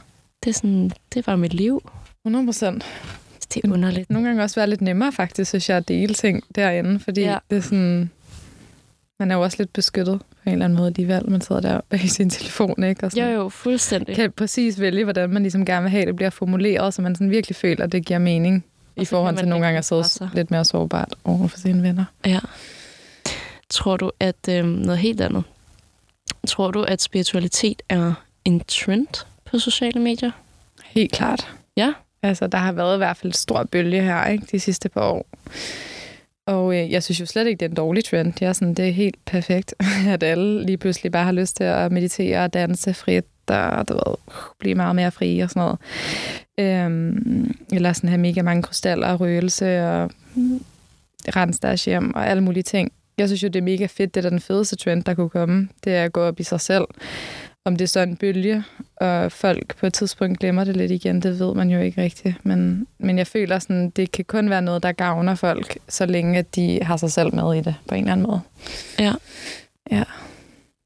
Det 0.43 0.49
er 0.49 0.53
sådan, 0.53 0.91
det 1.13 1.27
var 1.27 1.35
mit 1.35 1.53
liv. 1.53 1.89
100 2.25 2.45
procent. 2.45 2.85
Det 3.53 3.65
er 3.65 3.73
underligt. 3.73 4.09
Nogle 4.09 4.27
gange 4.27 4.43
også 4.43 4.55
være 4.55 4.69
lidt 4.69 4.81
nemmere 4.81 5.11
faktisk, 5.11 5.49
synes 5.49 5.69
jeg, 5.69 5.77
at 5.77 5.87
dele 5.87 6.13
ting 6.13 6.43
derinde, 6.55 6.99
fordi 6.99 7.21
ja. 7.21 7.37
det 7.49 7.57
er 7.57 7.61
sådan, 7.61 8.09
man 9.19 9.31
er 9.31 9.35
jo 9.35 9.41
også 9.41 9.57
lidt 9.59 9.73
beskyttet 9.73 10.19
på 10.19 10.49
en 10.49 10.51
eller 10.51 10.65
anden 10.65 10.77
måde, 10.77 10.91
de 10.91 11.07
valg, 11.07 11.29
man 11.29 11.41
sidder 11.41 11.61
der 11.61 11.81
bag 11.89 11.99
sin 11.99 12.29
telefon, 12.29 12.83
ikke? 12.83 13.05
Og 13.05 13.11
sådan, 13.11 13.33
jo, 13.33 13.41
jo, 13.41 13.49
fuldstændig. 13.49 14.15
Kan 14.15 14.31
præcis 14.31 14.79
vælge, 14.79 15.03
hvordan 15.03 15.29
man 15.29 15.41
ligesom 15.41 15.65
gerne 15.65 15.83
vil 15.83 15.91
have, 15.91 16.05
det 16.05 16.15
bliver 16.15 16.29
formuleret, 16.29 16.93
så 16.93 17.01
man 17.01 17.15
sådan 17.15 17.29
virkelig 17.29 17.55
føler, 17.55 17.83
at 17.83 17.91
det 17.91 18.05
giver 18.05 18.19
mening, 18.19 18.65
i 18.95 19.05
forhold 19.05 19.37
til 19.37 19.47
nogle 19.47 19.65
gange 19.65 19.77
at 19.77 19.85
sidde 19.85 20.29
lidt 20.33 20.51
mere 20.51 20.65
sårbart 20.65 21.15
over 21.23 21.47
for 21.47 21.57
sine 21.57 21.83
venner. 21.83 22.05
Ja. 22.25 22.39
Tror 23.69 23.97
du, 23.97 24.11
at 24.19 24.49
øh, 24.49 24.65
noget 24.65 24.99
helt 24.99 25.21
andet, 25.21 25.43
tror 26.47 26.71
du, 26.71 26.83
at 26.83 27.01
spiritualitet 27.01 27.81
er 27.89 28.13
en 28.45 28.61
trend 28.67 29.25
på 29.45 29.59
sociale 29.59 30.01
medier? 30.01 30.31
Helt 30.85 31.11
klart. 31.11 31.51
Ja? 31.77 31.93
Altså, 32.23 32.47
der 32.47 32.57
har 32.57 32.71
været 32.71 32.95
i 32.95 32.97
hvert 32.97 33.17
fald 33.17 33.29
en 33.29 33.33
stor 33.33 33.63
bølge 33.63 34.01
her, 34.01 34.25
ikke, 34.25 34.45
de 34.51 34.59
sidste 34.59 34.89
par 34.89 35.01
år. 35.01 35.25
Og 36.45 36.75
øh, 36.75 36.91
jeg 36.91 37.03
synes 37.03 37.19
jo 37.19 37.25
slet 37.25 37.47
ikke, 37.47 37.59
det 37.59 37.65
er 37.65 37.69
en 37.69 37.75
dårlig 37.75 38.05
trend. 38.05 38.33
Det 38.33 38.41
er, 38.47 38.53
sådan, 38.53 38.73
det 38.73 38.87
er 38.87 38.91
helt 38.91 39.25
perfekt, 39.25 39.75
at 40.13 40.23
alle 40.23 40.65
lige 40.65 40.77
pludselig 40.77 41.11
bare 41.11 41.25
har 41.25 41.31
lyst 41.31 41.55
til 41.55 41.63
at 41.63 41.91
meditere 41.91 42.43
og 42.43 42.53
danse 42.53 42.93
frit, 42.93 43.25
og 43.47 43.89
du 43.89 43.93
ved, 43.93 44.15
blive 44.59 44.75
meget 44.75 44.95
mere 44.95 45.11
fri 45.11 45.39
og 45.39 45.49
sådan 45.49 45.61
noget. 45.61 45.79
Øhm, 46.59 47.55
eller 47.71 47.93
sådan 47.93 48.09
have 48.09 48.21
mega 48.21 48.41
mange 48.41 48.63
krystaller 48.63 49.07
og 49.07 49.19
røgelse 49.19 49.87
og 49.87 50.11
rense 51.35 51.59
deres 51.61 51.85
hjem 51.85 52.15
og 52.15 52.27
alle 52.27 52.43
mulige 52.43 52.63
ting. 52.63 52.91
Jeg 53.17 53.27
synes 53.29 53.43
jo, 53.43 53.47
det 53.47 53.55
er 53.55 53.63
mega 53.63 53.85
fedt. 53.85 54.15
Det 54.15 54.25
er 54.25 54.29
den 54.29 54.39
fedeste 54.39 54.75
trend, 54.75 55.03
der 55.03 55.13
kunne 55.13 55.29
komme. 55.29 55.69
Det 55.83 55.95
er 55.95 56.03
at 56.03 56.13
gå 56.13 56.21
op 56.21 56.39
i 56.39 56.43
sig 56.43 56.61
selv. 56.61 56.85
Om 57.65 57.75
det 57.75 57.83
er 57.83 57.87
så 57.87 57.99
en 57.99 58.15
bølge, 58.15 58.63
og 58.95 59.31
folk 59.31 59.77
på 59.77 59.85
et 59.85 59.93
tidspunkt 59.93 60.39
glemmer 60.39 60.63
det 60.63 60.77
lidt 60.77 60.91
igen, 60.91 61.21
det 61.21 61.39
ved 61.39 61.55
man 61.55 61.69
jo 61.69 61.79
ikke 61.79 62.01
rigtigt. 62.01 62.45
Men, 62.45 62.87
men 62.99 63.17
jeg 63.17 63.27
føler 63.27 63.59
sådan, 63.59 63.89
det 63.89 64.11
kan 64.11 64.25
kun 64.25 64.49
være 64.49 64.61
noget, 64.61 64.83
der 64.83 64.91
gavner 64.91 65.35
folk, 65.35 65.77
så 65.89 66.05
længe 66.05 66.41
de 66.41 66.83
har 66.83 66.97
sig 66.97 67.11
selv 67.11 67.35
med 67.35 67.55
i 67.55 67.61
det 67.61 67.75
på 67.87 67.95
en 67.95 68.01
eller 68.01 68.11
anden 68.11 68.27
måde. 68.27 68.41
Ja. 68.99 69.13
Ja. 69.91 70.03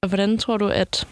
Og 0.02 0.08
hvordan 0.08 0.38
tror 0.38 0.58
du, 0.58 0.68
at... 0.68 1.08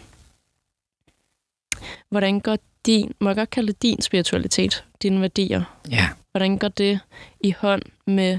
Hvordan 2.10 2.40
går 2.40 2.58
din, 2.86 3.12
må 3.20 3.28
jeg 3.28 3.36
godt 3.36 3.50
kalde 3.50 3.72
det 3.72 3.82
din 3.82 4.00
spiritualitet, 4.00 4.84
dine 5.02 5.20
værdier? 5.20 5.78
Ja. 5.90 6.08
Hvordan 6.30 6.58
går 6.58 6.68
det 6.68 7.00
i 7.40 7.50
hånd 7.58 7.82
med 8.06 8.38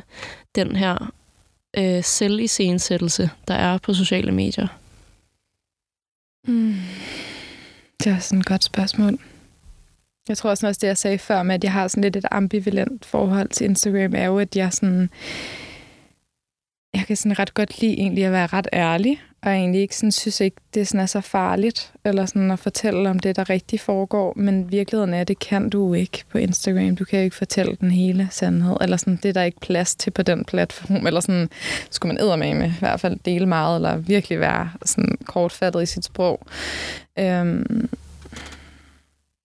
den 0.56 0.76
her 0.76 1.12
øh, 1.78 2.04
selvisensættelse, 2.04 3.30
der 3.48 3.54
er 3.54 3.78
på 3.78 3.94
sociale 3.94 4.32
medier? 4.32 4.68
Mm. 6.48 6.76
Det 8.04 8.12
er 8.12 8.20
sådan 8.20 8.40
et 8.40 8.46
godt 8.46 8.64
spørgsmål. 8.64 9.20
Jeg 10.30 10.38
tror 10.38 10.50
også, 10.50 10.68
det 10.68 10.84
jeg 10.84 10.98
sagde 10.98 11.18
før 11.18 11.44
med, 11.44 11.56
at 11.56 11.64
jeg 11.64 11.74
har 11.74 11.88
sådan 11.88 12.04
lidt 12.04 12.16
et 12.16 12.26
ambivalent 12.32 13.06
forhold 13.06 13.50
til 13.50 13.66
Instagram, 13.66 14.16
er 14.16 14.26
jo, 14.26 14.40
at 14.40 14.56
jeg 14.56 14.74
sådan... 14.74 15.10
Jeg 16.94 17.06
kan 17.08 17.16
sådan 17.16 17.40
ret 17.40 17.54
godt 17.54 17.82
lide 17.82 17.94
egentlig 17.94 18.26
at 18.26 18.32
være 18.32 18.48
ret 18.48 18.68
ærlig, 18.74 19.22
og 19.42 19.52
egentlig 19.52 19.82
ikke 19.82 19.96
sådan, 19.96 20.12
synes 20.12 20.42
ikke, 20.42 20.58
det 20.74 20.88
sådan 20.88 21.02
er 21.02 21.06
så 21.06 21.22
farligt, 21.22 21.94
eller 22.06 22.26
sådan 22.26 22.52
at 22.52 22.60
fortælle 22.60 23.10
om 23.10 23.20
det, 23.20 23.36
der 23.36 23.50
rigtig 23.50 23.80
foregår, 23.80 24.34
men 24.36 24.72
virkeligheden 24.72 25.14
er, 25.14 25.22
at 25.22 25.28
det 25.28 25.40
kan 25.40 25.70
du 25.70 25.94
ikke 25.94 26.24
på 26.30 26.38
Instagram. 26.38 26.96
Du 26.96 27.06
kan 27.06 27.20
jo 27.20 27.24
ikke 27.24 27.36
fortælle 27.36 27.78
den 27.82 27.92
hele 27.92 28.28
sandhed, 28.32 28.78
eller 28.82 28.98
sådan, 28.98 29.20
det 29.24 29.30
er 29.30 29.34
der 29.34 29.44
ikke 29.44 29.60
plads 29.60 29.96
til 29.96 30.12
på 30.12 30.22
den 30.22 30.46
platform, 30.46 31.08
eller 31.08 31.20
sådan, 31.20 31.50
skulle 31.90 32.14
man 32.14 32.58
med 32.58 32.68
i 32.68 32.80
hvert 32.80 33.00
fald 33.00 33.20
dele 33.26 33.46
meget, 33.46 33.76
eller 33.76 33.98
virkelig 33.98 34.40
være 34.40 34.70
sådan 34.86 35.18
kortfattet 35.26 35.84
i 35.84 35.86
sit 35.86 36.06
sprog. 36.06 36.42
Øhm, 37.20 37.90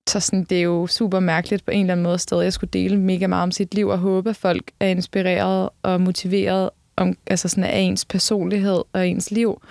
så 0.09 0.20
sådan, 0.20 0.44
det 0.44 0.59
er 0.59 0.62
jo 0.62 0.87
super 0.87 1.20
mærkeligt 1.20 1.64
på 1.64 1.70
en 1.70 1.81
eller 1.81 1.92
anden 1.92 2.05
måde 2.05 2.18
stadig 2.18 2.44
Jeg 2.44 2.52
skulle 2.52 2.70
dele 2.72 2.96
mega 2.96 3.26
meget 3.26 3.42
om 3.42 3.52
sit 3.52 3.74
liv 3.74 3.88
og 3.88 3.98
håbe, 3.98 4.31
at 4.31 4.37
folk 4.37 4.70
er 4.81 4.87
inspireret 4.87 5.68
og 5.83 6.00
motiveret 6.00 6.70
om, 7.02 7.16
altså 7.26 7.48
sådan 7.48 7.64
af 7.64 7.78
ens 7.78 8.04
personlighed 8.04 8.82
og 8.92 9.08
ens 9.08 9.30
liv. 9.30 9.62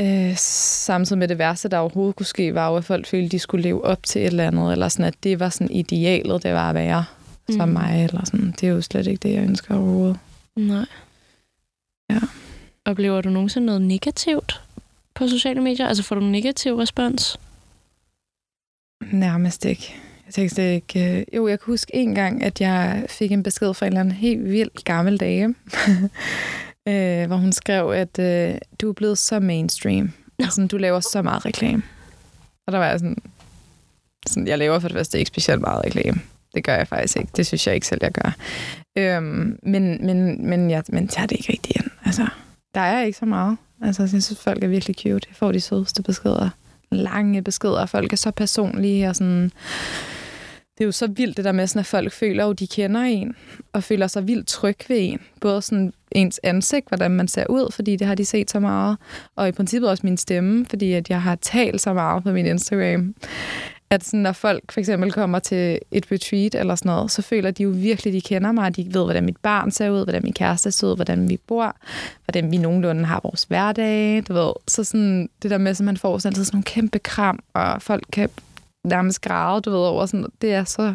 Øh, 0.00 0.36
samtidig 0.36 1.18
med 1.18 1.28
det 1.28 1.38
værste, 1.38 1.68
der 1.68 1.78
overhovedet 1.78 2.16
kunne 2.16 2.26
ske, 2.26 2.54
var 2.54 2.70
jo, 2.70 2.76
at 2.76 2.84
folk 2.84 3.06
følte, 3.06 3.26
at 3.26 3.32
de 3.32 3.38
skulle 3.38 3.62
leve 3.62 3.84
op 3.84 4.02
til 4.02 4.20
et 4.20 4.26
eller 4.26 4.46
andet, 4.46 4.72
eller 4.72 4.88
sådan, 4.88 5.06
at 5.06 5.14
det 5.22 5.40
var 5.40 5.48
sådan 5.48 5.70
idealet, 5.70 6.42
det 6.42 6.52
var 6.52 6.68
at 6.68 6.74
være 6.74 7.04
mm. 7.48 7.54
som 7.56 7.68
mig, 7.68 8.04
eller 8.04 8.24
sådan. 8.24 8.54
Det 8.60 8.68
er 8.68 8.72
jo 8.72 8.80
slet 8.80 9.06
ikke 9.06 9.28
det, 9.28 9.34
jeg 9.34 9.42
ønsker 9.42 9.74
overhovedet. 9.74 10.18
Nej. 10.56 10.86
Ja. 12.10 12.20
Oplever 12.84 13.20
du 13.20 13.30
nogensinde 13.30 13.66
noget 13.66 13.82
negativt 13.82 14.62
på 15.14 15.28
sociale 15.28 15.60
medier? 15.60 15.86
Altså 15.86 16.02
får 16.02 16.14
du 16.14 16.20
en 16.20 16.32
negativ 16.32 16.76
respons? 16.76 17.40
Nærmest 19.12 19.64
ikke. 19.64 19.94
Jeg 20.30 20.34
tænkte 20.34 20.74
ikke... 20.74 21.18
Øh, 21.18 21.36
jo, 21.36 21.48
jeg 21.48 21.60
kan 21.60 21.66
huske 21.66 21.94
en 21.94 22.14
gang, 22.14 22.42
at 22.42 22.60
jeg 22.60 23.06
fik 23.08 23.32
en 23.32 23.42
besked 23.42 23.74
fra 23.74 23.86
en 23.86 23.92
eller 23.92 24.00
anden 24.00 24.14
helt 24.14 24.44
vild 24.44 24.84
gammel 24.84 25.16
dame, 25.16 25.54
øh, 26.88 27.26
hvor 27.26 27.36
hun 27.36 27.52
skrev, 27.52 27.90
at 27.90 28.18
øh, 28.18 28.54
du 28.80 28.88
er 28.88 28.92
blevet 28.92 29.18
så 29.18 29.40
mainstream. 29.40 30.12
Altså, 30.38 30.66
du 30.66 30.76
laver 30.76 31.00
så 31.00 31.22
meget 31.22 31.44
reklame. 31.44 31.82
Og 32.66 32.72
der 32.72 32.78
var 32.78 32.86
jeg 32.86 32.98
sådan, 32.98 33.16
sådan... 34.26 34.48
Jeg 34.48 34.58
laver 34.58 34.78
for 34.78 34.88
det 34.88 34.96
første 34.96 35.18
ikke 35.18 35.28
specielt 35.28 35.60
meget 35.60 35.84
reklame. 35.84 36.20
Det 36.54 36.64
gør 36.64 36.76
jeg 36.76 36.88
faktisk 36.88 37.16
ikke. 37.16 37.30
Det 37.36 37.46
synes 37.46 37.66
jeg 37.66 37.74
ikke 37.74 37.86
selv, 37.86 38.00
jeg 38.02 38.12
gør. 38.12 38.36
Øhm, 38.98 39.58
men, 39.62 40.06
men, 40.06 40.48
men, 40.48 40.70
jeg, 40.70 40.84
men 40.88 41.08
tager 41.08 41.26
det 41.26 41.36
ikke 41.36 41.52
rigtig 41.52 41.76
ind. 41.76 41.90
Altså, 42.04 42.26
der 42.74 42.80
er 42.80 43.04
ikke 43.04 43.18
så 43.18 43.26
meget. 43.26 43.56
Altså, 43.82 44.02
jeg 44.02 44.08
synes, 44.08 44.40
folk 44.40 44.64
er 44.64 44.68
virkelig 44.68 44.96
cute. 44.96 45.28
Jeg 45.28 45.36
får 45.36 45.52
de 45.52 45.60
sødeste 45.60 46.02
beskeder. 46.02 46.50
Lange 46.92 47.42
beskeder. 47.42 47.86
Folk 47.86 48.12
er 48.12 48.16
så 48.16 48.30
personlige 48.30 49.08
og 49.08 49.16
sådan 49.16 49.52
det 50.80 50.84
er 50.84 50.88
jo 50.88 50.92
så 50.92 51.06
vildt 51.06 51.36
det 51.36 51.44
der 51.44 51.52
med, 51.52 51.66
sådan, 51.66 51.80
at 51.80 51.86
folk 51.86 52.12
føler, 52.12 52.46
at 52.46 52.58
de 52.58 52.66
kender 52.66 53.00
en, 53.00 53.34
og 53.72 53.84
føler 53.84 54.06
sig 54.06 54.26
vildt 54.26 54.46
tryg 54.46 54.76
ved 54.88 54.96
en. 55.00 55.18
Både 55.40 55.62
sådan 55.62 55.92
ens 56.12 56.40
ansigt, 56.42 56.88
hvordan 56.88 57.10
man 57.10 57.28
ser 57.28 57.46
ud, 57.46 57.72
fordi 57.72 57.96
det 57.96 58.06
har 58.06 58.14
de 58.14 58.24
set 58.24 58.50
så 58.50 58.60
meget, 58.60 58.96
og 59.36 59.48
i 59.48 59.52
princippet 59.52 59.90
også 59.90 60.06
min 60.06 60.16
stemme, 60.16 60.66
fordi 60.70 60.92
at 60.92 61.10
jeg 61.10 61.22
har 61.22 61.34
talt 61.34 61.80
så 61.80 61.92
meget 61.92 62.22
på 62.22 62.32
min 62.32 62.46
Instagram. 62.46 63.14
At 63.90 64.04
sådan, 64.04 64.20
når 64.20 64.32
folk 64.32 64.72
for 64.72 64.80
eksempel 64.80 65.12
kommer 65.12 65.38
til 65.38 65.78
et 65.90 66.12
retreat 66.12 66.54
eller 66.54 66.74
sådan 66.74 66.90
noget, 66.90 67.10
så 67.10 67.22
føler 67.22 67.50
de 67.50 67.62
jo 67.62 67.68
virkelig, 67.68 68.10
at 68.10 68.14
de 68.14 68.20
kender 68.20 68.52
mig, 68.52 68.76
de 68.76 68.86
ved, 68.94 69.04
hvordan 69.04 69.24
mit 69.24 69.36
barn 69.36 69.70
ser 69.70 69.90
ud, 69.90 70.04
hvordan 70.04 70.22
min 70.22 70.32
kæreste 70.32 70.72
ser 70.72 70.86
ud, 70.86 70.96
hvordan 70.96 71.28
vi 71.28 71.38
bor, 71.46 71.76
hvordan 72.24 72.50
vi 72.50 72.56
nogenlunde 72.56 73.04
har 73.04 73.20
vores 73.22 73.44
hverdag, 73.44 74.22
du 74.28 74.32
ved. 74.32 74.52
Så 74.68 74.84
sådan, 74.84 75.28
det 75.42 75.50
der 75.50 75.58
med, 75.58 75.70
at 75.70 75.80
man 75.80 75.96
får 75.96 76.18
sådan, 76.18 76.44
sådan 76.44 76.56
nogle 76.56 76.64
kæmpe 76.64 76.98
kram, 76.98 77.38
og 77.54 77.82
folk 77.82 78.04
kan 78.12 78.28
nærmest 78.84 79.20
grave, 79.20 79.60
du 79.60 79.70
ved, 79.70 79.78
over 79.78 80.06
sådan, 80.06 80.26
det 80.40 80.52
er 80.52 80.64
så 80.64 80.94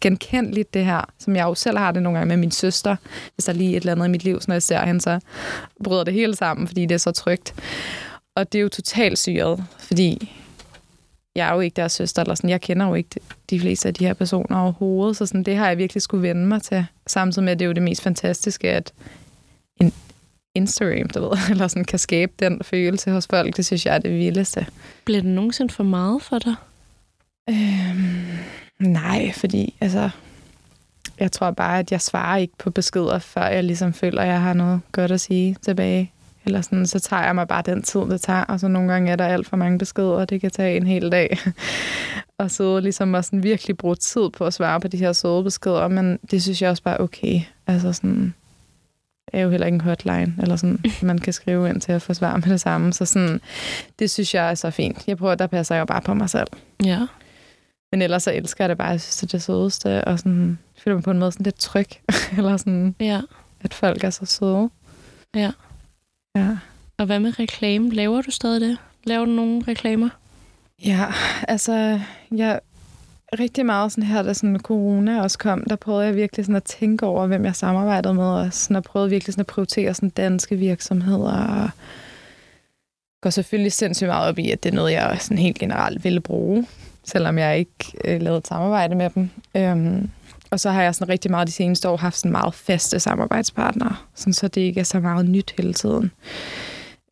genkendeligt, 0.00 0.74
det 0.74 0.84
her, 0.84 1.04
som 1.18 1.36
jeg 1.36 1.44
jo 1.44 1.54
selv 1.54 1.78
har 1.78 1.92
det 1.92 2.02
nogle 2.02 2.18
gange 2.18 2.28
med 2.28 2.36
min 2.36 2.50
søster, 2.50 2.96
hvis 3.34 3.44
der 3.44 3.52
er 3.52 3.56
lige 3.56 3.70
et 3.70 3.76
eller 3.76 3.92
andet 3.92 4.06
i 4.06 4.10
mit 4.10 4.24
liv, 4.24 4.40
så 4.40 4.44
når 4.48 4.54
jeg 4.54 4.62
ser 4.62 4.86
hende, 4.86 5.00
så 5.00 5.20
bryder 5.84 6.04
det 6.04 6.14
hele 6.14 6.36
sammen, 6.36 6.66
fordi 6.66 6.86
det 6.86 6.94
er 6.94 6.98
så 6.98 7.12
trygt. 7.12 7.54
Og 8.36 8.52
det 8.52 8.58
er 8.58 8.62
jo 8.62 8.68
totalt 8.68 9.18
syret, 9.18 9.64
fordi 9.78 10.32
jeg 11.34 11.48
er 11.48 11.54
jo 11.54 11.60
ikke 11.60 11.74
deres 11.74 11.92
søster, 11.92 12.22
eller 12.22 12.34
sådan, 12.34 12.50
jeg 12.50 12.60
kender 12.60 12.86
jo 12.86 12.94
ikke 12.94 13.08
de, 13.14 13.20
de 13.50 13.60
fleste 13.60 13.88
af 13.88 13.94
de 13.94 14.06
her 14.06 14.14
personer 14.14 14.58
overhovedet, 14.58 15.16
så 15.16 15.26
sådan, 15.26 15.42
det 15.42 15.56
har 15.56 15.68
jeg 15.68 15.78
virkelig 15.78 16.02
skulle 16.02 16.28
vende 16.28 16.46
mig 16.46 16.62
til. 16.62 16.86
Samtidig 17.06 17.44
med, 17.44 17.52
at 17.52 17.58
det 17.58 17.64
er 17.64 17.66
jo 17.66 17.72
det 17.72 17.82
mest 17.82 18.02
fantastiske, 18.02 18.70
at 18.70 18.92
en 19.80 19.92
Instagram, 20.54 21.08
du 21.08 21.20
ved, 21.20 21.38
eller 21.50 21.68
sådan, 21.68 21.84
kan 21.84 21.98
skabe 21.98 22.32
den 22.38 22.60
følelse 22.62 23.10
hos 23.10 23.26
folk, 23.26 23.56
det 23.56 23.66
synes 23.66 23.86
jeg 23.86 23.94
er 23.94 23.98
det 23.98 24.10
vildeste. 24.10 24.66
Bliver 25.04 25.20
det 25.20 25.30
nogensinde 25.30 25.74
for 25.74 25.84
meget 25.84 26.22
for 26.22 26.38
dig? 26.38 26.54
Øhm, 27.50 28.38
nej, 28.78 29.32
fordi 29.32 29.74
altså, 29.80 30.10
jeg 31.20 31.32
tror 31.32 31.50
bare, 31.50 31.78
at 31.78 31.92
jeg 31.92 32.00
svarer 32.00 32.36
ikke 32.36 32.54
på 32.58 32.70
beskeder, 32.70 33.18
før 33.18 33.46
jeg 33.46 33.64
ligesom 33.64 33.92
føler, 33.92 34.22
at 34.22 34.28
jeg 34.28 34.40
har 34.40 34.54
noget 34.54 34.80
godt 34.92 35.10
at 35.10 35.20
sige 35.20 35.56
tilbage. 35.62 36.12
Eller 36.44 36.60
sådan, 36.60 36.86
så 36.86 37.00
tager 37.00 37.24
jeg 37.24 37.34
mig 37.34 37.48
bare 37.48 37.62
den 37.66 37.82
tid, 37.82 38.00
det 38.00 38.20
tager. 38.20 38.44
Og 38.44 38.60
så 38.60 38.68
nogle 38.68 38.92
gange 38.92 39.12
er 39.12 39.16
der 39.16 39.26
alt 39.26 39.48
for 39.48 39.56
mange 39.56 39.78
beskeder, 39.78 40.08
og 40.08 40.30
det 40.30 40.40
kan 40.40 40.50
tage 40.50 40.76
en 40.76 40.86
hel 40.86 41.12
dag. 41.12 41.38
og 42.38 42.50
så 42.50 42.80
ligesom 42.80 43.14
og 43.14 43.24
sådan 43.24 43.42
virkelig 43.42 43.76
bruge 43.76 43.96
tid 43.96 44.30
på 44.30 44.46
at 44.46 44.54
svare 44.54 44.80
på 44.80 44.88
de 44.88 44.96
her 44.96 45.12
søde 45.12 45.44
beskeder. 45.44 45.88
Men 45.88 46.18
det 46.30 46.42
synes 46.42 46.62
jeg 46.62 46.70
også 46.70 46.82
bare 46.82 46.98
er 46.98 47.02
okay. 47.02 47.40
Altså 47.66 47.92
sådan, 47.92 48.34
er 49.32 49.40
jo 49.40 49.50
heller 49.50 49.66
ikke 49.66 49.74
en 49.74 49.80
hotline, 49.80 50.34
eller 50.38 50.56
sådan, 50.56 50.80
man 51.02 51.18
kan 51.18 51.32
skrive 51.32 51.68
ind 51.68 51.80
til 51.80 51.92
at 51.92 52.02
få 52.02 52.14
svar 52.14 52.36
med 52.36 52.42
det 52.42 52.60
samme. 52.60 52.92
Så 52.92 53.04
sådan, 53.04 53.40
det 53.98 54.10
synes 54.10 54.34
jeg 54.34 54.50
er 54.50 54.54
så 54.54 54.70
fint. 54.70 55.08
Jeg 55.08 55.16
prøver, 55.16 55.34
der 55.34 55.46
passer 55.46 55.74
jeg 55.74 55.80
jo 55.80 55.86
bare 55.86 56.00
på 56.00 56.14
mig 56.14 56.30
selv. 56.30 56.48
Ja. 56.84 57.06
Men 57.92 58.02
ellers 58.02 58.22
så 58.22 58.32
elsker 58.32 58.64
jeg 58.64 58.68
det 58.68 58.78
bare. 58.78 58.88
Jeg 58.88 59.00
synes, 59.00 59.16
det 59.16 59.22
er 59.22 59.26
det 59.38 59.42
sødeste, 59.42 60.04
og 60.04 60.18
sådan, 60.18 60.58
føler 60.78 60.96
mig 60.96 61.04
på 61.04 61.10
en 61.10 61.18
måde 61.18 61.32
sådan 61.32 61.44
lidt 61.44 61.58
tryg. 61.58 61.86
eller 62.38 62.56
sådan, 62.56 62.94
Ja. 63.00 63.20
at 63.60 63.74
folk 63.74 64.04
er 64.04 64.10
så 64.10 64.26
søde. 64.26 64.70
Ja. 65.34 65.50
Ja. 66.36 66.48
Og 66.98 67.06
hvad 67.06 67.20
med 67.20 67.38
reklame? 67.38 67.90
Laver 67.90 68.22
du 68.22 68.30
stadig 68.30 68.60
det? 68.60 68.78
Laver 69.04 69.24
du 69.24 69.30
nogle 69.30 69.62
reklamer? 69.68 70.08
Ja, 70.84 71.06
altså, 71.48 72.00
jeg 72.36 72.60
rigtig 73.38 73.66
meget 73.66 73.92
sådan 73.92 74.04
her, 74.04 74.22
da 74.22 74.32
sådan 74.32 74.58
corona 74.58 75.22
også 75.22 75.38
kom, 75.38 75.64
der 75.68 75.76
prøvede 75.76 76.06
jeg 76.06 76.16
virkelig 76.16 76.44
sådan 76.44 76.56
at 76.56 76.64
tænke 76.64 77.06
over, 77.06 77.26
hvem 77.26 77.44
jeg 77.44 77.56
samarbejdede 77.56 78.14
med, 78.14 78.24
og 78.24 78.52
sådan 78.52 78.76
at 78.76 78.82
prøvede 78.82 79.10
virkelig 79.10 79.34
sådan 79.34 79.40
at 79.40 79.46
prioritere 79.46 79.94
sådan 79.94 80.10
danske 80.10 80.56
virksomheder, 80.56 81.32
og 81.32 81.70
går 83.22 83.30
selvfølgelig 83.30 83.72
sindssygt 83.72 84.08
meget 84.08 84.28
op 84.28 84.38
i, 84.38 84.50
at 84.50 84.62
det 84.62 84.70
er 84.70 84.74
noget, 84.74 84.92
jeg 84.92 85.16
sådan 85.20 85.38
helt 85.38 85.58
generelt 85.58 86.04
ville 86.04 86.20
bruge, 86.20 86.66
selvom 87.04 87.38
jeg 87.38 87.58
ikke 87.58 87.92
øh, 88.04 88.20
lavede 88.22 88.38
et 88.38 88.46
samarbejde 88.46 88.94
med 88.94 89.10
dem. 89.10 89.30
Øhm, 89.56 90.10
og 90.50 90.60
så 90.60 90.70
har 90.70 90.82
jeg 90.82 90.94
sådan 90.94 91.08
rigtig 91.08 91.30
meget 91.30 91.48
de 91.48 91.52
seneste 91.52 91.88
år 91.88 91.96
haft 91.96 92.16
sådan 92.16 92.32
meget 92.32 92.54
faste 92.54 93.00
samarbejdspartnere, 93.00 93.96
sådan 94.14 94.32
så 94.32 94.48
det 94.48 94.60
ikke 94.60 94.80
er 94.80 94.84
så 94.84 95.00
meget 95.00 95.28
nyt 95.28 95.54
hele 95.56 95.74
tiden. 95.74 96.10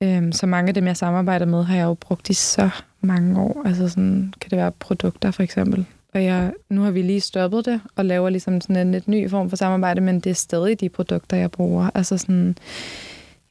Øhm, 0.02 0.32
så 0.32 0.46
mange 0.46 0.68
af 0.68 0.74
dem, 0.74 0.86
jeg 0.86 0.96
samarbejder 0.96 1.46
med, 1.46 1.64
har 1.64 1.76
jeg 1.76 1.84
jo 1.84 1.94
brugt 1.94 2.30
i 2.30 2.34
så 2.34 2.70
mange 3.00 3.40
år. 3.40 3.62
Altså 3.64 3.88
sådan, 3.88 4.34
kan 4.40 4.50
det 4.50 4.58
være 4.58 4.72
produkter 4.72 5.30
for 5.30 5.42
eksempel. 5.42 5.86
Og 6.14 6.24
jeg, 6.24 6.52
nu 6.68 6.82
har 6.82 6.90
vi 6.90 7.02
lige 7.02 7.20
stoppet 7.20 7.64
det 7.64 7.80
og 7.96 8.04
laver 8.04 8.30
ligesom 8.30 8.60
sådan 8.60 8.76
en 8.76 8.92
lidt 8.92 9.08
ny 9.08 9.30
form 9.30 9.50
for 9.50 9.56
samarbejde, 9.56 10.00
men 10.00 10.20
det 10.20 10.30
er 10.30 10.34
stadig 10.34 10.80
de 10.80 10.88
produkter, 10.88 11.36
jeg 11.36 11.50
bruger. 11.50 11.90
Altså 11.94 12.18
sådan, 12.18 12.56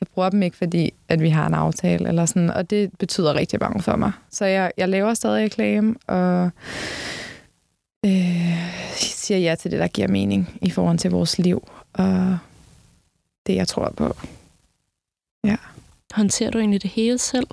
jeg 0.02 0.08
bruger 0.14 0.30
dem 0.30 0.42
ikke, 0.42 0.58
fordi 0.58 0.94
at 1.08 1.22
vi 1.22 1.30
har 1.30 1.48
en 1.48 1.54
aftale, 1.54 2.08
eller 2.08 2.26
sådan, 2.26 2.50
og 2.50 2.70
det 2.70 2.92
betyder 3.00 3.36
rigtig 3.36 3.60
mange 3.62 3.82
for 3.82 3.96
mig. 3.96 4.12
Så 4.30 4.46
jeg, 4.46 4.72
jeg 4.78 4.90
laver 4.90 5.14
stadig 5.14 5.44
reklame, 5.44 5.96
og 6.08 6.50
øh, 8.06 8.58
siger 8.96 9.38
ja 9.38 9.56
til 9.56 9.72
det, 9.72 9.80
der 9.80 9.88
giver 9.88 10.08
mening 10.08 10.60
i 10.62 10.70
forhold 10.70 10.98
til 10.98 11.12
vores 11.12 11.38
liv, 11.38 11.68
og 11.94 12.38
det, 13.48 13.56
jeg 13.56 13.68
tror 13.68 13.94
på. 13.98 14.16
Ja. 15.44 15.56
Håndterer 16.14 16.52
du 16.52 16.60
egentlig 16.60 16.82
det 16.82 16.90
hele 16.90 17.18
selv? 17.18 17.48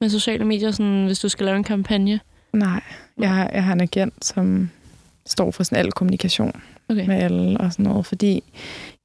Med 0.00 0.08
sociale 0.08 0.44
medier, 0.44 0.70
sådan, 0.70 1.04
hvis 1.06 1.18
du 1.18 1.28
skal 1.28 1.46
lave 1.46 1.56
en 1.56 1.64
kampagne? 1.64 2.20
Nej, 2.52 2.82
jeg 3.18 3.34
har, 3.34 3.50
jeg 3.52 3.64
har 3.64 3.72
en 3.72 3.80
agent, 3.80 4.24
som 4.24 4.70
står 5.26 5.50
for 5.50 5.62
sådan 5.62 5.78
al 5.78 5.92
kommunikation 5.92 6.62
Okay. 6.90 7.06
med 7.06 7.16
alle 7.16 7.60
og 7.60 7.72
sådan 7.72 7.84
noget, 7.84 8.06
fordi 8.06 8.42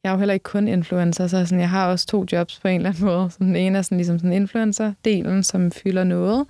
jeg 0.05 0.11
er 0.11 0.13
jo 0.13 0.19
heller 0.19 0.33
ikke 0.33 0.43
kun 0.43 0.67
influencer, 0.67 1.27
så 1.27 1.45
sådan, 1.45 1.59
jeg 1.59 1.69
har 1.69 1.87
også 1.87 2.07
to 2.07 2.25
jobs 2.31 2.59
på 2.59 2.67
en 2.67 2.75
eller 2.75 2.89
anden 2.89 3.05
måde. 3.05 3.29
Så 3.31 3.37
den 3.39 3.55
ene 3.55 3.77
er 3.77 3.81
sådan, 3.81 3.97
ligesom 3.97 4.19
sådan 4.19 4.33
influencer-delen, 4.33 5.41
som 5.43 5.71
fylder 5.71 6.03
noget, 6.03 6.45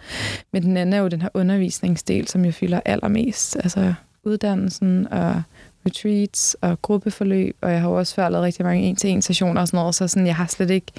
men 0.53 0.63
den 0.63 0.77
anden 0.77 0.93
er 0.93 0.99
jo 0.99 1.07
den 1.07 1.21
her 1.21 1.29
undervisningsdel, 1.33 2.27
som 2.27 2.45
jeg 2.45 2.53
fylder 2.53 2.79
allermest. 2.85 3.55
Altså 3.55 3.93
uddannelsen 4.23 5.07
og 5.11 5.41
retreats 5.85 6.57
og 6.61 6.81
gruppeforløb, 6.81 7.57
og 7.61 7.71
jeg 7.71 7.81
har 7.81 7.89
jo 7.89 7.97
også 7.97 8.15
før 8.15 8.29
lavet 8.29 8.43
rigtig 8.43 8.65
mange 8.65 8.83
en-til-en 8.83 9.21
sessioner 9.21 9.61
og 9.61 9.67
sådan 9.67 9.77
noget, 9.77 9.95
så 9.95 10.07
sådan, 10.07 10.27
jeg 10.27 10.35
har 10.35 10.45
slet 10.45 10.69
ikke 10.69 10.91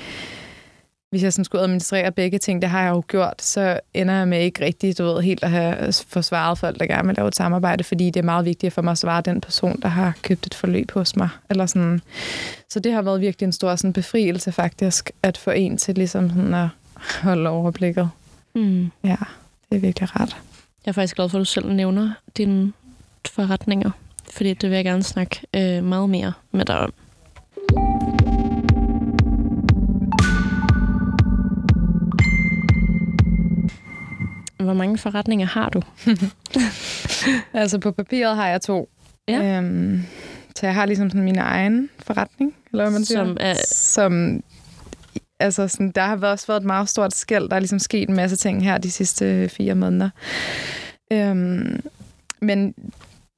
hvis 1.16 1.22
jeg 1.22 1.32
sådan 1.32 1.44
skulle 1.44 1.62
administrere 1.62 2.12
begge 2.12 2.38
ting, 2.38 2.62
det 2.62 2.70
har 2.70 2.82
jeg 2.82 2.90
jo 2.90 3.02
gjort, 3.08 3.42
så 3.42 3.80
ender 3.94 4.14
jeg 4.14 4.28
med 4.28 4.40
ikke 4.40 4.64
rigtig, 4.64 4.98
du 4.98 5.04
ved, 5.04 5.22
helt 5.22 5.44
at 5.44 5.50
have 5.50 5.92
forsvaret 5.92 6.58
folk, 6.58 6.80
der 6.80 6.86
gerne 6.86 7.06
vil 7.06 7.16
lave 7.16 7.28
et 7.28 7.36
samarbejde, 7.36 7.84
fordi 7.84 8.10
det 8.10 8.20
er 8.20 8.24
meget 8.24 8.44
vigtigt 8.44 8.72
for 8.72 8.82
mig 8.82 8.90
at 8.90 8.98
svare 8.98 9.20
den 9.20 9.40
person, 9.40 9.80
der 9.82 9.88
har 9.88 10.12
købt 10.22 10.46
et 10.46 10.54
forløb 10.54 10.90
hos 10.90 11.16
mig. 11.16 11.28
Eller 11.50 11.66
sådan. 11.66 12.00
Så 12.68 12.80
det 12.80 12.92
har 12.92 13.02
været 13.02 13.20
virkelig 13.20 13.46
en 13.46 13.52
stor 13.52 13.76
sådan, 13.76 13.92
befrielse 13.92 14.52
faktisk, 14.52 15.10
at 15.22 15.38
få 15.38 15.50
en 15.50 15.76
til 15.76 15.94
ligesom 15.94 16.28
sådan 16.28 16.54
at 16.54 16.68
holde 17.22 17.50
overblikket. 17.50 18.10
Mm. 18.54 18.90
Ja, 19.04 19.16
det 19.70 19.76
er 19.76 19.80
virkelig 19.80 20.20
ret. 20.20 20.36
Jeg 20.86 20.90
er 20.90 20.92
faktisk 20.92 21.16
glad 21.16 21.28
for, 21.28 21.38
at 21.38 21.40
du 21.40 21.44
selv 21.44 21.72
nævner 21.72 22.10
dine 22.36 22.72
forretninger, 23.28 23.90
fordi 24.32 24.54
det 24.54 24.70
vil 24.70 24.76
jeg 24.76 24.84
gerne 24.84 25.02
snakke 25.02 25.40
øh, 25.54 25.84
meget 25.84 26.10
mere 26.10 26.32
med 26.52 26.64
dig 26.64 26.78
om. 26.78 26.92
Hvor 34.66 34.74
mange 34.74 34.98
forretninger 34.98 35.46
har 35.46 35.68
du? 35.68 35.82
Altså 37.54 37.78
på 37.78 37.90
papiret 37.92 38.36
har 38.36 38.48
jeg 38.48 38.60
to. 38.60 38.88
Ja. 39.28 39.58
Øhm, 39.58 40.02
så 40.56 40.66
jeg 40.66 40.74
har 40.74 40.86
ligesom 40.86 41.10
sådan 41.10 41.22
min 41.24 41.38
egen 41.38 41.90
forretning, 41.98 42.54
eller 42.72 42.84
hvad 42.84 42.92
man 42.92 43.04
siger. 43.04 43.24
Som 43.24 43.36
er- 43.40 43.54
Som, 43.72 44.42
altså 45.40 45.68
sådan, 45.68 45.90
der 45.90 46.02
har 46.02 46.16
også 46.16 46.46
været 46.46 46.60
et 46.60 46.66
meget 46.66 46.88
stort 46.88 47.14
skæld. 47.14 47.48
Der 47.48 47.56
er 47.56 47.60
ligesom 47.60 47.78
sket 47.78 48.08
en 48.08 48.14
masse 48.16 48.36
ting 48.36 48.64
her 48.64 48.78
de 48.78 48.90
sidste 48.90 49.48
fire 49.48 49.74
måneder. 49.74 50.10
Øhm, 51.12 51.80
men 52.40 52.74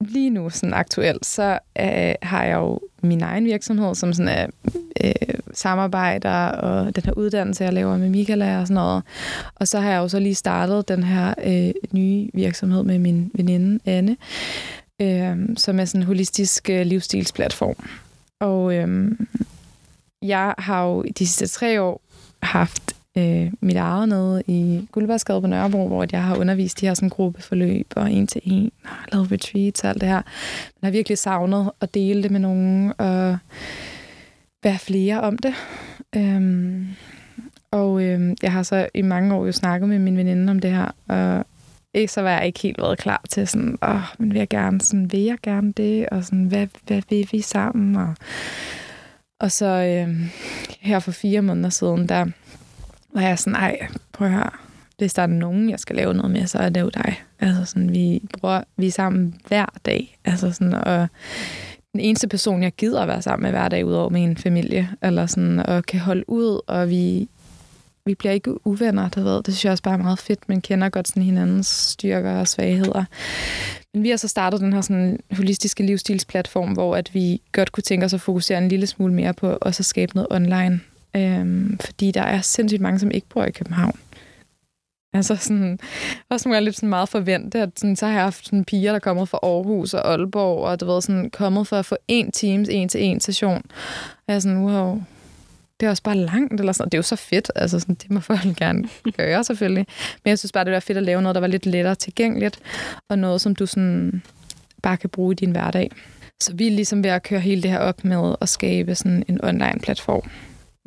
lige 0.00 0.30
nu, 0.30 0.50
sådan 0.50 0.74
aktuelt, 0.74 1.26
så 1.26 1.58
øh, 1.80 2.14
har 2.22 2.44
jeg 2.44 2.56
jo 2.56 2.80
min 3.02 3.22
egen 3.22 3.44
virksomhed, 3.44 3.94
som 3.94 4.12
sådan 4.12 4.28
er 4.28 4.46
øh, 5.04 5.38
samarbejder 5.54 6.46
og 6.46 6.96
den 6.96 7.04
her 7.04 7.12
uddannelse, 7.12 7.64
jeg 7.64 7.72
laver 7.72 7.96
med 7.96 8.08
Michaela 8.08 8.60
og 8.60 8.66
sådan 8.66 8.74
noget. 8.74 9.02
Og 9.54 9.68
så 9.68 9.80
har 9.80 9.90
jeg 9.90 9.98
jo 9.98 10.08
så 10.08 10.18
lige 10.18 10.34
startet 10.34 10.88
den 10.88 11.02
her 11.02 11.34
øh, 11.44 11.74
nye 11.92 12.28
virksomhed 12.34 12.82
med 12.82 12.98
min 12.98 13.30
veninde 13.34 13.80
Anne, 13.86 14.16
øh, 15.00 15.56
som 15.56 15.80
er 15.80 15.84
sådan 15.84 16.00
en 16.00 16.06
holistisk 16.06 16.70
øh, 16.70 16.86
livsstilsplatform. 16.86 17.88
Og 18.40 18.74
øh, 18.74 19.12
jeg 20.22 20.54
har 20.58 20.84
jo 20.84 21.02
de 21.02 21.26
sidste 21.26 21.46
tre 21.46 21.82
år 21.82 22.00
haft 22.42 22.97
øh, 23.16 23.52
mit 23.60 23.76
eget 23.76 24.08
nede 24.08 24.42
i 24.46 24.88
Guldbergsgade 24.92 25.40
på 25.40 25.46
Nørrebro, 25.46 25.88
hvor 25.88 26.06
jeg 26.12 26.22
har 26.22 26.36
undervist 26.36 26.80
de 26.80 26.86
her 26.86 26.94
sådan, 26.94 27.08
gruppeforløb 27.08 27.92
og 27.96 28.12
en 28.12 28.26
til 28.26 28.40
en, 28.44 28.70
og 28.84 28.90
lavet 29.12 29.32
retreats 29.32 29.84
og 29.84 29.90
alt 29.90 30.00
det 30.00 30.08
her. 30.08 30.22
Men 30.24 30.82
jeg 30.82 30.86
har 30.86 30.92
virkelig 30.92 31.18
savnet 31.18 31.70
at 31.80 31.94
dele 31.94 32.22
det 32.22 32.30
med 32.30 32.40
nogen 32.40 32.92
og 32.98 33.38
være 34.62 34.78
flere 34.78 35.20
om 35.20 35.38
det. 35.38 35.54
Øhm, 36.16 36.86
og 37.70 38.02
øh, 38.02 38.36
jeg 38.42 38.52
har 38.52 38.62
så 38.62 38.88
i 38.94 39.02
mange 39.02 39.34
år 39.34 39.46
jo 39.46 39.52
snakket 39.52 39.88
med 39.88 39.98
min 39.98 40.16
veninde 40.16 40.50
om 40.50 40.58
det 40.58 40.70
her, 40.70 40.90
og 41.08 41.46
ikke 41.94 42.12
så 42.12 42.22
var 42.22 42.30
jeg 42.30 42.46
ikke 42.46 42.60
helt 42.60 42.78
været 42.78 42.98
klar 42.98 43.24
til 43.30 43.48
sådan, 43.48 43.78
åh, 43.82 44.02
men 44.18 44.30
vil 44.30 44.38
jeg 44.38 44.48
gerne, 44.48 44.80
sådan, 44.80 45.12
vil 45.12 45.20
jeg 45.20 45.38
gerne 45.42 45.72
det, 45.72 46.08
og 46.08 46.24
sådan, 46.24 46.44
hvad, 46.44 46.66
hvad 46.86 47.02
vil 47.10 47.28
vi 47.32 47.40
sammen, 47.40 47.96
og, 47.96 48.14
og 49.40 49.52
så 49.52 49.66
øh, 49.66 50.30
her 50.80 50.98
for 50.98 51.12
fire 51.12 51.42
måneder 51.42 51.70
siden, 51.70 52.08
der 52.08 52.26
var 53.14 53.20
jeg 53.20 53.38
sådan, 53.38 53.54
ej, 53.54 53.88
prøv 54.12 54.26
at 54.26 54.34
høre, 54.34 54.50
hvis 54.98 55.14
der 55.14 55.22
er 55.22 55.26
nogen, 55.26 55.70
jeg 55.70 55.80
skal 55.80 55.96
lave 55.96 56.14
noget 56.14 56.30
med, 56.30 56.46
så 56.46 56.58
er 56.58 56.68
det 56.68 56.80
jo 56.80 56.88
dig. 56.88 57.22
Altså 57.40 57.64
sådan, 57.64 57.92
vi 57.92 58.22
bruger, 58.40 58.62
vi 58.76 58.86
er 58.86 58.90
sammen 58.90 59.34
hver 59.48 59.66
dag, 59.84 60.18
altså 60.24 60.52
sådan, 60.52 60.74
og 60.74 61.08
den 61.92 62.00
eneste 62.00 62.28
person, 62.28 62.62
jeg 62.62 62.72
gider 62.72 63.02
at 63.02 63.08
være 63.08 63.22
sammen 63.22 63.42
med 63.42 63.50
hver 63.50 63.68
dag, 63.68 63.86
udover 63.86 64.08
min 64.08 64.36
familie, 64.36 64.88
eller 65.02 65.26
sådan, 65.26 65.58
og 65.58 65.86
kan 65.86 66.00
holde 66.00 66.30
ud, 66.30 66.60
og 66.66 66.90
vi, 66.90 67.28
vi 68.06 68.14
bliver 68.14 68.32
ikke 68.32 68.66
uvenner, 68.66 69.08
du 69.08 69.22
ved. 69.22 69.36
Det 69.36 69.46
synes 69.46 69.64
jeg 69.64 69.70
også 69.70 69.82
bare 69.82 69.94
er 69.94 70.02
meget 70.02 70.18
fedt. 70.18 70.48
Man 70.48 70.60
kender 70.60 70.88
godt 70.88 71.08
sådan 71.08 71.22
hinandens 71.22 71.66
styrker 71.66 72.32
og 72.40 72.48
svagheder. 72.48 73.04
Men 73.94 74.02
vi 74.02 74.10
har 74.10 74.16
så 74.16 74.28
startet 74.28 74.60
den 74.60 74.72
her 74.72 74.80
sådan 74.80 75.20
holistiske 75.36 75.82
livsstilsplatform, 75.86 76.72
hvor 76.72 76.96
at 76.96 77.14
vi 77.14 77.42
godt 77.52 77.72
kunne 77.72 77.82
tænke 77.82 78.06
os 78.06 78.14
at 78.14 78.20
fokusere 78.20 78.58
en 78.58 78.68
lille 78.68 78.86
smule 78.86 79.14
mere 79.14 79.34
på 79.34 79.58
også 79.60 79.80
at 79.80 79.86
skabe 79.86 80.14
noget 80.14 80.26
online. 80.30 80.80
Øhm, 81.16 81.78
fordi 81.78 82.10
der 82.10 82.22
er 82.22 82.40
sindssygt 82.40 82.82
mange, 82.82 82.98
som 82.98 83.10
ikke 83.10 83.26
bor 83.28 83.44
i 83.44 83.50
København. 83.50 83.98
Altså 85.14 85.36
sådan, 85.36 85.78
også 86.30 86.48
nogle 86.48 86.56
gange 86.56 86.64
lidt 86.64 86.76
sådan 86.76 86.88
meget 86.88 87.08
forventet, 87.08 87.60
at 87.60 87.70
sådan, 87.76 87.96
så 87.96 88.06
har 88.06 88.12
jeg 88.12 88.22
haft 88.22 88.44
sådan 88.44 88.64
piger, 88.64 88.90
der 88.90 88.96
er 88.96 89.00
kommet 89.00 89.28
fra 89.28 89.38
Aarhus 89.42 89.94
og 89.94 90.10
Aalborg, 90.10 90.64
og 90.64 90.80
du 90.80 90.86
ved, 90.86 91.02
sådan 91.02 91.30
kommet 91.30 91.66
for 91.66 91.76
at 91.76 91.86
få 91.86 91.96
en 92.08 92.32
teams, 92.32 92.68
en 92.68 92.88
til 92.88 93.02
en 93.04 93.20
session. 93.20 93.62
Og 94.10 94.24
jeg 94.28 94.34
er 94.34 94.38
sådan, 94.38 94.58
wow, 94.58 95.02
det 95.80 95.86
er 95.86 95.90
også 95.90 96.02
bare 96.02 96.16
langt, 96.16 96.60
eller 96.60 96.72
sådan. 96.72 96.90
Det 96.90 96.94
er 96.94 96.98
jo 96.98 97.02
så 97.02 97.16
fedt, 97.16 97.50
altså 97.54 97.80
sådan, 97.80 97.94
det 97.94 98.10
må 98.10 98.20
folk 98.20 98.56
gerne 98.56 98.88
gøre 99.16 99.44
selvfølgelig. 99.44 99.86
Men 100.24 100.28
jeg 100.28 100.38
synes 100.38 100.52
bare, 100.52 100.64
det 100.64 100.72
var 100.72 100.80
fedt 100.80 100.98
at 100.98 101.04
lave 101.04 101.22
noget, 101.22 101.34
der 101.34 101.40
var 101.40 101.48
lidt 101.48 101.66
lettere 101.66 101.94
tilgængeligt, 101.94 102.60
og 103.08 103.18
noget, 103.18 103.40
som 103.40 103.54
du 103.54 103.66
sådan 103.66 104.22
bare 104.82 104.96
kan 104.96 105.10
bruge 105.10 105.32
i 105.32 105.34
din 105.34 105.50
hverdag. 105.50 105.90
Så 106.40 106.54
vi 106.54 106.66
er 106.66 106.70
ligesom 106.70 107.04
ved 107.04 107.10
at 107.10 107.22
køre 107.22 107.40
hele 107.40 107.62
det 107.62 107.70
her 107.70 107.78
op 107.78 108.04
med 108.04 108.34
at 108.40 108.48
skabe 108.48 108.94
sådan 108.94 109.24
en 109.28 109.44
online 109.44 109.78
platform, 109.82 110.30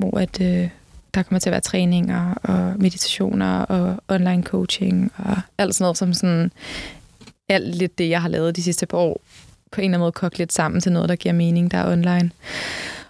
hvor 0.02 0.18
at, 0.18 0.40
øh, 0.40 0.68
der 1.14 1.22
kommer 1.22 1.40
til 1.40 1.48
at 1.48 1.52
være 1.52 1.60
træninger 1.60 2.34
og 2.34 2.74
meditationer 2.78 3.58
og 3.58 3.96
online 4.08 4.42
coaching 4.42 5.12
og 5.16 5.36
alt 5.58 5.74
sådan 5.74 5.84
noget, 5.84 5.98
som 5.98 6.14
sådan 6.14 6.52
alt 7.48 7.74
lidt 7.74 7.98
det, 7.98 8.08
jeg 8.08 8.22
har 8.22 8.28
lavet 8.28 8.56
de 8.56 8.62
sidste 8.62 8.86
par 8.86 8.98
år, 8.98 9.20
på 9.72 9.80
en 9.80 9.84
eller 9.84 9.94
anden 9.94 10.00
måde 10.00 10.12
kogt 10.12 10.38
lidt 10.38 10.52
sammen 10.52 10.80
til 10.80 10.92
noget, 10.92 11.08
der 11.08 11.16
giver 11.16 11.34
mening, 11.34 11.70
der 11.70 11.78
er 11.78 11.92
online. 11.92 12.30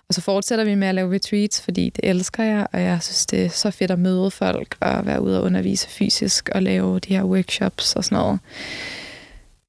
Og 0.09 0.15
så 0.15 0.21
fortsætter 0.21 0.65
vi 0.65 0.75
med 0.75 0.89
at 0.89 0.95
lave 0.95 1.15
retreats, 1.15 1.61
fordi 1.61 1.91
det 1.91 2.09
elsker 2.11 2.43
jeg, 2.43 2.67
og 2.73 2.83
jeg 2.83 3.03
synes, 3.03 3.27
det 3.27 3.45
er 3.45 3.49
så 3.49 3.71
fedt 3.71 3.91
at 3.91 3.99
møde 3.99 4.31
folk 4.31 4.77
og 4.81 5.07
være 5.07 5.23
ude 5.23 5.39
og 5.39 5.45
undervise 5.45 5.89
fysisk 5.89 6.49
og 6.55 6.63
lave 6.63 6.99
de 6.99 7.15
her 7.15 7.25
workshops 7.25 7.97
og 7.97 8.05
sådan 8.05 8.19
noget. 8.19 8.41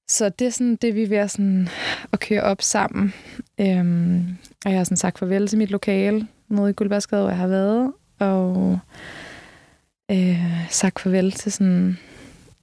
Så 0.08 0.30
det 0.30 0.48
er 0.48 0.52
sådan 0.52 0.76
det, 0.76 0.96
vi 0.96 1.04
er 1.04 1.08
ved 1.08 1.18
at, 1.18 1.32
sådan, 1.32 1.70
at 2.12 2.20
køre 2.20 2.42
op 2.42 2.62
sammen. 2.62 3.14
Øhm, 3.60 4.38
og 4.66 4.72
jeg 4.72 4.80
har 4.80 4.84
sådan 4.84 4.98
sagt 4.98 5.20
farvel 5.20 5.48
til 5.48 5.58
mit 5.58 5.72
lokale 5.72 6.28
nede 6.50 6.70
i 6.70 6.74
Guldbærskade, 6.74 7.22
hvor 7.22 7.30
jeg 7.30 7.38
har 7.38 7.48
været, 7.48 7.94
og 8.20 8.80
øh, 10.12 10.68
sagt 10.70 11.00
farvel 11.00 11.32
til 11.32 11.52
sådan 11.52 11.98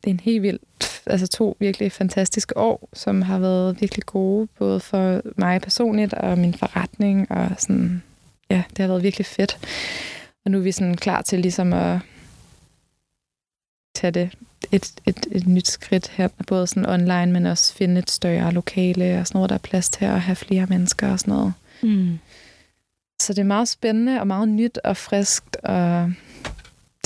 det 0.05 0.11
er 0.11 0.15
en 0.15 0.21
helt 0.21 0.43
vildt, 0.43 1.03
altså 1.07 1.27
to 1.27 1.57
virkelig 1.61 1.93
fantastiske 1.93 2.57
år, 2.57 2.89
som 2.93 3.23
har 3.23 3.39
været 3.39 3.81
virkelig 3.81 4.07
gode, 4.07 4.49
både 4.59 4.81
for 4.81 5.23
mig 5.37 5.61
personligt 5.61 6.15
og 6.15 6.39
min 6.39 6.55
forretning, 6.55 7.31
og 7.31 7.51
sådan, 7.59 8.03
ja, 8.51 8.63
det 8.71 8.79
har 8.79 8.87
været 8.87 9.03
virkelig 9.03 9.27
fedt. 9.27 9.59
Og 10.45 10.51
nu 10.51 10.59
er 10.59 10.63
vi 10.63 10.73
sådan 10.73 10.97
klar 10.97 11.23
til 11.23 11.39
ligesom 11.39 11.73
at 11.73 11.99
tage 13.95 14.11
det 14.11 14.31
et, 14.73 14.93
et, 15.07 15.27
et 15.33 15.47
nyt 15.47 15.69
skridt 15.69 16.09
her, 16.09 16.29
både 16.47 16.67
sådan 16.67 16.89
online, 16.89 17.33
men 17.33 17.47
også 17.47 17.75
finde 17.75 17.99
et 17.99 18.11
større 18.11 18.53
lokale 18.53 19.21
og 19.21 19.27
sådan 19.27 19.37
noget, 19.39 19.49
der 19.49 19.55
er 19.55 19.59
plads 19.59 19.89
til 19.89 20.05
at 20.05 20.21
have 20.21 20.37
flere 20.37 20.67
mennesker 20.67 21.13
og 21.13 21.21
sådan 21.21 21.35
noget. 21.35 21.53
Mm. 21.83 22.19
Så 23.21 23.33
det 23.33 23.39
er 23.39 23.45
meget 23.45 23.69
spændende 23.69 24.21
og 24.21 24.27
meget 24.27 24.49
nyt 24.49 24.79
og 24.85 24.97
friskt, 24.97 25.57
og 25.57 26.13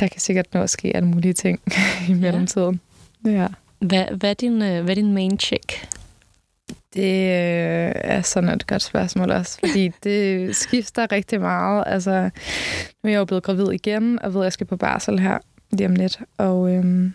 der 0.01 0.09
kan 0.09 0.21
sikkert 0.21 0.55
nå 0.55 0.63
at 0.63 0.71
ske 0.71 0.97
alle 0.97 1.09
mulige 1.09 1.33
ting 1.33 1.61
i 2.09 2.13
mellemtiden. 2.13 2.81
Ja. 3.25 3.31
ja. 3.31 3.47
Hvad, 3.79 4.05
hvad, 4.17 4.31
er 4.31 4.35
din, 4.35 4.63
øh, 4.63 4.83
hvad 4.85 4.91
er 4.91 4.95
din 4.95 5.15
main 5.15 5.39
check? 5.39 5.89
Det 6.95 7.03
øh, 7.03 7.93
er 7.95 8.23
sådan 8.23 8.51
et 8.51 8.67
godt 8.67 8.83
spørgsmål 8.83 9.31
også, 9.31 9.59
fordi 9.59 9.93
det 10.05 10.57
skifter 10.57 11.13
rigtig 11.13 11.41
meget. 11.41 11.85
Altså, 11.87 12.31
nu 13.03 13.09
er 13.09 13.13
jeg 13.13 13.19
jo 13.19 13.25
blevet 13.25 13.43
gravid 13.43 13.71
igen, 13.73 14.23
og 14.23 14.35
ved, 14.35 14.41
at 14.41 14.45
jeg 14.45 14.53
skal 14.53 14.67
på 14.67 14.77
barsel 14.77 15.19
her 15.19 15.39
lige 15.71 15.89
om 15.89 15.95
lidt. 15.95 16.19
Og 16.39 16.75
øhm, 16.75 17.13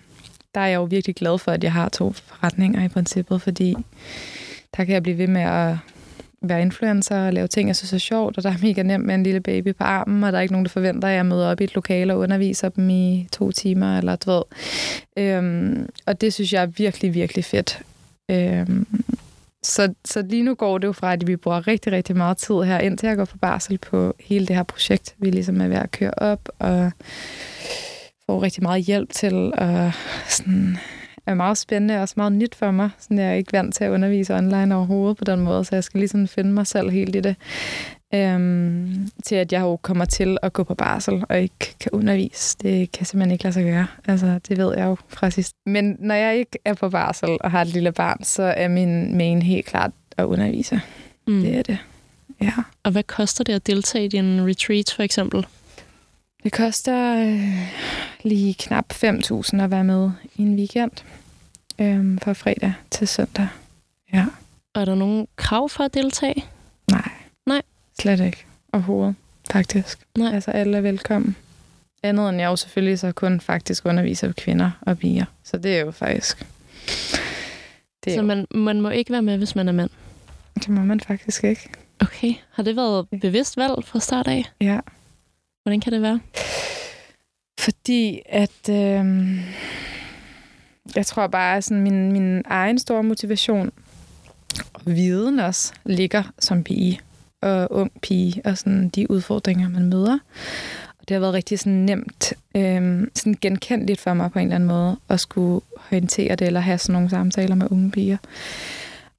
der 0.56 0.62
er 0.62 0.68
jeg 0.68 0.76
jo 0.76 0.84
virkelig 0.84 1.16
glad 1.16 1.38
for, 1.38 1.52
at 1.52 1.64
jeg 1.64 1.74
har 1.74 1.90
to 1.90 2.12
forretninger 2.12 2.84
i 2.84 2.88
princippet, 2.88 3.42
fordi 3.42 3.76
der 4.78 4.84
kan 4.84 4.94
jeg 4.94 5.04
blive 5.04 5.18
ved 5.18 5.28
med 5.28 5.42
at 5.42 5.76
være 6.42 6.62
influencer 6.62 7.26
og 7.26 7.34
lave 7.34 7.48
ting, 7.48 7.68
jeg 7.68 7.76
synes 7.76 7.94
er 7.94 7.98
sjovt, 7.98 8.38
og 8.38 8.44
der 8.44 8.50
er 8.50 8.58
mega 8.62 8.84
nemt 8.84 9.06
med 9.06 9.16
en 9.16 9.24
lille 9.24 9.40
baby 9.40 9.76
på 9.76 9.84
armen, 9.84 10.24
og 10.24 10.32
der 10.32 10.38
er 10.38 10.42
ikke 10.42 10.54
nogen, 10.54 10.66
der 10.66 10.70
forventer, 10.70 11.08
at 11.08 11.16
jeg 11.16 11.26
møder 11.26 11.52
op 11.52 11.62
i 11.62 11.64
et 11.64 11.76
lokale 11.76 12.14
og 12.14 12.20
underviser 12.20 12.70
dem 12.70 12.90
i 12.90 13.28
to 13.32 13.52
timer, 13.52 13.98
eller 13.98 14.16
du 14.16 14.32
ved. 14.32 14.44
Øhm, 15.18 15.90
og 16.06 16.22
det 16.22 16.34
synes 16.34 16.54
jeg 16.54 16.62
er 16.62 16.66
virkelig, 16.66 17.14
virkelig 17.14 17.46
fedt. 17.46 17.82
Øhm, 18.32 18.88
så, 19.64 19.94
så 20.06 20.22
lige 20.22 20.44
nu 20.44 20.56
går 20.56 20.78
det 20.78 20.88
jo 20.88 20.92
fra, 20.92 21.14
at 21.14 21.28
vi 21.28 21.36
bruger 21.36 21.68
rigtig, 21.68 21.94
rigtig 21.94 22.18
meget 22.18 22.38
tid 22.38 22.56
her, 22.56 22.80
indtil 22.80 23.08
jeg 23.08 23.18
går 23.18 23.26
på 23.26 23.38
barsel 23.38 23.78
på 23.78 24.16
hele 24.20 24.46
det 24.46 24.56
her 24.56 24.64
projekt, 24.64 25.16
vi 25.18 25.30
ligesom 25.30 25.62
er 25.62 25.68
ved 25.68 25.78
at 25.78 25.92
køre 25.92 26.14
op, 26.18 26.50
og 26.60 26.92
får 28.26 28.44
rigtig 28.44 28.64
meget 28.64 28.84
hjælp 28.84 29.14
til, 29.14 29.52
at 29.58 29.92
sådan 30.28 30.78
er 31.30 31.34
meget 31.34 31.58
spændende 31.58 31.96
og 31.96 32.02
også 32.02 32.14
meget 32.18 32.32
nyt 32.32 32.56
for 32.56 32.72
mig. 32.72 32.90
Sådan, 33.00 33.18
jeg 33.18 33.28
er 33.28 33.34
ikke 33.34 33.54
vant 33.54 33.76
til 33.76 33.84
at 33.84 33.92
undervise 33.92 34.36
online 34.36 34.76
overhovedet 34.76 35.18
på 35.18 35.24
den 35.24 35.40
måde, 35.40 35.66
så 35.66 35.76
jeg 35.76 35.84
skal 35.84 36.00
ligesom 36.00 36.28
finde 36.28 36.52
mig 36.52 36.68
selv 36.68 36.90
helt 36.90 37.16
i 37.16 37.20
det. 37.20 37.36
Øhm, 38.14 39.10
til 39.24 39.36
at 39.36 39.54
jeg 39.54 39.62
jo 39.62 39.76
kommer 39.76 40.06
til 40.06 40.38
at 40.42 40.54
gå 40.54 40.64
på 40.64 40.76
barsel 40.76 41.24
og 41.30 41.42
ikke 41.42 41.76
kan 41.80 41.92
undervise. 41.92 42.58
Det 42.62 42.92
kan 42.92 43.06
simpelthen 43.06 43.32
ikke 43.32 43.44
lade 43.44 43.54
sig 43.54 43.64
gøre. 43.64 43.88
Altså, 44.08 44.40
det 44.48 44.58
ved 44.58 44.78
jeg 44.78 44.86
jo 44.86 44.98
fra 45.08 45.30
sidst. 45.30 45.54
Men 45.66 45.98
når 46.00 46.16
jeg 46.16 46.38
ikke 46.38 46.58
er 46.66 46.74
på 46.74 46.90
barsel 46.90 47.38
og 47.42 47.52
har 47.52 47.62
et 47.62 47.68
lille 47.68 47.92
barn, 47.92 48.24
så 48.24 48.44
er 48.44 48.68
min 48.68 49.18
main 49.18 49.42
helt 49.42 49.66
klart 49.66 49.92
at 50.18 50.24
undervise. 50.24 50.82
Mm. 51.28 51.42
Det 51.42 51.58
er 51.58 51.64
det. 51.64 51.78
Ja. 52.42 52.54
Og 52.84 52.92
hvad 52.92 53.04
koster 53.04 53.44
det 53.44 53.54
at 53.54 53.68
deltage 53.68 54.06
i 54.06 54.08
din 54.08 54.48
retreat, 54.48 54.94
for 54.96 55.04
eksempel? 55.04 55.46
Det 56.44 56.52
koster 56.52 57.22
øh, 57.22 57.74
lige 58.24 58.54
knap 58.54 58.94
5.000 58.94 59.62
at 59.62 59.72
være 59.72 59.84
med 59.84 60.12
i 60.36 60.42
en 60.42 60.56
weekend 60.56 60.92
øhm, 61.80 62.20
fra 62.20 62.34
fredag 62.34 62.74
til 62.92 63.08
søndag. 63.08 63.48
Ja. 64.14 64.26
Og 64.74 64.82
er 64.82 64.86
der 64.86 64.96
nogen 64.96 65.28
krav 65.36 65.70
for 65.70 65.84
at 65.84 65.94
deltage? 65.94 66.46
Nej. 66.92 67.12
Nej? 67.46 67.62
Slet 68.00 68.20
ikke. 68.20 68.46
Overhovedet, 68.74 69.16
faktisk. 69.52 70.00
Nej. 70.18 70.34
Altså, 70.34 70.52
alle 70.52 70.78
er 70.78 70.82
velkommen. 70.82 71.36
Andet 72.04 72.30
end 72.30 72.40
jeg 72.40 72.48
jo 72.48 72.56
selvfølgelig 72.56 73.00
så 73.00 73.12
kun 73.12 73.42
faktisk 73.42 73.86
underviser 73.86 74.32
kvinder 74.32 74.72
og 74.82 74.98
piger. 74.98 75.26
Så 75.44 75.58
det 75.58 75.78
er 75.78 75.80
jo 75.80 75.92
faktisk... 75.92 76.46
Det 78.04 78.14
så 78.14 78.22
man, 78.22 78.48
man 78.52 78.82
må 78.82 78.90
ikke 78.90 79.12
være 79.12 79.22
med, 79.22 79.38
hvis 79.38 79.56
man 79.56 79.68
er 79.68 79.72
mand? 79.72 79.90
Det 80.56 80.70
må 80.70 80.82
man 80.82 81.00
faktisk 81.00 81.44
ikke. 81.44 81.70
Okay. 82.00 82.34
Har 82.52 82.64
det 82.64 82.76
været 82.76 83.08
bevidst 83.22 83.58
valg 83.58 83.84
fra 83.84 84.00
start 84.00 84.28
af? 84.28 84.46
Ja. 84.62 84.80
Hvordan 85.64 85.80
kan 85.80 85.94
det 85.94 86.02
være? 86.02 86.20
Fordi 87.60 88.22
at... 88.26 88.70
Øh, 88.70 89.06
jeg 90.96 91.06
tror 91.06 91.28
bare, 91.28 91.58
at 91.58 91.64
sådan 91.64 91.84
min, 91.84 92.12
min 92.12 92.42
egen 92.46 92.80
store 92.80 93.04
motivation 93.04 93.72
og 94.74 94.82
viden 94.86 95.40
også 95.40 95.74
ligger 95.86 96.24
som 96.40 96.64
pige 96.64 97.00
og 97.42 97.68
ung 97.72 97.92
pige, 98.02 98.42
og 98.46 98.58
sådan 98.58 98.90
de 98.90 99.12
udfordringer, 99.12 99.70
man 99.70 99.90
møder. 99.90 100.20
Og 101.00 101.08
det 101.08 101.16
har 101.16 101.20
været 101.20 101.34
rigtig 101.34 101.60
sådan 101.60 101.74
nemt, 101.74 102.34
øh, 102.56 103.08
sådan 103.16 103.38
genkendeligt 103.42 104.00
for 104.00 104.14
mig 104.14 104.32
på 104.32 104.40
en 104.40 104.46
eller 104.46 104.56
anden 104.56 104.68
måde, 104.68 104.98
at 105.10 105.20
skulle 105.20 105.62
håndtere 105.78 106.36
det, 106.36 106.48
eller 106.48 106.60
have 106.60 106.78
sådan 106.78 106.94
nogle 106.94 107.10
samtaler 107.10 107.56
med 107.56 107.72
unge 107.72 107.92
piger. 107.92 108.18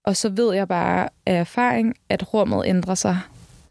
Og 0.04 0.16
så 0.16 0.28
ved 0.28 0.54
jeg 0.54 0.68
bare 0.68 1.08
af 1.26 1.34
erfaring, 1.40 1.94
at 2.08 2.34
rummet 2.34 2.62
ændrer 2.66 2.94
sig 2.94 3.18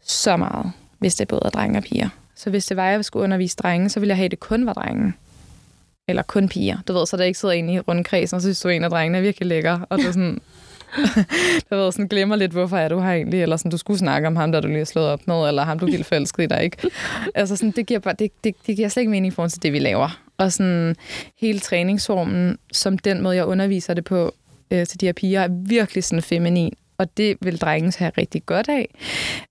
så 0.02 0.36
meget, 0.36 0.72
hvis 0.98 1.14
det 1.14 1.24
er 1.24 1.28
både 1.28 1.42
er 1.44 1.50
drenge 1.50 1.78
og 1.78 1.82
piger. 1.82 2.08
Så 2.40 2.50
hvis 2.50 2.66
det 2.66 2.76
var, 2.76 2.88
at 2.88 2.92
jeg 2.92 3.04
skulle 3.04 3.22
undervise 3.22 3.56
drenge, 3.56 3.88
så 3.88 4.00
ville 4.00 4.10
jeg 4.10 4.16
have, 4.16 4.24
at 4.24 4.30
det 4.30 4.40
kun 4.40 4.66
var 4.66 4.72
drenge. 4.72 5.12
Eller 6.08 6.22
kun 6.22 6.48
piger. 6.48 6.78
Du 6.88 6.92
ved, 6.92 7.06
så 7.06 7.16
der 7.16 7.24
ikke 7.24 7.38
sidder 7.38 7.54
inde 7.54 7.72
i 7.72 7.80
rundkredsen, 7.80 8.36
og 8.36 8.40
så 8.40 8.46
synes 8.46 8.60
du, 8.60 8.68
en 8.68 8.84
af 8.84 8.90
drengene 8.90 9.18
er 9.18 9.22
virkelig 9.22 9.46
lækker. 9.46 9.80
Og 9.90 9.98
du 9.98 10.02
sådan, 10.02 10.40
du 11.70 11.76
ved, 11.76 11.92
sådan 11.92 12.08
glemmer 12.08 12.36
lidt, 12.36 12.52
hvorfor 12.52 12.76
er 12.76 12.88
du 12.88 13.00
her 13.00 13.12
egentlig, 13.12 13.42
eller 13.42 13.56
sådan, 13.56 13.70
du 13.70 13.76
skulle 13.76 13.98
snakke 13.98 14.28
om 14.28 14.36
ham, 14.36 14.52
der 14.52 14.60
du 14.60 14.68
lige 14.68 14.78
har 14.78 14.84
slået 14.84 15.08
op 15.08 15.20
med, 15.26 15.48
eller 15.48 15.64
ham, 15.64 15.78
du 15.78 15.86
vildt 15.86 16.06
forelsket 16.06 16.42
i 16.42 16.46
dig, 16.46 16.64
ikke? 16.64 16.76
Altså 17.34 17.56
sådan, 17.56 17.70
det 17.70 17.86
giver, 17.86 18.00
bare, 18.00 18.14
det, 18.18 18.30
det, 18.44 18.54
det 18.66 18.76
giver 18.76 18.88
slet 18.88 19.00
ikke 19.00 19.10
mening 19.10 19.32
i 19.32 19.34
forhold 19.34 19.50
til 19.50 19.62
det, 19.62 19.72
vi 19.72 19.78
laver. 19.78 20.20
Og 20.38 20.52
sådan, 20.52 20.96
hele 21.40 21.58
træningsformen, 21.58 22.58
som 22.72 22.98
den 22.98 23.22
måde, 23.22 23.36
jeg 23.36 23.44
underviser 23.44 23.94
det 23.94 24.04
på 24.04 24.34
øh, 24.70 24.86
til 24.86 25.00
de 25.00 25.06
her 25.06 25.12
piger, 25.12 25.40
er 25.40 25.48
virkelig 25.50 26.04
sådan 26.04 26.22
feminin 26.22 26.74
og 27.00 27.16
det 27.16 27.36
vil 27.40 27.60
drengen 27.60 27.92
have 27.98 28.12
rigtig 28.18 28.46
godt 28.46 28.68
af. 28.68 28.88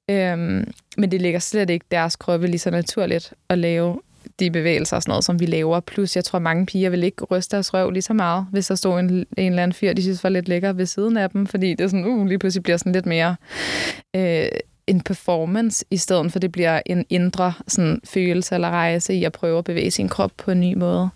Øhm, 0.10 0.72
men 1.00 1.12
det 1.12 1.22
ligger 1.22 1.40
slet 1.40 1.70
ikke 1.70 1.86
deres 1.92 2.16
kroppe 2.16 2.48
lige 2.48 2.60
så 2.60 2.72
naturligt 2.72 3.34
at 3.50 3.58
lave 3.58 4.00
de 4.40 4.52
bevægelser 4.52 4.96
og 4.96 5.02
sådan 5.02 5.12
noget, 5.12 5.24
som 5.24 5.40
vi 5.40 5.46
laver. 5.46 5.80
Plus, 5.80 6.16
jeg 6.16 6.24
tror, 6.24 6.40
mange 6.40 6.66
piger 6.66 6.90
vil 6.90 7.04
ikke 7.04 7.24
ryste 7.24 7.56
deres 7.56 7.74
røv 7.74 7.92
lige 7.92 8.02
så 8.02 8.14
meget, 8.14 8.48
hvis 8.52 8.68
der 8.68 8.76
stod 8.76 9.00
en, 9.00 9.10
en 9.10 9.26
eller 9.38 9.64
anden 9.64 9.74
fyr, 9.74 9.94
de 9.94 10.02
synes 10.02 10.24
var 10.24 10.30
lidt 10.30 10.48
lækker 10.48 10.74
ved 10.74 10.86
siden 10.86 11.18
af 11.18 11.30
dem, 11.30 11.48
fordi 11.48 11.70
det 11.70 11.82
er 11.82 11.88
sådan, 11.88 12.06
uh, 12.06 12.28
lige 12.28 12.40
pludselig 12.40 12.64
bliver 12.64 12.78
sådan 12.78 12.92
lidt 12.92 13.06
mere 13.06 13.36
øh, 14.16 14.48
en 14.88 15.02
performance, 15.02 15.86
i 15.92 15.98
stedet 15.98 16.32
for 16.32 16.40
det 16.40 16.52
bliver 16.52 16.82
en 16.86 17.06
indre 17.10 17.54
sådan, 17.68 18.02
følelse 18.06 18.56
eller 18.56 18.70
rejse 18.70 19.14
i 19.14 19.24
at 19.24 19.32
prøve 19.32 19.58
at 19.58 19.64
bevæge 19.64 19.92
sin 19.92 20.10
krop 20.10 20.32
på 20.38 20.52
en 20.52 20.60
ny 20.60 20.74
måde. 20.74 21.10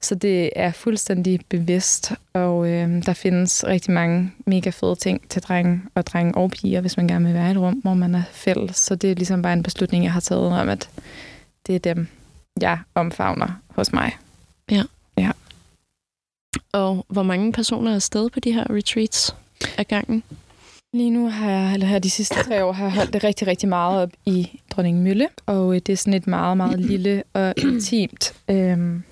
Så 0.00 0.14
det 0.14 0.50
er 0.56 0.72
fuldstændig 0.72 1.40
bevidst, 1.48 2.12
og 2.32 2.68
øh, 2.68 3.06
der 3.06 3.12
findes 3.12 3.64
rigtig 3.66 3.92
mange 3.92 4.32
mega 4.46 4.70
fede 4.70 4.96
ting 4.96 5.28
til 5.28 5.42
drenge 5.42 5.82
og 5.94 6.06
drenge 6.06 6.34
og 6.34 6.50
piger, 6.50 6.80
hvis 6.80 6.96
man 6.96 7.08
gerne 7.08 7.24
vil 7.24 7.34
være 7.34 7.48
i 7.48 7.50
et 7.50 7.56
rum, 7.56 7.74
hvor 7.74 7.94
man 7.94 8.14
er 8.14 8.22
fælles. 8.32 8.76
Så 8.76 8.94
det 8.94 9.10
er 9.10 9.14
ligesom 9.14 9.42
bare 9.42 9.52
en 9.52 9.62
beslutning, 9.62 10.04
jeg 10.04 10.12
har 10.12 10.20
taget 10.20 10.60
om, 10.60 10.68
at 10.68 10.90
det 11.66 11.74
er 11.74 11.94
dem, 11.94 12.06
jeg 12.60 12.78
omfavner 12.94 13.60
hos 13.68 13.92
mig. 13.92 14.16
Ja. 14.70 14.82
Ja. 15.18 15.30
Og 16.72 17.06
hvor 17.08 17.22
mange 17.22 17.52
personer 17.52 17.90
er 17.90 17.94
afsted 17.94 18.30
på 18.30 18.40
de 18.40 18.52
her 18.52 18.70
retreats 18.70 19.34
af 19.78 19.88
gangen? 19.88 20.22
Lige 20.92 21.10
nu 21.10 21.28
har 21.28 21.50
jeg, 21.50 21.74
eller 21.74 21.86
her 21.86 21.98
de 21.98 22.10
sidste 22.10 22.34
tre 22.34 22.64
år, 22.64 22.72
har 22.72 22.84
jeg 22.84 22.92
holdt 22.92 23.12
det 23.12 23.24
rigtig, 23.24 23.46
rigtig 23.46 23.68
meget 23.68 24.02
op 24.02 24.10
i 24.26 24.60
Dronning 24.70 25.02
Mølle, 25.02 25.28
og 25.46 25.74
det 25.74 25.92
er 25.92 25.96
sådan 25.96 26.14
et 26.14 26.26
meget, 26.26 26.56
meget 26.56 26.80
lille 26.80 27.22
og 27.32 27.54
intimt, 27.56 28.34
øhm, 28.50 29.02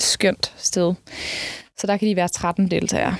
skønt 0.00 0.54
sted. 0.56 0.94
Så 1.76 1.86
der 1.86 1.96
kan 1.96 2.08
de 2.08 2.16
være 2.16 2.28
13 2.28 2.70
deltagere. 2.70 3.16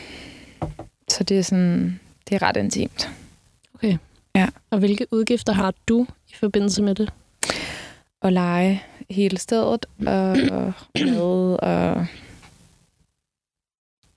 Så 1.09 1.25
det 1.25 1.39
er 1.39 1.43
sådan, 1.43 2.01
det 2.29 2.35
er 2.35 2.43
ret 2.43 2.57
intimt. 2.57 3.11
Okay. 3.75 3.97
Ja. 4.37 4.49
Og 4.71 4.79
hvilke 4.79 5.07
udgifter 5.11 5.53
har 5.53 5.75
du 5.89 6.07
i 6.29 6.35
forbindelse 6.35 6.83
med 6.83 6.95
det? 6.95 7.13
at 8.25 8.33
lege 8.33 8.83
hele 9.11 9.39
stedet, 9.39 9.87
og, 10.07 10.37
og 10.51 10.73
mad, 11.01 11.57
og 11.63 12.07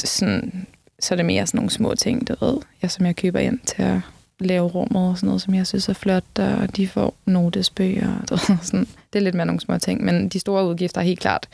sådan, 0.03 0.67
så 0.99 1.13
er 1.13 1.15
det 1.15 1.25
mere 1.25 1.47
sådan 1.47 1.57
nogle 1.57 1.69
små 1.69 1.95
ting, 1.95 2.27
du 2.27 2.35
ved, 2.45 2.57
jeg, 2.81 2.91
som 2.91 3.05
jeg 3.05 3.15
køber 3.15 3.39
ind 3.39 3.59
til 3.59 3.81
at 3.81 3.99
lave 4.39 4.67
rummet 4.67 5.09
og 5.09 5.17
sådan 5.17 5.27
noget, 5.27 5.41
som 5.41 5.53
jeg 5.53 5.67
synes 5.67 5.89
er 5.89 5.93
flot, 5.93 6.39
og 6.39 6.77
de 6.77 6.87
får 6.87 7.13
notesbøger, 7.25 8.13
ved, 8.29 8.57
sådan. 8.63 8.87
det 9.13 9.19
er 9.19 9.23
lidt 9.23 9.35
mere 9.35 9.45
nogle 9.45 9.61
små 9.61 9.77
ting, 9.77 10.03
men 10.03 10.29
de 10.29 10.39
store 10.39 10.67
udgifter 10.67 11.01
er 11.01 11.05
helt 11.05 11.19
klart 11.19 11.47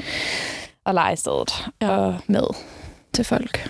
at 0.86 0.94
lege 0.94 1.16
stedet 1.16 1.66
ja. 1.82 1.90
og 1.90 2.20
mad 2.28 2.56
til 3.14 3.26
folk. 3.26 3.70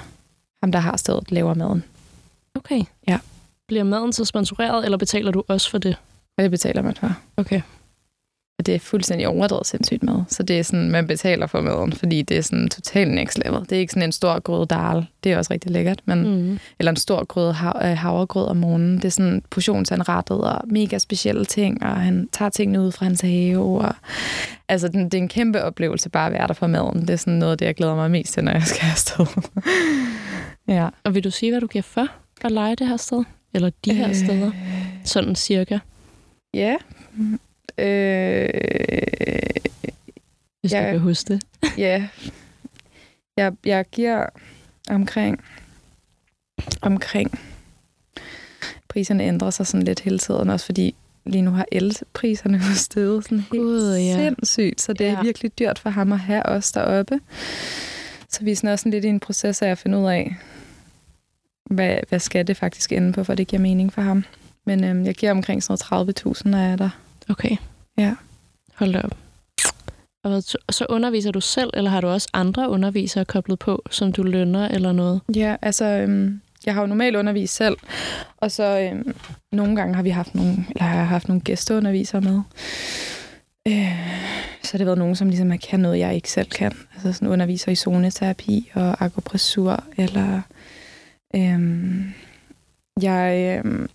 Ham, 0.63 0.71
der 0.71 0.79
har 0.79 0.97
stedet, 0.97 1.31
laver 1.31 1.53
maden. 1.53 1.83
Okay. 2.55 2.83
Ja. 3.07 3.19
Bliver 3.67 3.83
maden 3.83 4.13
så 4.13 4.25
sponsoreret, 4.25 4.85
eller 4.85 4.97
betaler 4.97 5.31
du 5.31 5.43
også 5.47 5.69
for 5.69 5.77
det? 5.77 5.95
Og 6.37 6.43
det 6.43 6.51
betaler 6.51 6.81
man 6.81 6.95
for. 6.95 7.15
Okay. 7.37 7.61
Og 8.59 8.65
det 8.65 8.75
er 8.75 8.79
fuldstændig 8.79 9.27
overdrevet 9.27 9.67
sindssygt 9.67 10.03
mad. 10.03 10.23
Så 10.27 10.43
det 10.43 10.59
er 10.59 10.63
sådan, 10.63 10.91
man 10.91 11.07
betaler 11.07 11.47
for 11.47 11.61
maden, 11.61 11.93
fordi 11.93 12.21
det 12.21 12.37
er 12.37 12.41
sådan 12.41 12.69
totalt 12.69 13.11
next 13.11 13.39
level. 13.45 13.61
Det 13.61 13.71
er 13.71 13.79
ikke 13.79 13.93
sådan 13.93 14.03
en 14.09 14.11
stor 14.11 14.39
grød 14.39 14.65
dal. 14.65 15.05
Det 15.23 15.31
er 15.31 15.37
også 15.37 15.53
rigtig 15.53 15.71
lækkert. 15.71 16.01
Men, 16.05 16.23
mm. 16.23 16.59
Eller 16.79 16.89
en 16.91 16.95
stor 16.95 17.25
grød 17.25 17.51
hav, 17.51 17.73
øh, 17.83 17.97
havregrød 17.97 18.47
om 18.47 18.57
morgenen. 18.57 18.95
Det 18.95 19.05
er 19.05 19.09
sådan 19.09 19.43
portionsanrettet 19.49 20.41
og 20.41 20.61
mega 20.65 20.97
specielle 20.97 21.45
ting, 21.45 21.83
og 21.83 21.95
han 21.95 22.29
tager 22.31 22.49
tingene 22.49 22.81
ud 22.81 22.91
fra 22.91 23.05
hans 23.05 23.21
have. 23.21 23.79
Og, 23.85 23.95
altså, 24.73 24.87
det 24.87 25.13
er 25.13 25.17
en 25.17 25.27
kæmpe 25.27 25.63
oplevelse 25.63 26.09
bare 26.09 26.25
at 26.27 26.33
være 26.33 26.47
der 26.47 26.53
for 26.53 26.67
maden. 26.67 27.01
Det 27.01 27.09
er 27.09 27.15
sådan 27.15 27.33
noget, 27.33 27.59
det 27.59 27.65
jeg 27.65 27.75
glæder 27.75 27.95
mig 27.95 28.11
mest 28.11 28.33
til, 28.33 28.43
når 28.43 28.51
jeg 28.51 28.63
skal 28.63 28.85
afsted. 28.91 29.25
ja. 30.75 30.89
Og 31.03 31.15
vil 31.15 31.23
du 31.23 31.31
sige, 31.31 31.51
hvad 31.51 31.61
du 31.61 31.67
giver 31.67 31.83
for 31.83 32.07
at 32.41 32.51
lege 32.51 32.75
det 32.75 32.87
her 32.87 32.97
sted? 32.97 33.23
Eller 33.53 33.71
de 33.85 33.93
her 33.93 34.09
øh... 34.09 34.15
steder? 34.15 34.51
Sådan 35.03 35.35
cirka. 35.35 35.79
Ja. 36.53 36.75
Øh, 37.77 38.49
Hvis 40.61 40.73
jeg, 40.73 40.85
du 40.85 40.91
kan 40.91 40.99
huske 40.99 41.33
det. 41.33 41.43
ja. 41.77 42.07
Jeg, 43.37 43.53
jeg 43.65 43.85
giver 43.91 44.25
omkring 44.89 45.39
omkring 46.81 47.39
priserne 48.87 49.23
ændrer 49.23 49.49
sig 49.49 49.67
sådan 49.67 49.85
lidt 49.85 49.99
hele 49.99 50.19
tiden, 50.19 50.49
også 50.49 50.65
fordi 50.65 50.95
lige 51.25 51.41
nu 51.41 51.51
har 51.51 51.65
elpriserne 51.71 52.57
jo 52.57 52.75
steget 52.87 53.23
sådan 53.23 53.39
helt 53.39 53.63
God, 53.63 53.97
ja. 53.97 54.15
sindssygt, 54.15 54.81
så 54.81 54.93
det 54.93 55.05
ja. 55.05 55.15
er 55.15 55.23
virkelig 55.23 55.59
dyrt 55.59 55.79
for 55.79 55.89
ham 55.89 56.11
at 56.11 56.19
have 56.19 56.45
os 56.45 56.71
deroppe. 56.71 57.19
Så 58.29 58.43
vi 58.43 58.51
er 58.51 58.55
sådan 58.55 58.69
også 58.69 58.89
lidt 58.89 59.05
i 59.05 59.07
en 59.07 59.19
proces 59.19 59.61
af 59.61 59.67
at 59.67 59.77
finde 59.77 59.97
ud 59.97 60.05
af, 60.05 60.35
hvad, 61.65 61.97
hvad 62.09 62.19
skal 62.19 62.47
det 62.47 62.57
faktisk 62.57 62.91
ende 62.91 63.13
på, 63.13 63.23
for 63.23 63.35
det 63.35 63.47
giver 63.47 63.61
mening 63.61 63.93
for 63.93 64.01
ham. 64.01 64.23
Men 64.65 64.83
øhm, 64.83 65.05
jeg 65.05 65.15
giver 65.15 65.31
omkring 65.31 65.63
sådan 65.63 66.09
30.000, 66.27 66.49
når 66.49 66.57
jeg 66.57 66.71
er 66.71 66.75
der. 66.75 66.89
Okay. 67.29 67.55
Ja. 67.97 68.15
Hold 68.75 68.93
da 68.93 69.01
op. 69.01 69.17
Og 70.23 70.43
så 70.69 70.85
underviser 70.89 71.31
du 71.31 71.41
selv, 71.41 71.69
eller 71.73 71.89
har 71.89 72.01
du 72.01 72.07
også 72.07 72.29
andre 72.33 72.69
undervisere 72.69 73.25
koblet 73.25 73.59
på, 73.59 73.83
som 73.91 74.11
du 74.11 74.23
lønner 74.23 74.67
eller 74.67 74.91
noget? 74.91 75.21
Ja, 75.35 75.55
altså, 75.61 75.85
øhm, 75.85 76.41
jeg 76.65 76.73
har 76.73 76.81
jo 76.81 76.87
normalt 76.87 77.15
undervist 77.15 77.55
selv, 77.55 77.77
og 78.37 78.51
så 78.51 78.79
øhm, 78.79 79.15
nogle 79.51 79.75
gange 79.75 79.95
har 79.95 80.03
vi 80.03 80.09
haft 80.09 80.35
nogle, 80.35 80.51
eller 80.69 80.83
har 80.83 81.03
haft 81.03 81.27
nogle 81.27 81.41
gæsteundervisere 81.41 82.21
med. 82.21 82.41
Øh, 83.67 84.23
så 84.63 84.73
har 84.73 84.77
det 84.77 84.85
været 84.85 84.97
nogen, 84.97 85.15
som 85.15 85.29
ligesom 85.29 85.57
kan 85.57 85.79
noget, 85.79 85.99
jeg 85.99 86.15
ikke 86.15 86.31
selv 86.31 86.49
kan. 86.49 86.71
Altså 86.93 87.13
sådan 87.13 87.27
underviser 87.27 87.71
i 87.71 87.75
zoneterapi 87.75 88.71
og 88.73 89.05
akupressur, 89.05 89.83
eller 89.97 90.41
øhm, 91.35 92.13
jeg, 93.01 93.59
øhm, 93.65 93.89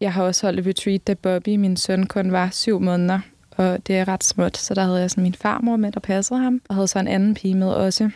jeg 0.00 0.12
har 0.12 0.22
også 0.22 0.46
holdt 0.46 0.60
et 0.60 0.66
retreat, 0.66 1.06
da 1.06 1.14
Bobby, 1.14 1.56
min 1.56 1.76
søn, 1.76 2.06
kun 2.06 2.32
var 2.32 2.48
syv 2.52 2.80
måneder, 2.80 3.20
og 3.50 3.86
det 3.86 3.98
er 3.98 4.08
ret 4.08 4.24
småt. 4.24 4.56
Så 4.56 4.74
der 4.74 4.82
havde 4.82 5.00
jeg 5.00 5.10
sådan 5.10 5.22
min 5.22 5.34
farmor 5.34 5.76
med, 5.76 5.92
der 5.92 6.00
passede 6.00 6.40
ham, 6.40 6.60
og 6.68 6.74
havde 6.74 6.88
så 6.88 6.98
en 6.98 7.08
anden 7.08 7.34
pige 7.34 7.54
med 7.54 7.68
også, 7.68 8.10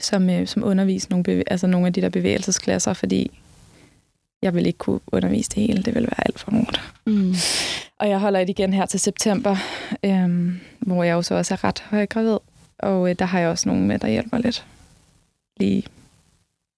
som, 0.00 0.30
øh, 0.30 0.46
som 0.46 0.64
underviste 0.64 1.10
nogle, 1.10 1.24
bevæ- 1.28 1.42
altså 1.46 1.66
nogle 1.66 1.86
af 1.86 1.92
de 1.92 2.00
der 2.00 2.08
bevægelsesklasser, 2.08 2.92
fordi 2.92 3.30
jeg 4.42 4.54
ville 4.54 4.66
ikke 4.66 4.78
kunne 4.78 5.00
undervise 5.12 5.50
det 5.50 5.56
hele. 5.66 5.82
Det 5.82 5.94
ville 5.94 6.06
være 6.06 6.26
alt 6.26 6.38
for 6.38 6.50
hårdt. 6.50 6.80
Mm. 7.06 7.34
Og 7.98 8.08
jeg 8.08 8.18
holder 8.18 8.40
et 8.40 8.48
igen 8.48 8.72
her 8.74 8.86
til 8.86 9.00
september, 9.00 9.56
øhm, 10.04 10.60
hvor 10.80 11.02
jeg 11.04 11.12
jo 11.12 11.22
så 11.22 11.34
også 11.34 11.54
er 11.54 11.64
ret 11.64 11.78
højgravid. 11.90 12.36
Og 12.78 13.10
øh, 13.10 13.16
der 13.18 13.24
har 13.24 13.38
jeg 13.40 13.48
også 13.48 13.68
nogen 13.68 13.86
med, 13.88 13.98
der 13.98 14.08
hjælper 14.08 14.38
lidt. 14.38 14.66
Lige 15.60 15.84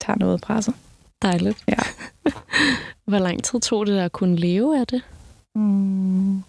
tager 0.01 0.19
noget 0.19 0.41
presset. 0.41 0.75
Dejligt. 1.23 1.65
Ja. 1.69 1.77
Hvor 3.05 3.19
lang 3.19 3.45
tid 3.45 3.61
tog 3.61 3.87
det 3.87 3.99
at 3.99 4.13
kunne 4.13 4.37
leve 4.37 4.81
af 4.81 4.87
det? 4.87 5.03
Mm. 5.55 6.43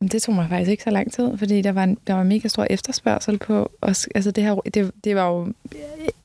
Jamen, 0.00 0.08
det 0.08 0.22
tog 0.22 0.34
mig 0.34 0.48
faktisk 0.48 0.70
ikke 0.70 0.82
så 0.82 0.90
lang 0.90 1.12
tid, 1.12 1.38
fordi 1.38 1.62
der 1.62 1.72
var, 1.72 1.84
en, 1.84 1.98
der 2.06 2.14
var 2.14 2.22
en 2.22 2.28
mega 2.28 2.48
stor 2.48 2.66
efterspørgsel 2.70 3.38
på, 3.38 3.70
os, 3.82 4.08
altså 4.14 4.30
det 4.30 4.44
her, 4.44 4.54
det, 4.54 4.92
det 5.04 5.16
var 5.16 5.28
jo, 5.28 5.52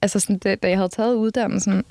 altså 0.01 0.19
sådan, 0.19 0.37
det, 0.37 0.63
da 0.63 0.69
jeg 0.69 0.77
havde 0.77 0.89
taget 0.89 1.15
uddannelsen, 1.15 1.83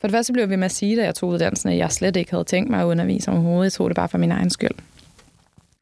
for 0.00 0.08
det 0.08 0.10
første 0.10 0.32
blev 0.32 0.42
jeg 0.42 0.50
ved 0.50 0.56
med 0.56 0.64
at 0.64 0.72
sige, 0.72 0.96
da 0.96 1.04
jeg 1.04 1.14
tog 1.14 1.28
uddannelsen, 1.28 1.68
at 1.70 1.76
jeg 1.76 1.92
slet 1.92 2.16
ikke 2.16 2.30
havde 2.30 2.44
tænkt 2.44 2.70
mig 2.70 2.80
at 2.80 2.84
undervise 2.84 3.30
overhovedet, 3.30 3.64
jeg 3.64 3.72
tog 3.72 3.90
det 3.90 3.96
bare 3.96 4.08
for 4.08 4.18
min 4.18 4.32
egen 4.32 4.50
skyld. 4.50 4.74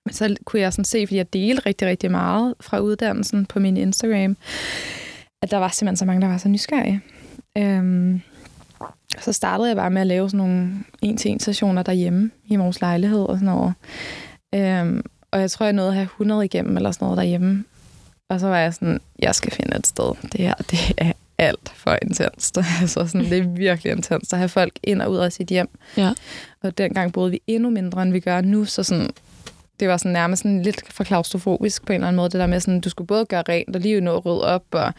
Men 0.04 0.12
så 0.12 0.36
kunne 0.44 0.60
jeg 0.60 0.72
sådan 0.72 0.84
se, 0.84 1.06
fordi 1.06 1.16
jeg 1.16 1.32
delte 1.32 1.66
rigtig, 1.66 1.88
rigtig 1.88 2.10
meget 2.10 2.54
fra 2.60 2.78
uddannelsen 2.78 3.46
på 3.46 3.58
min 3.60 3.76
Instagram, 3.76 4.36
at 5.42 5.50
der 5.50 5.56
var 5.56 5.68
simpelthen 5.68 5.96
så 5.96 6.04
mange, 6.04 6.22
der 6.22 6.28
var 6.28 6.38
så 6.38 6.48
nysgerrige. 6.48 7.00
Øhm, 7.58 8.20
så 9.18 9.32
startede 9.32 9.68
jeg 9.68 9.76
bare 9.76 9.90
med 9.90 10.00
at 10.00 10.06
lave 10.06 10.30
sådan 10.30 10.46
nogle 10.46 10.74
en-til-en-sessioner 11.02 11.82
derhjemme 11.82 12.30
i 12.46 12.56
vores 12.56 12.80
lejlighed 12.80 13.22
og 13.22 13.38
sådan 13.38 13.54
noget. 13.54 13.74
Øhm, 14.54 15.02
og 15.32 15.40
jeg 15.40 15.50
tror, 15.50 15.66
jeg 15.66 15.72
nåede 15.72 15.88
at 15.88 15.94
have 15.94 16.04
100 16.04 16.44
igennem 16.44 16.76
eller 16.76 16.92
sådan 16.92 17.04
noget 17.04 17.18
derhjemme. 17.18 17.64
Og 18.28 18.40
så 18.40 18.46
var 18.46 18.58
jeg 18.58 18.74
sådan, 18.74 19.00
jeg 19.18 19.34
skal 19.34 19.52
finde 19.52 19.76
et 19.76 19.86
sted. 19.86 20.14
Det 20.22 20.40
her, 20.40 20.54
det 20.54 20.78
er 20.96 21.12
alt 21.38 21.72
for 21.74 21.98
intenst. 22.02 22.58
altså 22.80 23.06
sådan, 23.06 23.30
det 23.30 23.38
er 23.38 23.48
virkelig 23.48 23.92
intenst 23.92 24.32
at 24.32 24.38
have 24.38 24.48
folk 24.48 24.72
ind 24.82 25.02
og 25.02 25.10
ud 25.10 25.16
af 25.16 25.32
sit 25.32 25.48
hjem. 25.48 25.68
Ja. 25.96 26.12
Og 26.62 26.78
dengang 26.78 27.12
boede 27.12 27.30
vi 27.30 27.42
endnu 27.46 27.70
mindre, 27.70 28.02
end 28.02 28.12
vi 28.12 28.20
gør 28.20 28.40
nu, 28.40 28.64
så 28.64 28.82
sådan, 28.82 29.10
det 29.80 29.88
var 29.88 29.96
sådan 29.96 30.12
nærmest 30.12 30.42
sådan 30.42 30.62
lidt 30.62 30.92
for 30.92 31.04
klaustrofobisk 31.04 31.86
på 31.86 31.92
en 31.92 31.94
eller 31.94 32.08
anden 32.08 32.16
måde, 32.16 32.30
det 32.30 32.40
der 32.40 32.46
med 32.46 32.60
sådan, 32.60 32.80
du 32.80 32.90
skulle 32.90 33.08
både 33.08 33.26
gøre 33.26 33.42
rent 33.48 33.76
og 33.76 33.82
lige 33.82 34.00
nå 34.00 34.16
at 34.16 34.26
rydde 34.26 34.44
op, 34.46 34.64
og 34.70 34.92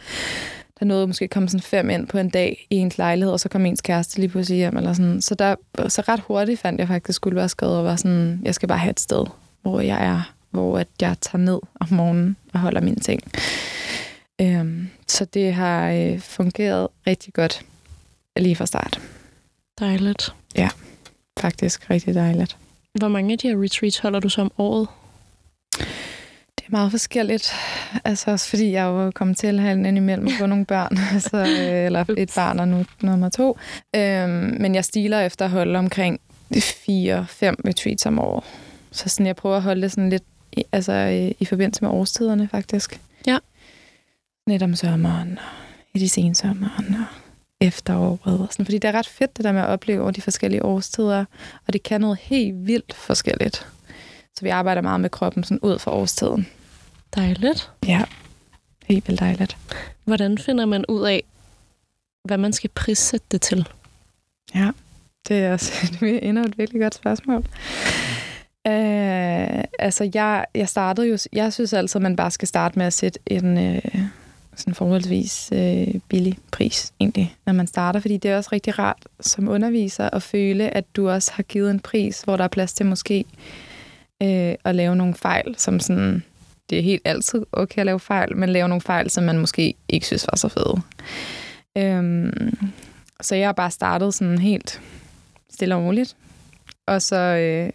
der 0.80 0.86
nåede 0.86 1.06
måske 1.06 1.28
komme 1.28 1.48
sådan 1.48 1.62
fem 1.62 1.90
ind 1.90 2.06
på 2.06 2.18
en 2.18 2.30
dag 2.30 2.66
i 2.70 2.76
ens 2.76 2.98
lejlighed, 2.98 3.32
og 3.32 3.40
så 3.40 3.48
kom 3.48 3.66
ens 3.66 3.80
kæreste 3.80 4.18
lige 4.20 4.28
pludselig 4.28 4.56
hjem. 4.56 4.76
Eller 4.76 4.92
sådan. 4.92 5.22
Så, 5.22 5.34
der, 5.34 5.54
så 5.88 6.02
ret 6.08 6.20
hurtigt 6.20 6.60
fandt 6.60 6.80
jeg 6.80 6.88
faktisk 6.88 7.16
skulle 7.16 7.36
være 7.36 7.48
skrevet 7.48 7.76
og 7.76 7.84
var 7.84 7.96
sådan, 7.96 8.40
jeg 8.42 8.54
skal 8.54 8.68
bare 8.68 8.78
have 8.78 8.90
et 8.90 9.00
sted, 9.00 9.26
hvor 9.64 9.80
jeg 9.80 10.04
er, 10.04 10.32
hvor 10.50 10.78
at 10.78 10.88
jeg 11.00 11.16
tager 11.20 11.42
ned 11.42 11.60
om 11.80 11.88
morgenen 11.90 12.36
og 12.52 12.60
holder 12.60 12.80
mine 12.80 13.00
ting. 13.00 13.22
Øhm, 14.40 14.88
så 15.06 15.24
det 15.24 15.54
har 15.54 15.90
øh, 15.90 16.20
fungeret 16.20 16.88
rigtig 17.06 17.34
godt 17.34 17.62
lige 18.36 18.56
fra 18.56 18.66
start. 18.66 19.00
Dejligt. 19.78 20.34
Ja, 20.56 20.68
faktisk 21.38 21.90
rigtig 21.90 22.14
dejligt. 22.14 22.56
Hvor 22.94 23.08
mange 23.08 23.32
af 23.32 23.38
de 23.38 23.48
her 23.48 23.62
retreats 23.62 23.98
holder 23.98 24.20
du 24.20 24.28
så 24.28 24.40
om 24.40 24.52
året? 24.58 24.88
Det 26.58 26.66
er 26.66 26.70
meget 26.70 26.90
forskelligt. 26.90 27.52
Altså 28.04 28.30
også 28.30 28.48
fordi 28.48 28.72
jeg 28.72 28.84
jo 28.84 29.10
kommet 29.10 29.36
til 29.36 29.46
at 29.46 29.60
have 29.60 29.88
en 29.88 29.96
imellem 29.96 30.28
få 30.38 30.46
nogle 30.46 30.64
børn. 30.64 30.98
altså, 31.14 31.36
øh, 31.36 31.86
eller 31.86 32.04
et 32.16 32.32
barn 32.34 32.60
og 32.60 32.68
nu 32.68 32.84
nummer 33.02 33.28
to. 33.28 33.58
Øhm, 33.96 34.56
men 34.60 34.74
jeg 34.74 34.84
stiler 34.84 35.20
efter 35.20 35.44
at 35.44 35.50
holde 35.50 35.78
omkring 35.78 36.20
4-5 36.54 36.60
retreats 36.90 38.06
om 38.06 38.18
året. 38.18 38.44
Så 38.94 39.08
sådan, 39.08 39.26
jeg 39.26 39.36
prøver 39.36 39.56
at 39.56 39.62
holde 39.62 39.82
det 39.82 39.90
sådan 39.90 40.10
lidt 40.10 40.22
i, 40.52 40.64
altså, 40.72 40.92
i, 40.92 41.36
i 41.38 41.44
forbindelse 41.44 41.84
med 41.84 41.90
årstiderne, 41.90 42.48
faktisk. 42.48 43.00
Ja. 43.26 43.38
Lidt 44.46 44.62
om 44.62 44.74
sommeren, 44.74 45.38
og 45.38 45.44
i 45.94 45.98
de 45.98 46.08
sene 46.08 46.34
sommeren, 46.34 46.94
og 46.94 47.04
efteråret. 47.60 48.40
Og 48.40 48.48
sådan, 48.50 48.64
fordi 48.64 48.78
det 48.78 48.88
er 48.88 48.92
ret 48.92 49.08
fedt, 49.08 49.36
det 49.36 49.44
der 49.44 49.52
med 49.52 49.60
at 49.60 49.68
opleve 49.68 50.02
over 50.02 50.10
de 50.10 50.22
forskellige 50.22 50.64
årstider, 50.64 51.24
og 51.66 51.72
det 51.72 51.82
kan 51.82 52.00
noget 52.00 52.18
helt 52.18 52.66
vildt 52.66 52.94
forskelligt. 52.94 53.66
Så 54.36 54.42
vi 54.42 54.48
arbejder 54.48 54.82
meget 54.82 55.00
med 55.00 55.10
kroppen 55.10 55.44
sådan 55.44 55.60
ud 55.62 55.78
fra 55.78 55.92
årstiden. 55.92 56.46
Dejligt. 57.14 57.70
Ja, 57.86 58.02
helt 58.86 59.08
vildt 59.08 59.20
dejligt. 59.20 59.56
Hvordan 60.04 60.38
finder 60.38 60.66
man 60.66 60.84
ud 60.88 61.06
af, 61.06 61.22
hvad 62.24 62.38
man 62.38 62.52
skal 62.52 62.70
prissætte 62.74 63.26
det 63.30 63.40
til? 63.42 63.68
Ja, 64.54 64.70
det 65.28 65.38
er 65.38 65.52
også 65.52 65.72
et, 66.02 66.28
endnu 66.28 66.42
et 66.42 66.58
virkelig 66.58 66.82
godt 66.82 66.94
spørgsmål. 66.94 67.44
Øh, 68.66 69.64
altså, 69.78 70.10
jeg, 70.14 70.44
jeg 70.54 70.68
startede 70.68 71.08
jo... 71.08 71.18
Jeg 71.32 71.52
synes 71.52 71.72
altid, 71.72 71.98
at 71.98 72.02
man 72.02 72.16
bare 72.16 72.30
skal 72.30 72.48
starte 72.48 72.78
med 72.78 72.86
at 72.86 72.92
sætte 72.92 73.18
en 73.26 73.58
øh, 73.58 73.82
sådan 74.56 74.74
forholdsvis 74.74 75.50
øh, 75.52 75.94
billig 76.08 76.38
pris, 76.50 76.92
egentlig, 77.00 77.36
når 77.46 77.52
man 77.52 77.66
starter. 77.66 78.00
Fordi 78.00 78.16
det 78.16 78.30
er 78.30 78.36
også 78.36 78.50
rigtig 78.52 78.78
rart 78.78 79.08
som 79.20 79.48
underviser 79.48 80.10
at 80.12 80.22
føle, 80.22 80.76
at 80.76 80.84
du 80.96 81.10
også 81.10 81.32
har 81.34 81.42
givet 81.42 81.70
en 81.70 81.80
pris, 81.80 82.22
hvor 82.22 82.36
der 82.36 82.44
er 82.44 82.48
plads 82.48 82.72
til 82.72 82.86
måske 82.86 83.24
øh, 84.22 84.54
at 84.64 84.74
lave 84.74 84.96
nogle 84.96 85.14
fejl, 85.14 85.54
som 85.58 85.80
sådan... 85.80 86.24
Det 86.70 86.78
er 86.78 86.82
helt 86.82 87.02
altid 87.04 87.46
okay 87.52 87.80
at 87.80 87.86
lave 87.86 88.00
fejl, 88.00 88.36
men 88.36 88.48
lave 88.48 88.68
nogle 88.68 88.80
fejl, 88.80 89.10
som 89.10 89.24
man 89.24 89.38
måske 89.38 89.74
ikke 89.88 90.06
synes 90.06 90.26
var 90.32 90.36
så 90.36 90.48
fede. 90.48 90.82
Øhm, 91.78 92.58
så 93.20 93.34
jeg 93.34 93.48
har 93.48 93.52
bare 93.52 93.70
startet 93.70 94.14
sådan 94.14 94.38
helt 94.38 94.80
stille 95.50 95.74
og 95.74 95.84
roligt. 95.84 96.16
Og 96.86 97.02
så... 97.02 97.16
Øh, 97.16 97.70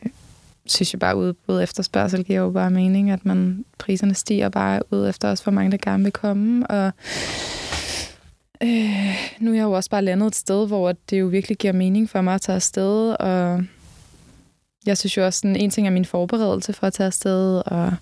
synes 0.70 0.94
jeg 0.94 1.00
bare, 1.00 1.16
udbud 1.16 1.62
efter 1.62 1.64
efterspørgsel 1.64 2.24
giver 2.24 2.40
jo 2.40 2.50
bare 2.50 2.72
mening, 2.72 3.12
at 3.12 3.26
man 3.26 3.66
priserne 3.78 4.14
stiger 4.14 4.50
bare 4.50 4.82
ud 4.92 5.10
efter 5.10 5.32
os, 5.32 5.42
hvor 5.42 5.52
mange 5.52 5.72
der 5.72 5.78
gerne 5.78 6.04
vil 6.04 6.12
komme. 6.12 6.68
Og 6.68 6.92
øh, 8.64 9.16
nu 9.40 9.52
er 9.52 9.56
jeg 9.56 9.64
jo 9.64 9.72
også 9.72 9.90
bare 9.90 10.02
landet 10.02 10.28
et 10.28 10.36
sted, 10.36 10.68
hvor 10.68 10.94
det 11.10 11.20
jo 11.20 11.26
virkelig 11.26 11.58
giver 11.58 11.74
mening 11.74 12.10
for 12.10 12.22
mig 12.22 12.34
at 12.34 12.42
tage 12.42 12.56
afsted, 12.56 13.16
og 13.20 13.64
jeg 14.86 14.98
synes 14.98 15.18
jo 15.18 15.26
også, 15.26 15.48
at 15.48 15.62
en 15.62 15.70
ting 15.70 15.88
er 15.88 15.92
min 15.92 16.06
forberedelse 16.06 16.74
for 16.74 16.88
at 16.88 16.94
tage 16.94 17.08
afsted, 17.08 17.62
og 17.66 17.94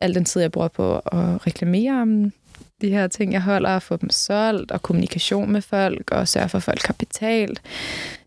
al 0.00 0.14
den 0.14 0.24
tid, 0.24 0.40
jeg 0.40 0.52
bruger 0.52 0.68
på 0.68 0.96
at 0.96 1.46
reklamere 1.46 2.02
om 2.02 2.32
de 2.80 2.90
her 2.90 3.06
ting, 3.06 3.32
jeg 3.32 3.42
holder, 3.42 3.70
at 3.70 3.82
få 3.82 3.96
dem 3.96 4.10
solgt, 4.10 4.70
og 4.70 4.82
kommunikation 4.82 5.52
med 5.52 5.62
folk, 5.62 6.10
og 6.10 6.28
sørge 6.28 6.48
for, 6.48 6.58
at 6.58 6.62
folk 6.62 6.86
har 6.86 6.94
betalt. 6.98 7.62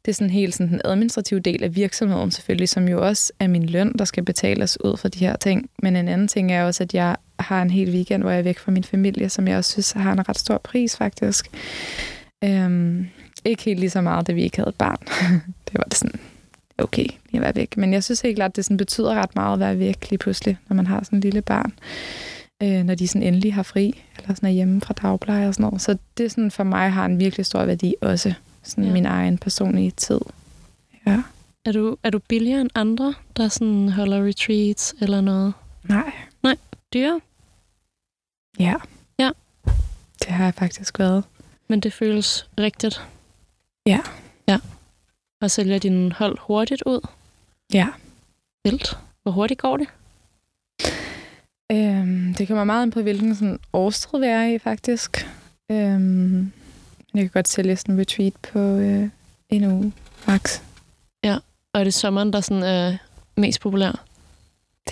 Det 0.06 0.12
er 0.12 0.16
sådan 0.16 0.30
helt 0.30 0.56
sådan 0.56 0.72
den 0.72 0.82
administrative 0.86 1.40
del 1.40 1.64
af 1.64 1.76
virksomheden 1.76 2.32
selvfølgelig, 2.32 2.70
som 2.70 2.88
jo 2.88 3.08
også 3.08 3.34
er 3.40 3.48
min 3.48 3.66
løn, 3.66 3.94
der 4.00 4.06
skal 4.06 4.24
betales 4.24 4.78
ud 4.84 4.98
for 4.98 5.08
de 5.08 5.20
her 5.20 5.36
ting. 5.36 5.70
Men 5.84 5.96
en 5.96 6.08
anden 6.08 6.28
ting 6.28 6.52
er 6.52 6.64
også, 6.64 6.84
at 6.84 6.94
jeg 6.94 7.16
har 7.40 7.62
en 7.62 7.70
hel 7.70 7.90
weekend, 7.90 8.24
hvor 8.24 8.32
jeg 8.32 8.40
er 8.40 8.44
væk 8.44 8.60
fra 8.60 8.72
min 8.72 8.84
familie, 8.84 9.30
som 9.30 9.48
jeg 9.48 9.58
også 9.58 9.72
synes 9.72 9.92
har 9.92 10.12
en 10.12 10.30
ret 10.30 10.40
stor 10.40 10.58
pris 10.58 10.98
faktisk. 10.98 11.50
Øhm, 12.44 13.08
ikke 13.46 13.64
helt 13.64 13.80
lige 13.80 13.90
så 13.90 14.02
meget, 14.02 14.28
da 14.28 14.32
vi 14.32 14.44
ikke 14.44 14.58
havde 14.58 14.70
et 14.70 14.76
barn. 14.76 14.98
det 15.68 15.74
var 15.78 15.84
det 15.84 15.94
sådan, 15.94 16.20
okay, 16.78 17.06
jeg 17.34 17.42
var 17.42 17.52
væk. 17.52 17.78
Men 17.78 17.94
jeg 17.94 18.04
synes 18.04 18.22
helt 18.22 18.36
klart, 18.36 18.52
at 18.52 18.56
det 18.56 18.66
sådan 18.66 18.78
betyder 18.78 19.14
ret 19.14 19.36
meget 19.36 19.54
at 19.54 19.60
være 19.60 19.80
væk 19.80 20.10
lige 20.10 20.20
pludselig, 20.20 20.58
når 20.70 20.76
man 20.76 20.88
har 20.88 21.04
sådan 21.04 21.18
en 21.18 21.22
lille 21.22 21.42
barn. 21.42 21.74
Øh, 22.64 22.84
når 22.84 22.96
de 22.96 23.08
sådan 23.08 23.24
endelig 23.24 23.54
har 23.54 23.64
fri, 23.64 24.02
eller 24.18 24.36
sådan 24.36 24.50
er 24.50 24.54
hjemme 24.54 24.82
fra 24.82 24.94
dagpleje 24.94 25.48
og 25.48 25.54
sådan 25.54 25.64
noget. 25.64 25.82
Så 25.82 25.98
det 26.18 26.32
sådan 26.32 26.52
for 26.52 26.64
mig 26.64 26.92
har 26.92 27.06
en 27.06 27.20
virkelig 27.20 27.46
stor 27.46 27.66
værdi 27.66 27.96
også. 28.02 28.34
Sådan 28.66 28.84
ja. 28.84 28.92
min 28.92 29.06
egen 29.06 29.38
personlige 29.38 29.92
tid. 29.92 30.20
Ja. 31.08 31.24
Er 31.66 31.72
du, 31.72 31.98
er 32.04 32.10
du 32.10 32.20
billigere 32.20 32.62
end 32.62 32.70
andre, 32.76 33.14
der 33.38 33.48
sådan 33.48 33.90
holder 33.90 34.28
retreats 34.28 34.96
eller 35.02 35.22
noget? 35.22 35.54
Nej. 35.84 36.12
Nej, 36.44 36.58
dyre? 36.94 37.22
Ja. 38.60 38.74
Ja. 39.20 39.30
Det 40.20 40.28
har 40.28 40.44
jeg 40.44 40.54
faktisk 40.54 41.00
været. 41.00 41.24
Men 41.68 41.80
det 41.80 41.94
føles 41.94 42.50
rigtigt? 42.60 43.02
Ja. 43.86 44.00
Ja. 44.48 44.60
Og 45.42 45.52
sælger 45.52 45.80
din 45.80 46.12
hold 46.12 46.38
hurtigt 46.42 46.84
ud? 46.86 47.08
Ja. 47.74 47.88
Vildt. 48.64 48.98
Hvor 49.24 49.32
hurtigt 49.32 49.60
går 49.60 49.78
det? 49.78 49.88
Øhm, 51.72 52.34
det 52.34 52.48
kommer 52.48 52.64
meget 52.64 52.86
ind 52.86 52.92
på, 52.92 53.02
hvilken 53.02 53.36
sådan, 53.36 53.60
årstid 53.74 54.20
vi 54.20 54.26
er 54.26 54.44
i, 54.44 54.60
faktisk. 54.60 55.28
Øhm, 55.72 56.52
jeg 57.16 57.24
kan 57.24 57.32
godt 57.34 57.48
sælge 57.48 57.76
sådan 57.76 57.96
en 57.96 58.02
retreat 58.02 58.34
på 58.54 58.60
øh, 58.60 59.10
en 59.50 59.64
uge, 59.64 59.94
max. 60.28 60.62
Ja, 61.24 61.38
og 61.74 61.80
er 61.80 61.84
det 61.84 61.94
sommeren, 61.94 62.34
der 62.34 62.42
sådan 62.42 62.64
er 62.64 62.98
mest 63.38 63.62
populær? 63.62 64.06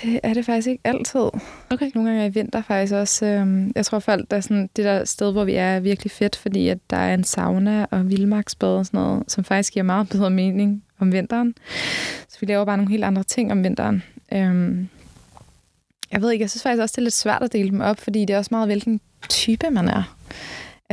Det 0.02 0.20
er 0.24 0.34
det 0.34 0.46
faktisk 0.46 0.68
ikke 0.68 0.82
altid. 0.84 1.30
Okay. 1.70 1.92
Nogle 1.96 2.10
gange 2.10 2.26
i 2.26 2.30
vinter 2.30 2.62
faktisk 2.62 2.94
også. 2.94 3.26
Øhm, 3.26 3.72
jeg 3.76 3.86
tror 3.86 4.00
folk, 4.00 4.32
der 4.32 4.38
er 4.38 4.42
sådan, 4.42 4.70
det 4.76 4.86
der 4.86 5.06
sted, 5.06 5.32
hvor 5.32 5.44
vi 5.44 5.54
er, 5.54 5.66
er 5.66 5.80
virkelig 5.80 6.12
fedt, 6.12 6.36
fordi 6.36 6.68
at 6.68 6.78
der 6.90 6.98
er 6.98 7.14
en 7.14 7.24
sauna 7.24 7.86
og 7.92 8.10
vildmarksbad 8.10 8.70
og 8.70 8.86
sådan 8.86 9.00
noget, 9.00 9.24
som 9.28 9.44
faktisk 9.44 9.74
giver 9.74 9.84
meget 9.84 10.10
bedre 10.10 10.30
mening 10.30 10.84
om 11.00 11.12
vinteren. 11.12 11.56
Så 12.30 12.38
vi 12.40 12.46
laver 12.46 12.66
bare 12.66 12.78
nogle 12.78 12.92
helt 12.92 13.04
andre 13.04 13.24
ting 13.24 13.52
om 13.52 13.64
vinteren. 13.64 14.04
Øhm, 14.34 14.90
jeg 16.12 16.22
ved 16.22 16.32
ikke, 16.32 16.44
jeg 16.44 16.50
synes 16.50 16.64
faktisk 16.64 16.82
også, 16.82 16.94
det 16.94 16.98
er 16.98 17.04
lidt 17.04 17.14
svært 17.14 17.44
at 17.44 17.54
dele 17.54 17.70
dem 17.70 17.82
op, 17.82 18.00
fordi 18.00 18.26
det 18.26 18.30
er 18.30 18.38
også 18.38 18.50
meget, 18.52 18.68
hvilken 18.68 19.02
type 19.30 19.70
man 19.70 19.88
er. 19.88 20.16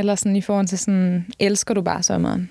Eller 0.01 0.15
sådan 0.15 0.35
i 0.35 0.41
forhold 0.41 0.67
til 0.67 0.77
sådan, 0.77 1.25
elsker 1.39 1.73
du 1.73 1.81
bare 1.81 2.03
sommeren? 2.03 2.49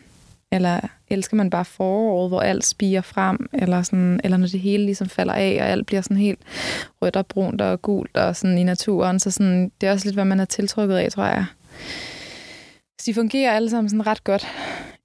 Eller 0.53 0.81
elsker 1.09 1.37
man 1.37 1.51
bare 1.51 1.65
foråret, 1.65 2.31
hvor 2.31 2.41
alt 2.41 2.65
spiger 2.65 3.01
frem? 3.01 3.49
Eller, 3.53 3.83
sådan, 3.83 4.21
eller 4.25 4.37
når 4.37 4.47
det 4.47 4.61
hele 4.61 4.85
ligesom 4.85 5.09
falder 5.09 5.35
af, 5.35 5.59
og 5.61 5.69
alt 5.69 5.87
bliver 5.87 6.03
sådan 6.03 6.17
helt 6.17 6.41
rødt 7.03 7.17
og 7.17 7.27
brunt 7.27 7.61
og 7.61 7.83
gult 7.83 8.17
og 8.17 8.37
sådan 8.37 8.59
i 8.59 8.65
naturen. 8.65 9.19
Så 9.19 9.31
sådan, 9.31 9.73
det 9.81 9.87
er 9.87 9.93
også 9.93 10.07
lidt, 10.07 10.17
hvad 10.17 10.25
man 10.25 10.41
er 10.41 10.45
tiltrykket 10.45 10.97
af, 10.97 11.13
tror 11.13 11.25
jeg. 11.25 11.45
Så 13.01 13.05
de 13.07 13.15
fungerer 13.15 13.53
alle 13.53 13.71
sammen 13.71 13.89
sådan 13.89 14.07
ret 14.07 14.25
godt, 14.25 14.47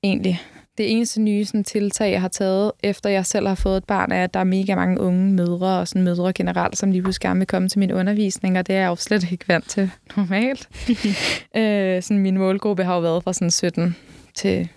egentlig 0.04 0.42
det 0.78 0.92
eneste 0.92 1.22
nye 1.22 1.46
sådan, 1.46 1.64
tiltag, 1.64 2.12
jeg 2.12 2.22
har 2.22 2.28
taget, 2.28 2.72
efter 2.84 3.10
jeg 3.10 3.26
selv 3.26 3.48
har 3.48 3.56
fået 3.56 3.78
et 3.78 3.84
barn, 3.84 4.12
er, 4.12 4.24
at 4.24 4.34
der 4.34 4.40
er 4.40 4.44
mega 4.44 4.76
mange 4.76 5.00
unge 5.00 5.34
mødre 5.34 5.80
og 5.80 5.88
sådan 5.88 6.04
mødre 6.04 6.34
generelt, 6.34 6.78
som 6.78 6.92
lige 6.92 7.02
pludselig 7.02 7.22
gerne 7.22 7.40
vil 7.40 7.48
komme 7.48 7.70
til 7.70 7.80
min 7.80 7.92
undervisning, 7.92 8.60
og 8.60 8.68
det 8.68 8.76
er 8.76 8.80
jeg 8.80 8.88
jo 8.88 8.96
slet 8.96 9.32
ikke 9.32 9.48
vant 9.48 9.70
til 9.70 9.92
normalt. 10.18 10.70
øh, 11.58 12.04
sådan, 12.04 12.20
min 12.20 12.38
målgruppe 12.38 12.84
har 12.84 12.96
jo 12.96 13.02
været 13.02 13.24
fra 13.24 13.34
sådan 13.34 13.52
17 13.52 13.96
til 14.36 14.70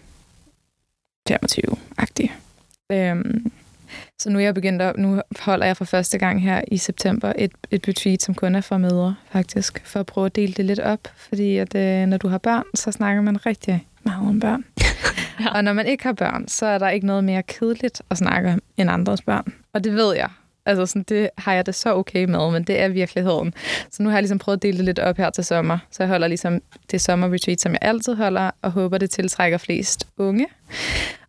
25-agtig. 1.31 2.33
Øhm, 2.93 3.53
så 4.19 4.31
nu 4.31 4.39
er 4.39 4.43
jeg 4.43 4.55
begyndt 4.55 4.83
at, 4.83 4.97
nu 4.97 5.23
holder 5.41 5.67
jeg 5.67 5.77
for 5.77 5.85
første 5.85 6.19
gang 6.19 6.43
her 6.43 6.63
i 6.73 6.77
september 6.77 7.33
et, 7.39 7.53
et 7.71 7.89
retreat, 7.89 8.23
som 8.23 8.35
kun 8.35 8.55
er 8.55 8.61
for 8.61 8.79
mødre, 8.79 9.15
faktisk, 9.33 9.83
for 9.85 10.01
at 10.01 10.07
prøve 10.07 10.27
at 10.27 10.37
dele 10.37 10.53
det 10.53 10.65
lidt 10.65 10.81
op. 10.81 11.01
Fordi 11.17 11.57
at, 11.57 11.75
øh, 11.75 12.07
når 12.07 12.17
du 12.17 12.29
har 12.29 12.39
børn, 12.39 12.65
så 12.75 12.93
snakker 12.93 13.23
man 13.23 13.47
rigtig 13.47 13.87
om 14.13 14.41
børn. 14.41 14.65
ja. 15.41 15.51
Og 15.55 15.65
når 15.65 15.73
man 15.73 15.87
ikke 15.87 16.05
har 16.05 16.13
børn, 16.13 16.49
så 16.49 16.67
er 16.67 16.79
der 16.79 16.89
ikke 16.89 17.07
noget 17.07 17.25
mere 17.25 17.43
kedeligt 17.43 18.03
at 18.11 18.19
snakke 18.19 18.53
om 18.53 18.63
end 18.77 18.91
andres 18.91 19.23
børn. 19.23 19.53
Og 19.73 19.85
det 19.85 19.95
ved 19.95 20.17
jeg. 20.17 20.29
Altså, 20.67 20.87
sådan, 20.87 21.03
det 21.09 21.31
har 21.39 21.53
jeg 21.53 21.67
det 21.67 21.75
så 21.75 21.95
okay 21.95 22.25
med, 22.25 22.51
men 22.51 22.63
det 22.63 22.81
er 22.81 22.89
virkeligheden. 22.89 23.55
Så 23.91 24.03
nu 24.03 24.09
har 24.09 24.17
jeg 24.17 24.23
ligesom 24.23 24.39
prøvet 24.39 24.57
at 24.57 24.63
dele 24.63 24.77
det 24.77 24.85
lidt 24.85 24.99
op 24.99 25.17
her 25.17 25.31
til 25.31 25.45
sommer. 25.45 25.79
Så 25.91 26.03
jeg 26.03 26.09
holder 26.09 26.29
ligesom 26.29 26.61
det 26.91 27.01
sommerretreat, 27.01 27.61
som 27.61 27.73
jeg 27.73 27.79
altid 27.83 28.15
holder, 28.15 28.51
og 28.63 28.71
håber, 28.71 28.99
det 28.99 29.11
tiltrækker 29.11 29.59
flest 29.59 30.07
unge. 30.17 30.47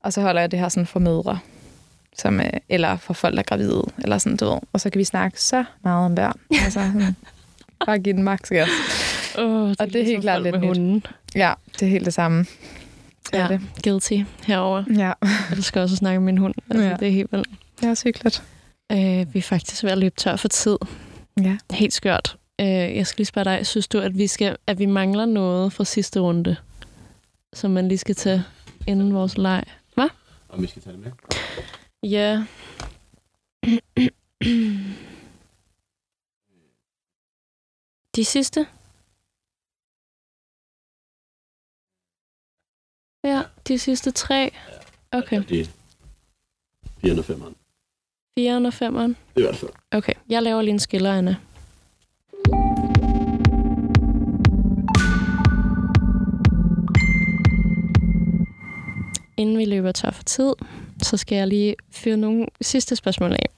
Og 0.03 0.13
så 0.13 0.21
holder 0.21 0.41
jeg 0.41 0.51
det 0.51 0.59
her 0.59 0.69
sådan 0.69 0.88
for 0.88 0.99
mødre, 0.99 1.39
som, 2.17 2.39
øh, 2.39 2.49
eller 2.69 2.97
for 2.97 3.13
folk, 3.13 3.34
der 3.34 3.39
er 3.39 3.43
gravide, 3.43 3.84
eller 3.97 4.17
sådan, 4.17 4.38
du 4.38 4.45
ved. 4.45 4.59
Og 4.73 4.82
så 4.82 4.89
kan 4.89 4.99
vi 4.99 5.03
snakke 5.03 5.41
så 5.41 5.63
meget 5.84 6.05
om 6.05 6.15
børn. 6.15 6.39
Altså, 6.63 6.91
bare 7.86 7.99
give 7.99 8.15
den 8.15 8.23
maks 8.23 8.49
gas. 8.49 8.69
Oh, 9.38 9.69
det 9.69 9.82
og 9.82 9.88
det 9.88 9.95
er 10.01 10.05
helt 10.05 10.21
klart 10.21 10.43
lidt 10.43 10.59
med 10.59 10.67
hunden. 10.67 11.05
Ja, 11.36 11.53
det 11.73 11.82
er 11.82 11.88
helt 11.89 12.05
det 12.05 12.13
samme. 12.13 12.45
Ja, 13.34 13.47
det. 13.47 13.61
guilty 13.84 14.13
herover. 14.47 14.84
Ja. 14.95 15.13
Jeg 15.55 15.63
skal 15.63 15.82
også 15.82 15.95
snakke 15.95 16.19
med 16.19 16.25
min 16.25 16.38
hund. 16.38 16.53
Altså, 16.69 16.86
ja. 16.86 16.95
Det 16.95 17.07
er 17.07 17.11
helt 17.11 17.32
vildt. 17.32 17.49
Det 17.80 17.86
er 17.86 17.89
også 17.89 18.03
hyggeligt. 18.03 18.43
Øh, 18.91 19.34
vi 19.34 19.39
er 19.39 19.43
faktisk 19.43 19.84
ved 19.84 19.91
at 19.91 19.97
løbe 19.97 20.15
tør 20.17 20.36
for 20.36 20.47
tid. 20.47 20.77
Ja. 21.41 21.57
Helt 21.71 21.93
skørt. 21.93 22.38
Øh, 22.61 22.67
jeg 22.67 23.07
skal 23.07 23.17
lige 23.17 23.25
spørge 23.25 23.45
dig, 23.45 23.65
synes 23.65 23.88
du, 23.88 23.99
at 23.99 24.17
vi, 24.17 24.27
skal, 24.27 24.57
at 24.67 24.80
vi 24.80 24.86
mangler 24.86 25.25
noget 25.25 25.73
fra 25.73 25.84
sidste 25.84 26.19
runde, 26.19 26.55
som 27.53 27.71
man 27.71 27.88
lige 27.88 27.97
skal 27.97 28.15
tage 28.15 28.43
inden 28.88 29.13
vores 29.13 29.38
leg? 29.38 29.63
Hvad? 29.93 30.07
Om 30.49 30.61
vi 30.61 30.67
skal 30.67 30.82
tage 30.82 30.93
det 30.93 31.01
med? 31.03 31.11
Ja. 32.03 32.43
De 38.15 38.25
sidste? 38.25 38.65
Ja, 43.24 43.41
de 43.67 43.80
sidste 43.80 44.11
tre. 44.11 44.51
Okay. 45.11 45.36
Ja, 45.38 45.41
det 45.49 45.61
er 45.61 45.65
4 47.01 47.13
og 47.13 47.26
5'eren. 47.26 47.53
4 48.38 48.55
og 48.55 48.74
5'eren? 48.74 49.07
Det 49.07 49.15
er 49.36 49.39
i 49.39 49.41
hvert 49.41 49.55
fald. 49.55 49.72
Okay, 49.91 50.13
jeg 50.30 50.43
laver 50.43 50.61
lige 50.61 50.72
en 50.74 50.80
skiller, 50.80 51.13
Anna. 51.13 51.36
Inden 59.38 59.57
vi 59.57 59.65
løber 59.65 59.91
tør 59.91 60.11
for 60.11 60.24
tid, 60.24 60.53
så 61.03 61.17
skal 61.17 61.36
jeg 61.36 61.47
lige 61.47 61.76
fyre 61.91 62.17
nogle 62.17 62.45
sidste 62.61 62.95
spørgsmål 62.95 63.32
af. 63.32 63.49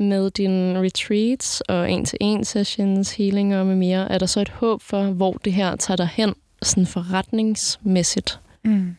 Med 0.00 0.30
dine 0.30 0.80
retreats 0.80 1.60
og 1.60 1.90
en-til-en 1.90 2.44
sessions, 2.44 3.12
healing 3.12 3.56
og 3.56 3.66
med 3.66 3.76
mere, 3.76 4.12
er 4.12 4.18
der 4.18 4.26
så 4.26 4.40
et 4.40 4.48
håb 4.48 4.82
for, 4.82 5.02
hvor 5.02 5.32
det 5.32 5.52
her 5.52 5.76
tager 5.76 5.96
dig 5.96 6.08
hen, 6.12 6.34
sådan 6.62 6.86
forretningsmæssigt? 6.86 8.40
Mm. 8.64 8.96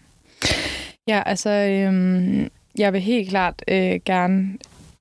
Ja, 1.08 1.24
altså, 1.26 1.50
øhm, 1.50 2.50
jeg 2.78 2.94
vil 2.94 3.02
helt 3.02 3.30
klart 3.30 3.64
øh, 3.68 4.00
gerne 4.06 4.58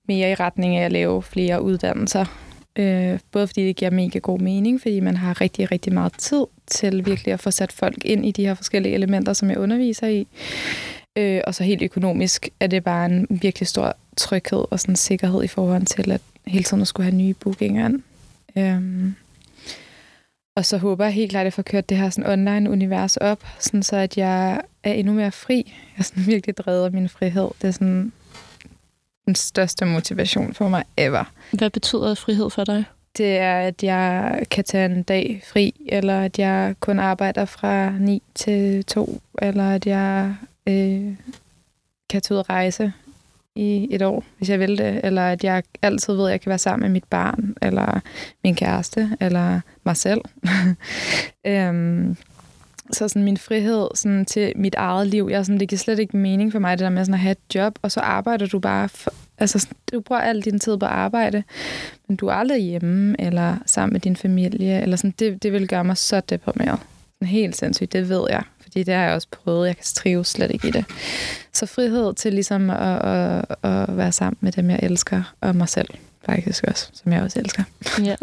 mere 0.08 0.30
i 0.30 0.34
retning 0.34 0.76
af 0.76 0.84
at 0.84 0.92
lave 0.92 1.22
flere 1.22 1.62
uddannelser. 1.62 2.24
Øh, 2.76 3.18
både 3.32 3.46
fordi 3.46 3.66
det 3.66 3.76
giver 3.76 3.90
mega 3.90 4.18
god 4.18 4.38
mening, 4.38 4.80
fordi 4.80 5.00
man 5.00 5.16
har 5.16 5.40
rigtig, 5.40 5.72
rigtig 5.72 5.92
meget 5.92 6.12
tid 6.18 6.44
til 6.66 7.06
virkelig 7.06 7.32
at 7.32 7.40
få 7.40 7.50
sat 7.50 7.72
folk 7.72 8.04
ind 8.04 8.26
i 8.26 8.30
de 8.30 8.46
her 8.46 8.54
forskellige 8.54 8.94
elementer, 8.94 9.32
som 9.32 9.50
jeg 9.50 9.58
underviser 9.58 10.06
i. 10.06 10.26
Øh, 11.16 11.40
og 11.46 11.54
så 11.54 11.64
helt 11.64 11.82
økonomisk 11.82 12.48
er 12.60 12.66
det 12.66 12.84
bare 12.84 13.06
en 13.06 13.26
virkelig 13.30 13.68
stor 13.68 13.96
tryghed 14.16 14.64
og 14.70 14.80
sådan 14.80 14.96
sikkerhed 14.96 15.44
i 15.44 15.48
forhold 15.48 15.86
til 15.86 16.10
at 16.10 16.20
hele 16.46 16.64
tiden 16.64 16.80
at 16.80 16.86
skulle 16.88 17.10
have 17.10 17.16
nye 17.16 17.34
bookinger 17.34 17.86
ind. 17.86 18.02
Øhm, 18.56 19.14
og 20.56 20.64
så 20.64 20.78
håber 20.78 21.04
jeg 21.04 21.14
helt 21.14 21.30
klart, 21.30 21.40
at 21.40 21.44
jeg 21.44 21.52
får 21.52 21.62
kørt 21.62 21.88
det 21.88 21.96
her 21.96 22.10
sådan 22.10 22.30
online-univers 22.30 23.16
op, 23.16 23.44
sådan 23.58 23.82
så 23.82 23.96
at 23.96 24.18
jeg 24.18 24.60
er 24.84 24.92
endnu 24.92 25.12
mere 25.12 25.32
fri. 25.32 25.56
Jeg 25.66 25.98
er 25.98 26.02
sådan 26.02 26.26
virkelig 26.26 26.56
drevet 26.56 26.84
af 26.84 26.92
min 26.92 27.08
frihed. 27.08 27.48
Det 27.62 27.68
er 27.68 27.72
sådan 27.72 28.12
den 29.26 29.34
største 29.34 29.84
motivation 29.84 30.54
for 30.54 30.68
mig 30.68 30.84
ever. 30.96 31.24
Hvad 31.52 31.70
betyder 31.70 32.14
frihed 32.14 32.50
for 32.50 32.64
dig? 32.64 32.84
Det 33.16 33.38
er, 33.38 33.58
at 33.58 33.82
jeg 33.82 34.42
kan 34.50 34.64
tage 34.64 34.84
en 34.84 35.02
dag 35.02 35.42
fri, 35.46 35.74
eller 35.86 36.20
at 36.20 36.38
jeg 36.38 36.74
kun 36.80 36.98
arbejder 36.98 37.44
fra 37.44 37.90
9 37.90 38.22
til 38.34 38.84
2, 38.84 39.20
eller 39.42 39.70
at 39.70 39.86
jeg 39.86 40.34
øh, 40.66 41.16
kan 42.10 42.22
tage 42.22 42.34
ud 42.34 42.38
og 42.38 42.50
rejse 42.50 42.92
i 43.56 43.88
et 43.90 44.02
år, 44.02 44.24
hvis 44.38 44.50
jeg 44.50 44.60
vil 44.60 44.78
det, 44.78 45.00
eller 45.04 45.22
at 45.22 45.44
jeg 45.44 45.62
altid 45.82 46.14
ved, 46.14 46.26
at 46.26 46.30
jeg 46.30 46.40
kan 46.40 46.50
være 46.50 46.58
sammen 46.58 46.84
med 46.84 46.92
mit 46.92 47.04
barn, 47.04 47.54
eller 47.62 48.00
min 48.44 48.54
kæreste, 48.54 49.16
eller 49.20 49.60
mig 49.84 49.96
selv. 49.96 50.20
øhm, 51.46 52.16
så 52.92 53.08
sådan 53.08 53.22
min 53.22 53.36
frihed 53.36 53.88
sådan 53.94 54.24
til 54.24 54.52
mit 54.56 54.74
eget 54.74 55.06
liv, 55.06 55.28
jeg 55.30 55.46
sådan, 55.46 55.60
det 55.60 55.68
giver 55.68 55.78
slet 55.78 55.98
ikke 55.98 56.16
mening 56.16 56.52
for 56.52 56.58
mig, 56.58 56.78
det 56.78 56.84
der 56.84 56.90
med 56.90 57.04
sådan 57.04 57.14
at 57.14 57.20
have 57.20 57.32
et 57.32 57.54
job, 57.54 57.78
og 57.82 57.92
så 57.92 58.00
arbejder 58.00 58.46
du 58.46 58.58
bare, 58.58 58.88
for, 58.88 59.12
altså 59.38 59.68
du 59.92 60.00
bruger 60.00 60.20
al 60.20 60.40
din 60.40 60.58
tid 60.58 60.76
på 60.76 60.86
arbejde, 60.86 61.42
men 62.08 62.16
du 62.16 62.26
er 62.26 62.32
aldrig 62.32 62.62
hjemme, 62.62 63.16
eller 63.18 63.56
sammen 63.66 63.92
med 63.92 64.00
din 64.00 64.16
familie, 64.16 64.82
eller 64.82 64.96
sådan, 64.96 65.14
det, 65.18 65.42
det 65.42 65.52
vil 65.52 65.68
gøre 65.68 65.84
mig 65.84 65.96
så 65.96 66.20
deprimeret. 66.20 66.80
Sådan 67.14 67.28
helt 67.28 67.56
sindssygt, 67.56 67.92
det 67.92 68.08
ved 68.08 68.26
jeg, 68.30 68.42
fordi 68.60 68.82
det 68.82 68.94
har 68.94 69.02
jeg 69.02 69.14
også 69.14 69.28
prøvet, 69.30 69.66
jeg 69.66 69.76
kan 69.76 69.84
trives 69.84 70.28
slet 70.28 70.50
ikke 70.50 70.68
i 70.68 70.70
det. 70.70 70.84
Så 71.54 71.66
frihed 71.66 72.14
til 72.14 72.32
ligesom 72.32 72.70
at, 72.70 73.04
at, 73.04 73.44
at 73.62 73.96
være 73.96 74.12
sammen 74.12 74.38
med 74.40 74.52
dem, 74.52 74.70
jeg 74.70 74.80
elsker, 74.82 75.34
og 75.40 75.56
mig 75.56 75.68
selv 75.68 75.88
faktisk 76.26 76.64
også, 76.64 76.90
som 76.92 77.12
jeg 77.12 77.22
også 77.22 77.40
elsker. 77.40 77.62
Ja. 77.98 78.16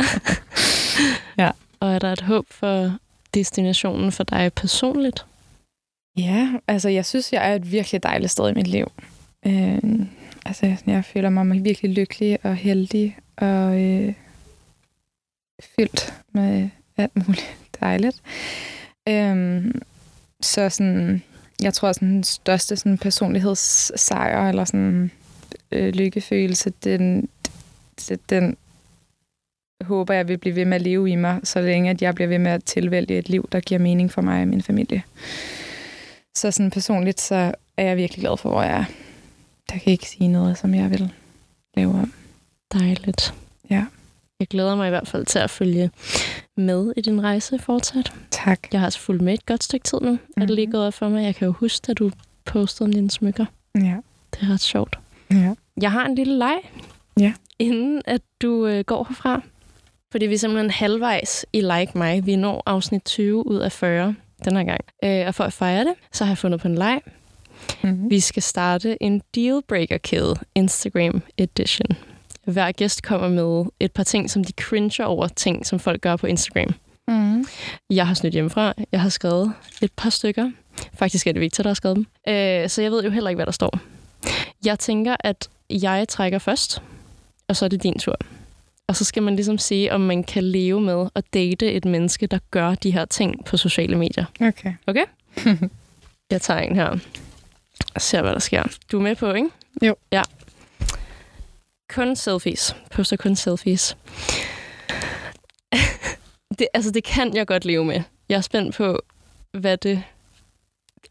ja. 1.43 1.51
Og 1.79 1.93
er 1.93 1.99
der 1.99 2.13
et 2.13 2.21
håb 2.21 2.45
for 2.49 2.97
destinationen 3.33 4.11
for 4.11 4.23
dig 4.23 4.53
personligt? 4.53 5.25
Ja, 6.17 6.49
altså 6.67 6.89
jeg 6.89 7.05
synes, 7.05 7.33
jeg 7.33 7.51
er 7.51 7.55
et 7.55 7.71
virkelig 7.71 8.03
dejligt 8.03 8.31
sted 8.31 8.49
i 8.49 8.53
mit 8.53 8.67
liv. 8.67 8.91
Øh, 9.45 9.79
altså 10.45 10.75
jeg 10.87 11.05
føler 11.05 11.29
mig 11.29 11.63
virkelig 11.63 11.91
lykkelig 11.91 12.39
og 12.43 12.55
heldig 12.55 13.17
og 13.37 13.81
øh, 13.81 14.13
fyldt 15.75 16.13
med 16.31 16.69
alt 16.97 17.27
muligt 17.27 17.55
dejligt. 17.79 18.21
Øh, 19.09 19.65
så 20.41 20.69
sådan, 20.69 21.23
jeg 21.61 21.73
tror, 21.73 21.91
sådan 21.91 22.07
den 22.07 22.23
største 22.23 22.75
sådan, 22.75 22.97
personlighedssejr 22.97 24.49
eller 24.49 24.65
sådan 24.65 25.11
øh, 25.71 25.93
lykkefølelse, 25.93 26.73
den, 26.83 27.29
den, 28.09 28.19
den 28.29 28.57
håber 29.83 30.13
jeg 30.13 30.27
vil 30.27 30.37
blive 30.37 30.55
ved 30.55 30.65
med 30.65 30.75
at 30.75 30.81
leve 30.81 31.09
i 31.09 31.15
mig, 31.15 31.39
så 31.43 31.61
længe 31.61 31.89
at 31.89 32.01
jeg 32.01 32.15
bliver 32.15 32.27
ved 32.27 32.39
med 32.39 32.51
at 32.51 32.63
tilvælge 32.63 33.17
et 33.17 33.29
liv, 33.29 33.49
der 33.51 33.59
giver 33.59 33.79
mening 33.79 34.11
for 34.11 34.21
mig 34.21 34.41
og 34.41 34.47
min 34.47 34.61
familie. 34.61 35.03
Så 36.35 36.51
sådan 36.51 36.71
personligt, 36.71 37.21
så 37.21 37.53
er 37.77 37.83
jeg 37.83 37.97
virkelig 37.97 38.21
glad 38.21 38.37
for, 38.37 38.49
hvor 38.49 38.63
jeg 38.63 38.77
er. 38.79 38.85
Jeg 39.71 39.81
kan 39.81 39.91
ikke 39.91 40.09
sige 40.09 40.27
noget, 40.27 40.57
som 40.57 40.73
jeg 40.73 40.89
vil 40.89 41.13
lave 41.77 41.91
om. 41.91 42.13
Dejligt. 42.73 43.33
Ja. 43.69 43.85
Jeg 44.41 44.47
glæder 44.47 44.75
mig 44.75 44.87
i 44.87 44.89
hvert 44.89 45.07
fald 45.07 45.25
til 45.25 45.39
at 45.39 45.49
følge 45.49 45.91
med 46.57 46.93
i 46.97 47.01
din 47.01 47.23
rejse 47.23 47.59
fortsat. 47.59 48.13
Tak. 48.31 48.59
Jeg 48.71 48.79
har 48.79 48.87
altså 48.87 48.99
fulgt 48.99 49.21
med 49.21 49.33
et 49.33 49.45
godt 49.45 49.63
stykke 49.63 49.83
tid 49.83 49.97
nu. 50.01 50.11
Mm-hmm. 50.11 50.41
Er 50.41 50.45
det 50.45 50.55
lige 50.55 50.67
Mhm. 50.67 50.71
gået 50.71 50.87
op 50.87 50.93
for 50.93 51.09
mig? 51.09 51.23
Jeg 51.23 51.35
kan 51.35 51.45
jo 51.45 51.51
huske, 51.51 51.89
at 51.91 51.99
du 51.99 52.11
postede 52.45 52.87
om 52.87 52.93
dine 52.93 53.11
smykker. 53.11 53.45
Ja. 53.75 53.95
Det 54.33 54.39
er 54.41 54.53
ret 54.53 54.61
sjovt. 54.61 54.99
Ja. 55.31 55.53
Jeg 55.81 55.91
har 55.91 56.05
en 56.05 56.15
lille 56.15 56.37
leg, 56.37 56.57
Ja. 57.19 57.33
inden 57.59 58.01
at 58.05 58.21
du 58.41 58.67
øh, 58.67 58.83
går 58.83 59.05
herfra. 59.09 59.41
Fordi 60.11 60.25
vi 60.25 60.33
er 60.33 60.37
simpelthen 60.37 60.69
halvvejs 60.71 61.45
i 61.53 61.61
Like 61.61 61.91
Mig. 61.95 62.25
Vi 62.25 62.35
når 62.35 62.63
afsnit 62.65 63.03
20 63.05 63.47
ud 63.47 63.57
af 63.59 63.71
40 63.71 64.15
den 64.45 64.55
her 64.57 64.63
gang. 64.63 64.81
Øh, 65.03 65.27
og 65.27 65.35
for 65.35 65.43
at 65.43 65.53
fejre 65.53 65.83
det, 65.83 65.93
så 66.11 66.23
har 66.25 66.31
jeg 66.31 66.37
fundet 66.37 66.59
på 66.61 66.67
en 66.67 66.75
leg. 66.75 67.01
Mm-hmm. 67.83 68.09
Vi 68.09 68.19
skal 68.19 68.43
starte 68.43 69.03
en 69.03 69.21
dealbreaker-kæde, 69.35 70.35
Instagram 70.55 71.21
Edition. 71.37 71.87
Hver 72.45 72.71
gæst 72.71 73.03
kommer 73.03 73.29
med 73.29 73.65
et 73.79 73.91
par 73.91 74.03
ting, 74.03 74.29
som 74.29 74.43
de 74.43 74.53
cringer 74.61 75.05
over 75.05 75.27
ting, 75.27 75.65
som 75.65 75.79
folk 75.79 76.01
gør 76.01 76.15
på 76.15 76.27
Instagram. 76.27 76.73
Mm-hmm. 77.07 77.45
Jeg 77.89 78.07
har 78.07 78.13
snydt 78.13 78.33
hjemmefra. 78.33 78.73
Jeg 78.91 79.01
har 79.01 79.09
skrevet 79.09 79.53
et 79.81 79.91
par 79.97 80.09
stykker. 80.09 80.51
Faktisk 80.93 81.27
er 81.27 81.31
det 81.31 81.41
Victor, 81.41 81.63
der 81.63 81.69
har 81.69 81.73
skrevet 81.73 81.95
dem. 81.95 82.05
Øh, 82.27 82.69
så 82.69 82.81
jeg 82.81 82.91
ved 82.91 83.03
jo 83.03 83.09
heller 83.09 83.29
ikke, 83.29 83.37
hvad 83.37 83.45
der 83.45 83.51
står. 83.51 83.79
Jeg 84.65 84.79
tænker, 84.79 85.15
at 85.19 85.49
jeg 85.69 86.07
trækker 86.07 86.39
først, 86.39 86.81
og 87.47 87.55
så 87.55 87.65
er 87.65 87.69
det 87.69 87.83
din 87.83 87.99
tur. 87.99 88.15
Og 88.87 88.95
så 88.95 89.05
skal 89.05 89.23
man 89.23 89.35
ligesom 89.35 89.57
sige, 89.57 89.93
om 89.93 90.01
man 90.01 90.23
kan 90.23 90.43
leve 90.43 90.81
med 90.81 91.07
at 91.15 91.23
date 91.33 91.71
et 91.71 91.85
menneske, 91.85 92.27
der 92.27 92.39
gør 92.51 92.75
de 92.75 92.91
her 92.91 93.05
ting 93.05 93.45
på 93.45 93.57
sociale 93.57 93.97
medier. 93.97 94.25
Okay. 94.41 94.73
Okay? 94.87 95.05
jeg 96.31 96.41
tager 96.41 96.59
en 96.59 96.75
her 96.75 96.97
og 97.95 98.01
ser, 98.01 98.21
hvad 98.21 98.31
der 98.31 98.39
sker. 98.39 98.63
Du 98.91 98.97
er 98.97 99.01
med 99.01 99.15
på, 99.15 99.33
ikke? 99.33 99.49
Jo. 99.81 99.95
Ja. 100.11 100.21
Kun 101.95 102.15
selfies. 102.15 102.75
Poster 102.91 103.17
kun 103.17 103.35
selfies. 103.35 103.97
det, 106.59 106.67
altså, 106.73 106.91
det 106.91 107.03
kan 107.03 107.35
jeg 107.35 107.47
godt 107.47 107.65
leve 107.65 107.85
med. 107.85 108.01
Jeg 108.29 108.37
er 108.37 108.41
spændt 108.41 108.75
på, 108.75 108.99
hvad 109.51 109.77
det 109.77 110.03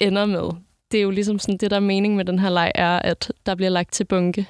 ender 0.00 0.26
med. 0.26 0.50
Det 0.90 0.98
er 0.98 1.02
jo 1.02 1.10
ligesom 1.10 1.38
sådan, 1.38 1.56
det 1.56 1.70
der 1.70 1.76
er 1.76 1.80
mening 1.80 2.16
med 2.16 2.24
den 2.24 2.38
her 2.38 2.50
leg, 2.50 2.72
er, 2.74 2.98
at 2.98 3.32
der 3.46 3.54
bliver 3.54 3.70
lagt 3.70 3.92
til 3.92 4.04
bunke. 4.04 4.46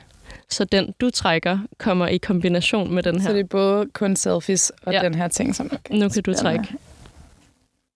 Så 0.48 0.64
den, 0.64 0.94
du 1.00 1.10
trækker, 1.10 1.58
kommer 1.78 2.06
i 2.08 2.16
kombination 2.18 2.94
med 2.94 3.02
den 3.02 3.20
her. 3.20 3.28
Så 3.28 3.32
det 3.32 3.40
er 3.40 3.44
både 3.44 3.86
kun 3.94 4.16
selfies 4.16 4.72
og 4.82 4.92
Ja. 4.92 5.00
den 5.02 5.14
her 5.14 5.28
ting, 5.28 5.56
som... 5.56 5.70
Okay, 5.72 5.94
Nu 5.94 6.08
kan 6.08 6.22
du 6.22 6.34
trække. 6.34 6.64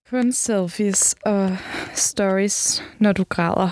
Kun 0.09 0.33
selfies 0.33 1.15
og 1.25 1.57
stories, 1.93 2.83
når 2.99 3.11
du 3.11 3.23
græder. 3.23 3.69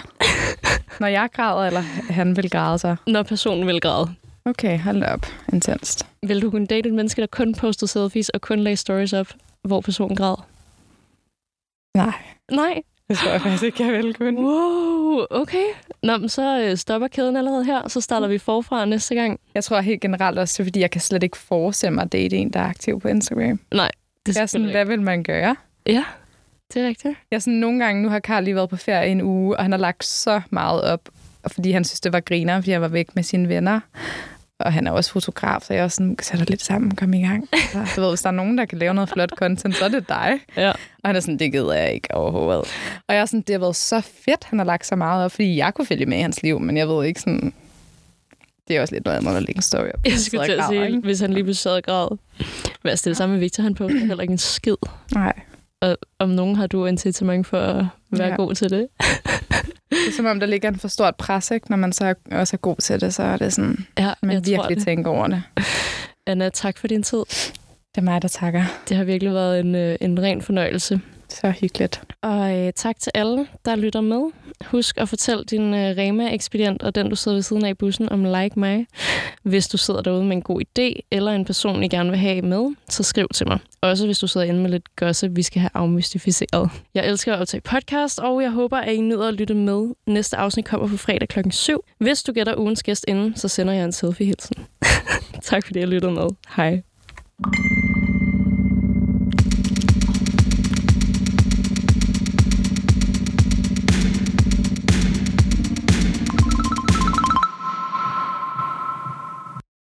når 0.99 1.07
jeg 1.07 1.29
græder, 1.33 1.67
eller 1.67 1.81
han 2.09 2.35
vil 2.35 2.49
græde 2.49 2.79
så. 2.79 2.95
Når 3.07 3.23
personen 3.23 3.67
vil 3.67 3.81
græde. 3.81 4.15
Okay, 4.45 4.79
hold 4.79 5.03
op. 5.03 5.25
Intenst. 5.53 6.07
Vil 6.23 6.41
du 6.41 6.51
kunne 6.51 6.65
date 6.67 6.89
et 6.89 6.95
menneske, 6.95 7.21
der 7.21 7.27
kun 7.27 7.53
poster 7.55 7.87
selfies 7.87 8.29
og 8.29 8.41
kun 8.41 8.59
lagde 8.59 8.77
stories 8.77 9.13
op, 9.13 9.27
hvor 9.61 9.81
personen 9.81 10.15
græder? 10.17 10.47
Nej, 11.97 12.13
Nej. 12.51 12.81
det 13.09 13.17
tror 13.17 13.31
jeg 13.31 13.41
faktisk 13.41 13.63
ikke, 13.63 13.85
jeg 13.85 13.93
vil 13.93 14.13
kunne. 14.13 14.41
Wow, 14.41 15.25
okay. 15.29 15.65
Nå, 16.03 16.17
men 16.17 16.29
så 16.29 16.59
øh, 16.61 16.77
stopper 16.77 17.07
kæden 17.07 17.35
allerede 17.37 17.65
her, 17.65 17.87
så 17.87 18.01
starter 18.01 18.27
vi 18.27 18.37
forfra 18.37 18.85
næste 18.85 19.15
gang. 19.15 19.39
Jeg 19.55 19.63
tror 19.63 19.81
helt 19.81 20.01
generelt 20.01 20.39
også, 20.39 20.63
fordi 20.63 20.79
jeg 20.79 20.91
kan 20.91 21.01
slet 21.01 21.23
ikke 21.23 21.37
forestille 21.37 21.93
mig 21.95 22.01
at 22.01 22.11
date 22.11 22.35
en, 22.35 22.49
der 22.49 22.59
er 22.59 22.67
aktiv 22.69 22.99
på 22.99 23.07
Instagram. 23.07 23.59
Nej, 23.73 23.91
det 24.25 24.37
er 24.37 24.45
sådan, 24.45 24.71
hvad 24.71 24.85
vil 24.85 25.01
man 25.01 25.23
gøre? 25.23 25.55
Ja, 25.85 26.03
det 26.73 26.81
er 26.81 26.87
rigtigt. 26.87 27.17
Jeg 27.31 27.41
sådan, 27.41 27.59
nogle 27.59 27.83
gange, 27.85 28.03
nu 28.03 28.09
har 28.09 28.19
Karl 28.19 28.43
lige 28.43 28.55
været 28.55 28.69
på 28.69 28.75
ferie 28.75 29.11
en 29.11 29.21
uge, 29.21 29.57
og 29.57 29.63
han 29.63 29.71
har 29.71 29.79
lagt 29.79 30.05
så 30.05 30.41
meget 30.49 30.81
op, 30.83 31.09
og 31.43 31.51
fordi 31.51 31.71
han 31.71 31.83
synes, 31.83 31.99
det 31.99 32.13
var 32.13 32.19
griner, 32.19 32.61
fordi 32.61 32.71
jeg 32.71 32.81
var 32.81 32.87
væk 32.87 33.15
med 33.15 33.23
sine 33.23 33.49
venner. 33.49 33.79
Og 34.59 34.73
han 34.73 34.87
er 34.87 34.91
også 34.91 35.11
fotograf, 35.11 35.61
så 35.61 35.73
jeg 35.73 35.79
er 35.79 35.83
også 35.83 35.95
sådan, 35.95 36.17
sæt 36.21 36.39
dig 36.39 36.49
lidt 36.49 36.63
sammen, 36.63 36.95
kom 36.95 37.13
i 37.13 37.21
gang. 37.21 37.49
Så, 37.71 37.87
du 37.95 38.01
ved, 38.01 38.09
hvis 38.09 38.21
der 38.21 38.27
er 38.29 38.33
nogen, 38.33 38.57
der 38.57 38.65
kan 38.65 38.77
lave 38.77 38.93
noget 38.93 39.09
flot 39.09 39.29
content, 39.29 39.75
så 39.75 39.85
er 39.85 39.89
det 39.89 40.09
dig. 40.09 40.39
Ja. 40.57 40.69
Og 40.71 41.09
han 41.09 41.15
er 41.15 41.19
sådan, 41.19 41.39
det 41.39 41.51
gider 41.51 41.73
jeg 41.73 41.93
ikke 41.93 42.15
overhovedet. 42.15 42.61
Og 43.07 43.15
jeg 43.15 43.21
er 43.21 43.25
sådan, 43.25 43.41
det 43.41 43.53
har 43.53 43.59
været 43.59 43.75
så 43.75 44.01
fedt, 44.25 44.43
han 44.43 44.59
har 44.59 44.65
lagt 44.65 44.85
så 44.85 44.95
meget 44.95 45.25
op, 45.25 45.31
fordi 45.31 45.57
jeg 45.57 45.73
kunne 45.73 45.85
følge 45.85 46.05
med 46.05 46.17
i 46.17 46.21
hans 46.21 46.43
liv, 46.43 46.59
men 46.59 46.77
jeg 46.77 46.87
ved 46.87 47.05
ikke 47.05 47.19
sådan... 47.19 47.53
Det 48.67 48.77
er 48.77 48.81
også 48.81 48.95
lidt 48.95 49.05
noget 49.05 49.17
andet, 49.17 49.35
at 49.35 49.41
lægge 49.41 49.57
en 49.57 49.61
story 49.61 49.87
op. 49.93 50.05
Jeg 50.05 50.19
skulle 50.19 50.45
til 50.45 50.51
at 50.51 50.63
sige, 50.69 50.99
hvis 50.99 51.19
han 51.19 51.33
lige 51.33 51.43
pludselig 51.43 51.61
sad 51.61 51.71
og 51.71 51.83
græd. 51.83 52.17
Hvad 52.81 52.97
stille 52.97 53.15
sammen 53.15 53.33
med 53.33 53.39
Victor, 53.39 53.63
han 53.63 53.75
poster 53.75 53.99
heller 53.99 54.21
ikke 54.21 54.31
en 54.31 54.37
skid. 54.37 54.75
Nej. 55.15 55.33
Og 55.83 55.97
om 56.19 56.29
nogen 56.29 56.55
har 56.55 56.67
du 56.67 56.85
incitament 56.85 57.47
for 57.47 57.57
at 57.59 57.85
være 58.11 58.27
Ja. 58.27 58.35
god 58.35 58.55
til 58.55 58.69
det? 58.69 58.87
Det 59.89 60.07
er 60.07 60.11
som 60.15 60.25
om, 60.25 60.39
der 60.39 60.47
ligger 60.47 60.69
en 60.69 60.75
for 60.79 60.87
stort 60.87 61.15
pres, 61.15 61.51
ikke? 61.51 61.69
Når 61.69 61.77
man 61.77 61.93
så 61.93 62.13
også 62.31 62.55
er 62.55 62.57
god 62.57 62.75
til 62.81 63.01
det, 63.01 63.13
så 63.13 63.23
er 63.23 63.37
det 63.37 63.53
sådan, 63.53 63.85
Ja, 63.99 64.13
man 64.23 64.45
virkelig 64.45 64.77
det. 64.77 64.83
tænker 64.85 65.11
over 65.11 65.27
det. 65.27 65.43
Anna, 66.27 66.49
tak 66.49 66.77
for 66.77 66.87
din 66.87 67.03
tid. 67.03 67.17
Det 67.95 67.97
er 67.97 68.01
mig, 68.01 68.21
der 68.21 68.27
takker. 68.27 68.63
Det 68.89 68.97
har 68.97 69.03
virkelig 69.03 69.33
været 69.33 69.59
en, 69.59 69.75
øh, 69.75 69.95
en 70.01 70.21
ren 70.21 70.41
fornøjelse. 70.41 71.01
Så 71.33 71.53
hyggeligt. 71.61 72.01
Og 72.21 72.57
øh, 72.57 72.73
tak 72.73 72.99
til 72.99 73.11
alle, 73.15 73.47
der 73.65 73.75
lytter 73.75 74.01
med. 74.01 74.31
Husk 74.65 74.97
at 74.97 75.09
fortælle 75.09 75.43
din 75.43 75.73
øh, 75.73 75.97
Rema-ekspedient 75.97 76.83
og 76.83 76.95
den, 76.95 77.09
du 77.09 77.15
sidder 77.15 77.35
ved 77.35 77.41
siden 77.41 77.65
af 77.65 77.69
i 77.69 77.73
bussen, 77.73 78.09
om 78.09 78.23
Like 78.23 78.59
mig. 78.59 78.87
Hvis 79.43 79.67
du 79.67 79.77
sidder 79.77 80.01
derude 80.01 80.23
med 80.23 80.35
en 80.35 80.41
god 80.41 80.61
idé, 80.61 81.07
eller 81.11 81.31
en 81.31 81.45
person, 81.45 81.83
I 81.83 81.87
gerne 81.87 82.09
vil 82.09 82.19
have 82.19 82.41
med, 82.41 82.75
så 82.89 83.03
skriv 83.03 83.27
til 83.33 83.47
mig. 83.47 83.59
Også 83.81 84.05
hvis 84.05 84.19
du 84.19 84.27
sidder 84.27 84.47
inde 84.47 84.59
med 84.59 84.69
lidt 84.69 84.95
gossip, 84.95 85.35
vi 85.35 85.41
skal 85.41 85.61
have 85.61 85.69
afmystificeret. 85.73 86.69
Jeg 86.93 87.07
elsker 87.07 87.33
at 87.33 87.41
optage 87.41 87.61
podcast, 87.61 88.19
og 88.19 88.41
jeg 88.41 88.51
håber, 88.51 88.77
at 88.77 88.93
I 88.93 89.01
nyder 89.01 89.27
at 89.27 89.33
lytte 89.33 89.53
med. 89.53 89.93
Næste 90.07 90.37
afsnit 90.37 90.65
kommer 90.65 90.87
på 90.87 90.97
fredag 90.97 91.27
klokken 91.27 91.51
7. 91.51 91.79
Hvis 91.97 92.23
du 92.23 92.31
gætter 92.31 92.57
ugens 92.57 92.83
gæst 92.83 93.05
inden, 93.07 93.35
så 93.35 93.47
sender 93.47 93.73
jeg 93.73 93.85
en 93.85 93.91
selfie-hilsen. 93.91 94.55
tak 95.49 95.65
fordi 95.65 95.79
jeg 95.79 95.87
lyttede 95.87 96.11
med. 96.11 96.27
Hej. 96.55 96.81